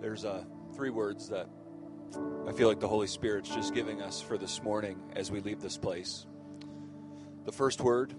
There's 0.04 0.26
uh, 0.26 0.44
three 0.76 0.90
words 0.90 1.30
that 1.30 1.48
I 2.46 2.52
feel 2.52 2.68
like 2.68 2.82
the 2.82 2.90
Holy 2.90 3.08
Spirit's 3.08 3.48
just 3.48 3.74
giving 3.74 4.02
us 4.02 4.22
for 4.22 4.38
this 4.38 4.62
morning 4.62 5.00
as 5.16 5.32
we 5.32 5.40
leave 5.40 5.62
this 5.62 5.78
place. 5.78 6.26
The 7.46 7.54
first 7.54 7.80
word 7.80 8.14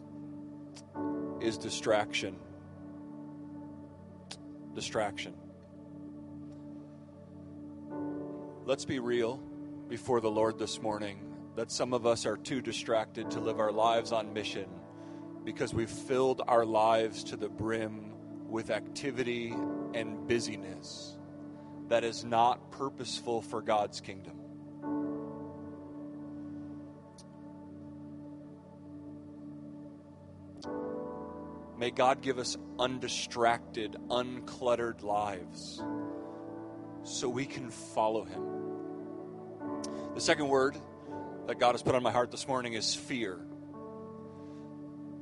is 1.42 1.58
distraction. 1.58 2.36
Distraction. 4.74 5.34
Let's 8.64 8.86
be 8.86 8.98
real 8.98 9.36
before 9.86 10.22
the 10.22 10.30
Lord 10.30 10.58
this 10.58 10.80
morning 10.80 11.18
that 11.54 11.70
some 11.70 11.92
of 11.92 12.06
us 12.06 12.24
are 12.24 12.38
too 12.38 12.62
distracted 12.62 13.30
to 13.32 13.40
live 13.40 13.60
our 13.60 13.72
lives 13.72 14.10
on 14.10 14.32
mission 14.32 14.70
because 15.44 15.74
we've 15.74 15.90
filled 15.90 16.40
our 16.48 16.64
lives 16.64 17.22
to 17.24 17.36
the 17.36 17.50
brim 17.50 18.14
with 18.48 18.70
activity 18.70 19.54
and 19.92 20.26
busyness 20.26 21.13
that 21.88 22.04
is 22.04 22.24
not 22.24 22.70
purposeful 22.70 23.42
for 23.42 23.60
God's 23.60 24.00
kingdom. 24.00 24.40
May 31.78 31.90
God 31.90 32.22
give 32.22 32.38
us 32.38 32.56
undistracted, 32.78 33.96
uncluttered 34.08 35.02
lives 35.02 35.82
so 37.02 37.28
we 37.28 37.44
can 37.44 37.70
follow 37.70 38.24
Him. 38.24 38.42
The 40.14 40.20
second 40.20 40.48
word 40.48 40.76
that 41.46 41.58
God 41.58 41.72
has 41.72 41.82
put 41.82 41.94
on 41.94 42.02
my 42.02 42.12
heart 42.12 42.30
this 42.30 42.48
morning 42.48 42.74
is 42.74 42.94
fear. 42.94 43.38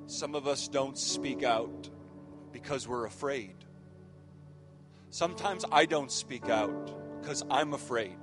Some 0.06 0.34
of 0.34 0.46
us 0.46 0.68
don't 0.68 0.98
speak 0.98 1.42
out 1.42 1.88
because 2.52 2.86
we're 2.86 3.06
afraid. 3.06 3.56
Sometimes 5.12 5.66
I 5.70 5.84
don't 5.84 6.10
speak 6.10 6.48
out 6.48 7.20
because 7.20 7.44
I'm 7.50 7.74
afraid. 7.74 8.16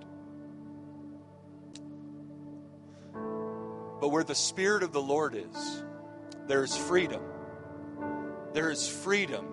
But 4.02 4.10
where 4.10 4.24
the 4.24 4.34
Spirit 4.34 4.82
of 4.82 4.92
the 4.92 5.02
Lord 5.02 5.36
is, 5.36 5.84
there's 6.48 6.76
freedom. 6.76 7.22
there 8.54 8.72
is 8.72 8.88
freedom, 8.88 9.46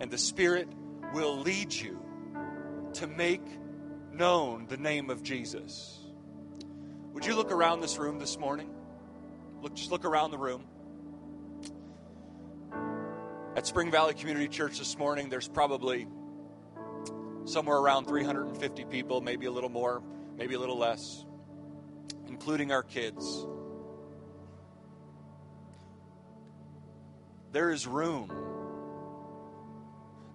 and 0.00 0.10
the 0.10 0.16
Spirit 0.16 0.68
will 1.12 1.40
lead 1.40 1.74
you 1.74 2.00
to 2.94 3.06
make 3.06 3.44
known 4.10 4.66
the 4.66 4.78
name 4.78 5.10
of 5.10 5.22
Jesus. 5.22 5.98
Would 7.12 7.26
you 7.26 7.36
look 7.36 7.52
around 7.52 7.80
this 7.80 7.98
room 7.98 8.18
this 8.18 8.38
morning? 8.38 8.70
Look, 9.60 9.74
just 9.74 9.90
look 9.90 10.06
around 10.06 10.30
the 10.30 10.38
room. 10.38 10.64
At 13.56 13.66
Spring 13.66 13.90
Valley 13.90 14.14
Community 14.14 14.48
Church 14.48 14.78
this 14.78 14.96
morning, 14.96 15.28
there's 15.28 15.48
probably 15.48 16.06
somewhere 17.44 17.78
around 17.78 18.06
350 18.06 18.84
people, 18.84 19.20
maybe 19.20 19.46
a 19.46 19.50
little 19.50 19.70
more, 19.70 20.02
maybe 20.36 20.54
a 20.54 20.58
little 20.60 20.78
less, 20.78 21.24
including 22.28 22.70
our 22.70 22.82
kids. 22.82 23.46
There 27.50 27.70
is 27.70 27.86
room. 27.86 28.30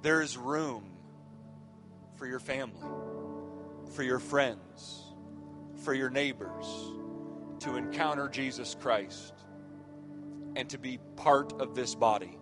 There 0.02 0.22
is 0.22 0.36
room 0.36 0.84
for 2.18 2.28
your 2.28 2.40
family, 2.40 2.90
for 3.96 4.04
your 4.04 4.20
friends, 4.20 5.14
for 5.84 5.94
your 5.94 6.10
neighbors 6.10 6.66
to 7.60 7.78
encounter 7.78 8.28
Jesus 8.28 8.76
Christ 8.80 9.34
and 10.56 10.70
to 10.70 10.78
be 10.78 11.00
part 11.16 11.54
of 11.62 11.74
this 11.76 11.96
body. 11.96 12.38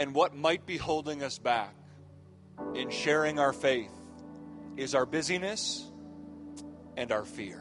And 0.00 0.14
what 0.14 0.34
might 0.34 0.64
be 0.64 0.78
holding 0.78 1.22
us 1.22 1.38
back 1.38 1.74
in 2.74 2.88
sharing 2.88 3.38
our 3.38 3.52
faith 3.52 3.92
is 4.78 4.94
our 4.94 5.04
busyness 5.04 5.84
and 6.96 7.12
our 7.12 7.26
fear. 7.26 7.58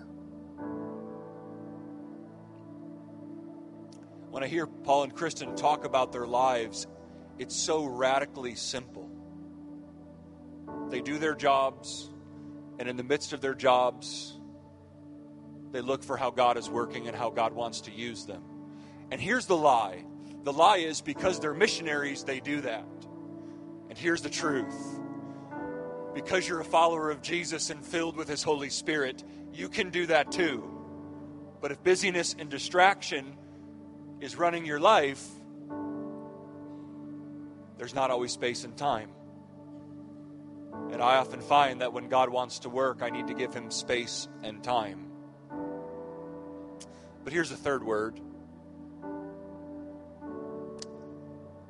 When 4.30 4.42
I 4.42 4.48
hear 4.48 4.68
Paul 4.68 5.04
and 5.04 5.14
Kristen 5.14 5.58
talk 5.58 5.84
about 5.84 6.14
their 6.14 6.26
lives, 6.26 6.88
it's 7.38 7.58
so 7.58 7.84
radically 7.84 8.56
simple. 8.56 9.10
They 10.90 11.02
do 11.02 11.18
their 11.18 11.36
jobs, 11.36 12.10
and 12.80 12.88
in 12.88 12.96
the 12.96 13.04
midst 13.04 13.34
of 13.34 13.42
their 13.42 13.54
jobs, 13.54 14.40
they 15.74 15.82
look 15.82 16.06
for 16.06 16.16
how 16.16 16.32
God 16.32 16.56
is 16.56 16.70
working 16.70 17.10
and 17.10 17.18
how 17.18 17.32
God 17.32 17.52
wants 17.52 17.82
to 17.82 17.92
use 17.92 18.26
them. 18.26 18.44
And 19.12 19.20
here's 19.20 19.46
the 19.46 19.58
lie 19.58 20.06
the 20.44 20.54
lie 20.54 20.78
is 20.78 21.02
because 21.02 21.40
they're 21.40 21.54
missionaries, 21.54 22.24
they 22.24 22.40
do 22.40 22.62
that. 22.62 22.86
And 23.90 23.98
here's 23.98 24.22
the 24.22 24.30
truth 24.30 25.00
because 26.14 26.48
you're 26.48 26.60
a 26.60 26.66
follower 26.66 27.12
of 27.12 27.22
Jesus 27.22 27.70
and 27.70 27.86
filled 27.86 28.16
with 28.16 28.28
His 28.28 28.44
Holy 28.44 28.70
Spirit, 28.70 29.24
you 29.54 29.70
can 29.70 29.90
do 29.90 30.08
that 30.08 30.32
too. 30.32 30.64
But 31.62 31.72
if 31.72 31.84
busyness 31.84 32.36
and 32.38 32.50
distraction 32.50 33.38
is 34.20 34.36
running 34.36 34.66
your 34.66 34.80
life, 34.80 35.26
there's 37.78 37.94
not 37.94 38.12
always 38.12 38.32
space 38.32 38.64
and 38.64 38.76
time. 38.76 39.12
And 40.92 41.02
I 41.02 41.18
often 41.18 41.42
find 41.42 41.82
that 41.82 41.94
when 41.94 42.10
God 42.10 42.30
wants 42.30 42.60
to 42.60 42.70
work, 42.70 43.02
I 43.02 43.10
need 43.10 43.28
to 43.28 43.34
give 43.34 43.54
Him 43.54 43.72
space 43.72 44.28
and 44.44 44.64
time. 44.64 45.06
But 47.24 47.34
here's 47.34 47.50
the 47.50 47.58
third 47.58 47.84
word 47.84 48.20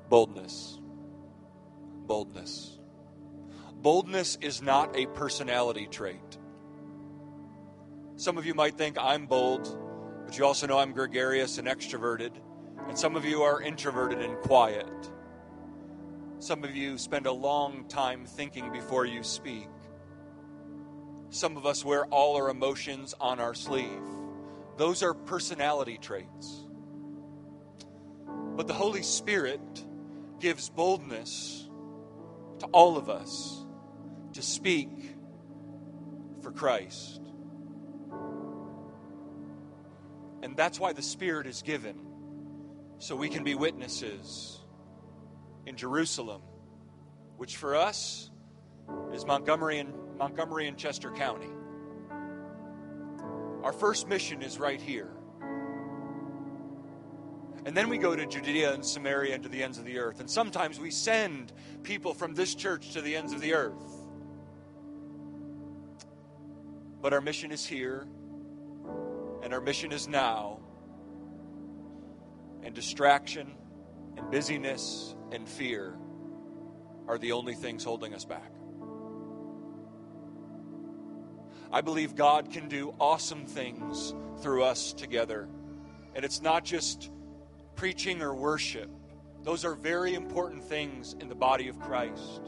boldness. 0.09 0.79
Boldness. 2.07 2.79
Boldness 3.75 4.37
is 4.41 4.61
not 4.61 4.95
a 4.97 5.05
personality 5.07 5.87
trait. 5.87 6.37
Some 8.15 8.37
of 8.37 8.45
you 8.45 8.53
might 8.53 8.77
think 8.77 8.97
I'm 8.99 9.27
bold, 9.27 9.77
but 10.25 10.37
you 10.37 10.45
also 10.45 10.67
know 10.67 10.79
I'm 10.79 10.93
gregarious 10.93 11.59
and 11.59 11.67
extroverted. 11.67 12.31
And 12.87 12.97
some 12.97 13.15
of 13.15 13.23
you 13.23 13.43
are 13.43 13.61
introverted 13.61 14.19
and 14.19 14.37
quiet. 14.39 15.11
Some 16.39 16.63
of 16.63 16.75
you 16.75 16.97
spend 16.97 17.27
a 17.27 17.31
long 17.31 17.85
time 17.87 18.25
thinking 18.25 18.71
before 18.71 19.05
you 19.05 19.23
speak. 19.23 19.67
Some 21.29 21.55
of 21.55 21.65
us 21.65 21.85
wear 21.85 22.05
all 22.07 22.35
our 22.35 22.49
emotions 22.49 23.13
on 23.21 23.39
our 23.39 23.53
sleeve. 23.53 24.01
Those 24.75 25.03
are 25.03 25.13
personality 25.13 25.99
traits. 25.99 26.65
But 28.55 28.67
the 28.67 28.73
Holy 28.73 29.03
Spirit 29.03 29.85
gives 30.39 30.69
boldness 30.69 31.69
to 32.59 32.65
all 32.67 32.97
of 32.97 33.09
us 33.09 33.65
to 34.33 34.41
speak 34.41 34.89
for 36.41 36.51
Christ. 36.51 37.21
And 40.41 40.55
that's 40.55 40.79
why 40.79 40.93
the 40.93 41.01
Spirit 41.01 41.47
is 41.47 41.61
given, 41.61 41.99
so 42.97 43.15
we 43.15 43.29
can 43.29 43.43
be 43.43 43.55
witnesses 43.55 44.59
in 45.65 45.75
Jerusalem, 45.75 46.41
which 47.37 47.57
for 47.57 47.75
us 47.75 48.31
is 49.13 49.25
Montgomery 49.25 49.79
and 49.79 49.93
Montgomery 50.17 50.67
and 50.67 50.77
Chester 50.77 51.11
County. 51.11 51.49
Our 53.63 53.73
first 53.73 54.07
mission 54.07 54.41
is 54.41 54.57
right 54.57 54.81
here. 54.81 55.11
And 57.65 57.75
then 57.75 57.89
we 57.89 57.97
go 57.97 58.15
to 58.15 58.25
Judea 58.25 58.73
and 58.73 58.85
Samaria 58.85 59.35
and 59.35 59.43
to 59.43 59.49
the 59.49 59.63
ends 59.63 59.77
of 59.77 59.85
the 59.85 59.99
earth. 59.99 60.19
And 60.19 60.29
sometimes 60.29 60.79
we 60.79 60.91
send 60.91 61.51
people 61.83 62.13
from 62.13 62.33
this 62.33 62.55
church 62.55 62.93
to 62.93 63.01
the 63.01 63.15
ends 63.15 63.33
of 63.33 63.41
the 63.41 63.53
earth. 63.53 63.83
But 67.01 67.13
our 67.13 67.21
mission 67.21 67.51
is 67.51 67.65
here, 67.65 68.07
and 69.43 69.53
our 69.53 69.61
mission 69.61 69.91
is 69.91 70.07
now. 70.07 70.59
And 72.63 72.73
distraction 72.75 73.53
and 74.17 74.29
busyness 74.29 75.15
and 75.31 75.47
fear 75.47 75.97
are 77.07 77.17
the 77.17 77.31
only 77.31 77.55
things 77.55 77.83
holding 77.83 78.13
us 78.13 78.25
back. 78.25 78.51
I 81.71 81.81
believe 81.81 82.15
God 82.15 82.51
can 82.51 82.67
do 82.67 82.93
awesome 82.99 83.45
things 83.45 84.13
through 84.41 84.63
us 84.63 84.91
together. 84.91 85.47
And 86.15 86.25
it's 86.25 86.41
not 86.41 86.65
just 86.65 87.11
preaching 87.79 88.21
or 88.21 88.35
worship, 88.35 88.89
those 89.43 89.63
are 89.63 89.73
very 89.73 90.13
important 90.13 90.61
things 90.61 91.15
in 91.21 91.29
the 91.29 91.35
body 91.35 91.69
of 91.69 91.79
Christ. 91.79 92.41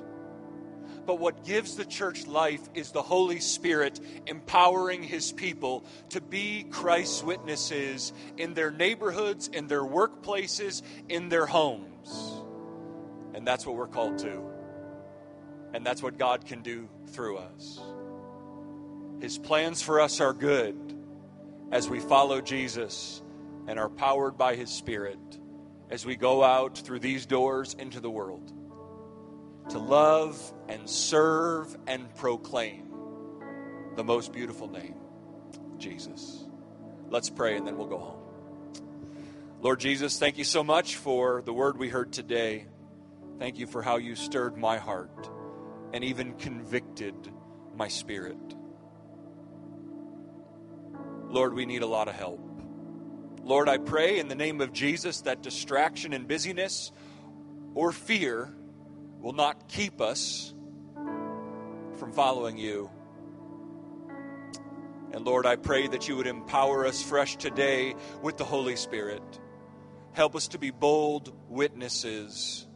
But 1.06 1.20
what 1.20 1.46
gives 1.46 1.78
the 1.78 1.86
church 1.86 2.28
life 2.28 2.60
is 2.74 2.92
the 2.92 3.02
Holy 3.02 3.40
Spirit 3.40 3.98
empowering 4.28 5.02
His 5.02 5.32
people 5.32 5.86
to 6.10 6.20
be 6.20 6.66
Christ's 6.70 7.24
witnesses 7.24 8.12
in 8.36 8.54
their 8.56 8.72
neighborhoods, 8.72 9.48
in 9.48 9.68
their 9.68 9.84
workplaces, 9.84 10.82
in 11.08 11.30
their 11.30 11.46
homes. 11.46 12.44
And 13.34 13.48
that's 13.48 13.66
what 13.66 13.78
we're 13.78 13.88
called 13.88 14.18
to. 14.20 14.44
And 15.74 15.86
that's 15.86 16.04
what 16.04 16.18
God 16.18 16.46
can 16.46 16.62
do 16.62 16.90
through 17.08 17.38
us. 17.38 17.80
His 19.22 19.38
plans 19.38 19.82
for 19.82 20.02
us 20.02 20.20
are 20.20 20.34
good 20.34 20.76
as 21.72 21.88
we 21.88 22.02
follow 22.02 22.42
Jesus 22.42 23.22
and 23.68 23.80
are 23.80 23.90
powered 23.90 24.38
by 24.38 24.56
His 24.56 24.70
Spirit 24.70 25.20
as 25.90 26.06
we 26.06 26.16
go 26.16 26.44
out 26.44 26.78
through 26.78 27.00
these 27.00 27.26
doors 27.26 27.74
into 27.74 28.00
the 28.00 28.10
world 28.10 28.54
to 29.70 29.80
love 29.80 30.54
and 30.68 30.90
serve 30.90 31.76
and 31.88 32.14
proclaim 32.16 32.92
the 33.96 34.04
most 34.04 34.34
beautiful 34.34 34.70
name, 34.70 34.96
Jesus. 35.78 36.46
Let's 37.10 37.30
pray 37.30 37.58
and 37.58 37.68
then 37.68 37.78
we'll 37.78 37.88
go 37.88 37.98
home. 37.98 38.18
Lord 39.62 39.80
Jesus, 39.80 40.18
thank 40.18 40.38
you 40.38 40.44
so 40.44 40.64
much 40.64 40.96
for 40.96 41.42
the 41.44 41.54
word 41.54 41.78
we 41.78 41.90
heard 41.90 42.12
today. 42.12 42.66
Thank 43.38 43.60
you 43.60 43.68
for 43.68 43.82
how 43.82 43.98
you 43.98 44.16
stirred 44.16 44.58
my 44.58 44.78
heart 44.78 45.30
and 45.94 46.04
even 46.04 46.34
convicted 46.34 47.16
my 47.76 47.88
spirit. 47.88 48.38
Lord, 51.30 51.54
we 51.54 51.66
need 51.66 51.82
a 51.82 51.88
lot 51.88 52.08
of 52.08 52.16
help. 52.16 52.51
Lord, 53.44 53.68
I 53.68 53.78
pray 53.80 54.20
in 54.20 54.28
the 54.28 54.36
name 54.36 54.62
of 54.62 54.72
Jesus 54.72 55.22
that 55.22 55.42
distraction 55.42 56.14
and 56.14 56.28
busyness 56.28 56.92
or 57.74 57.92
fear 57.92 58.54
will 59.20 59.34
not 59.34 59.68
keep 59.68 60.00
us 60.00 60.54
from 61.98 62.12
following 62.14 62.58
you. 62.58 62.90
And 65.14 65.26
Lord, 65.26 65.46
I 65.46 65.56
pray 65.56 65.88
that 65.88 66.08
you 66.08 66.16
would 66.18 66.28
empower 66.28 66.86
us 66.86 67.02
fresh 67.02 67.36
today 67.36 67.96
with 68.22 68.38
the 68.38 68.46
Holy 68.46 68.76
Spirit. 68.76 69.22
Help 70.14 70.36
us 70.36 70.50
to 70.50 70.60
be 70.60 70.72
bold 70.72 71.34
witnesses 71.50 72.68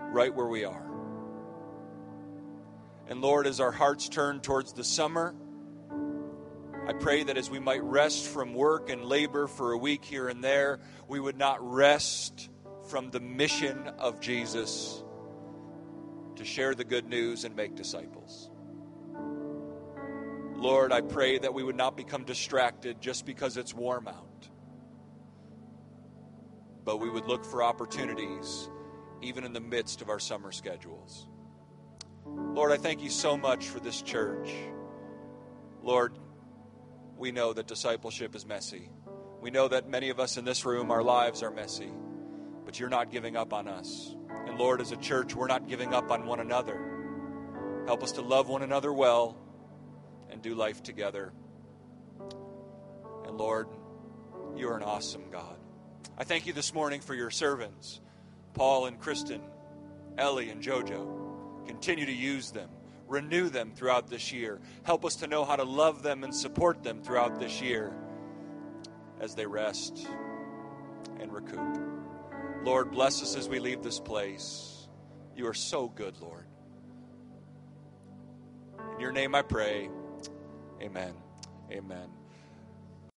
right 0.00 0.34
where 0.34 0.46
we 0.46 0.64
are. 0.64 0.84
And 3.08 3.20
Lord, 3.20 3.46
as 3.46 3.60
our 3.60 3.72
hearts 3.72 4.08
turn 4.08 4.40
towards 4.40 4.72
the 4.72 4.84
summer, 4.84 5.34
I 6.88 6.94
pray 6.94 7.22
that 7.22 7.36
as 7.36 7.50
we 7.50 7.58
might 7.58 7.82
rest 7.82 8.28
from 8.28 8.54
work 8.54 8.88
and 8.88 9.04
labor 9.04 9.46
for 9.46 9.72
a 9.72 9.76
week 9.76 10.06
here 10.06 10.28
and 10.28 10.42
there, 10.42 10.80
we 11.06 11.20
would 11.20 11.36
not 11.36 11.58
rest 11.60 12.48
from 12.88 13.10
the 13.10 13.20
mission 13.20 13.88
of 13.98 14.20
Jesus 14.20 15.04
to 16.36 16.46
share 16.46 16.74
the 16.74 16.84
good 16.84 17.06
news 17.06 17.44
and 17.44 17.54
make 17.54 17.74
disciples. 17.74 18.48
Lord, 20.54 20.90
I 20.90 21.02
pray 21.02 21.36
that 21.36 21.52
we 21.52 21.62
would 21.62 21.76
not 21.76 21.94
become 21.94 22.24
distracted 22.24 23.02
just 23.02 23.26
because 23.26 23.58
it's 23.58 23.74
warm 23.74 24.08
out, 24.08 24.48
but 26.86 27.00
we 27.00 27.10
would 27.10 27.26
look 27.26 27.44
for 27.44 27.62
opportunities 27.62 28.70
even 29.20 29.44
in 29.44 29.52
the 29.52 29.60
midst 29.60 30.00
of 30.00 30.08
our 30.08 30.18
summer 30.18 30.52
schedules. 30.52 31.26
Lord, 32.24 32.72
I 32.72 32.78
thank 32.78 33.02
you 33.02 33.10
so 33.10 33.36
much 33.36 33.66
for 33.66 33.78
this 33.78 34.00
church. 34.00 34.48
Lord, 35.82 36.18
we 37.18 37.32
know 37.32 37.52
that 37.52 37.66
discipleship 37.66 38.34
is 38.34 38.46
messy. 38.46 38.90
We 39.40 39.50
know 39.50 39.68
that 39.68 39.88
many 39.88 40.10
of 40.10 40.20
us 40.20 40.36
in 40.36 40.44
this 40.44 40.64
room, 40.64 40.90
our 40.90 41.02
lives 41.02 41.42
are 41.42 41.50
messy, 41.50 41.90
but 42.64 42.78
you're 42.78 42.88
not 42.88 43.10
giving 43.10 43.36
up 43.36 43.52
on 43.52 43.66
us. 43.68 44.14
And 44.46 44.58
Lord, 44.58 44.80
as 44.80 44.92
a 44.92 44.96
church, 44.96 45.34
we're 45.34 45.48
not 45.48 45.68
giving 45.68 45.92
up 45.92 46.10
on 46.10 46.26
one 46.26 46.40
another. 46.40 47.84
Help 47.86 48.02
us 48.02 48.12
to 48.12 48.22
love 48.22 48.48
one 48.48 48.62
another 48.62 48.92
well 48.92 49.36
and 50.30 50.40
do 50.42 50.54
life 50.54 50.82
together. 50.82 51.32
And 53.26 53.36
Lord, 53.36 53.68
you 54.56 54.68
are 54.68 54.76
an 54.76 54.82
awesome 54.82 55.30
God. 55.30 55.56
I 56.16 56.24
thank 56.24 56.46
you 56.46 56.52
this 56.52 56.72
morning 56.74 57.00
for 57.00 57.14
your 57.14 57.30
servants, 57.30 58.00
Paul 58.54 58.86
and 58.86 58.98
Kristen, 58.98 59.40
Ellie 60.16 60.50
and 60.50 60.62
Jojo. 60.62 61.66
Continue 61.66 62.06
to 62.06 62.12
use 62.12 62.50
them, 62.50 62.70
renew 63.08 63.48
them 63.48 63.72
throughout 63.74 64.08
this 64.08 64.32
year. 64.32 64.60
Help 64.84 65.04
us 65.04 65.16
to 65.16 65.26
know 65.26 65.44
how 65.44 65.56
to 65.56 65.64
love 65.64 66.02
them 66.02 66.24
and 66.24 66.34
support 66.34 66.82
them 66.82 67.02
throughout 67.02 67.40
this 67.40 67.60
year 67.60 67.92
as 69.20 69.34
they 69.34 69.46
rest 69.46 70.06
and 71.18 71.32
recoup. 71.32 71.80
Lord, 72.62 72.90
bless 72.90 73.22
us 73.22 73.36
as 73.36 73.48
we 73.48 73.58
leave 73.58 73.82
this 73.82 73.98
place. 73.98 74.88
You 75.34 75.46
are 75.46 75.54
so 75.54 75.88
good, 75.88 76.14
Lord. 76.20 76.46
In 78.94 79.00
your 79.00 79.12
name 79.12 79.34
I 79.34 79.42
pray. 79.42 79.88
Amen. 80.82 81.14
Amen. 81.70 82.17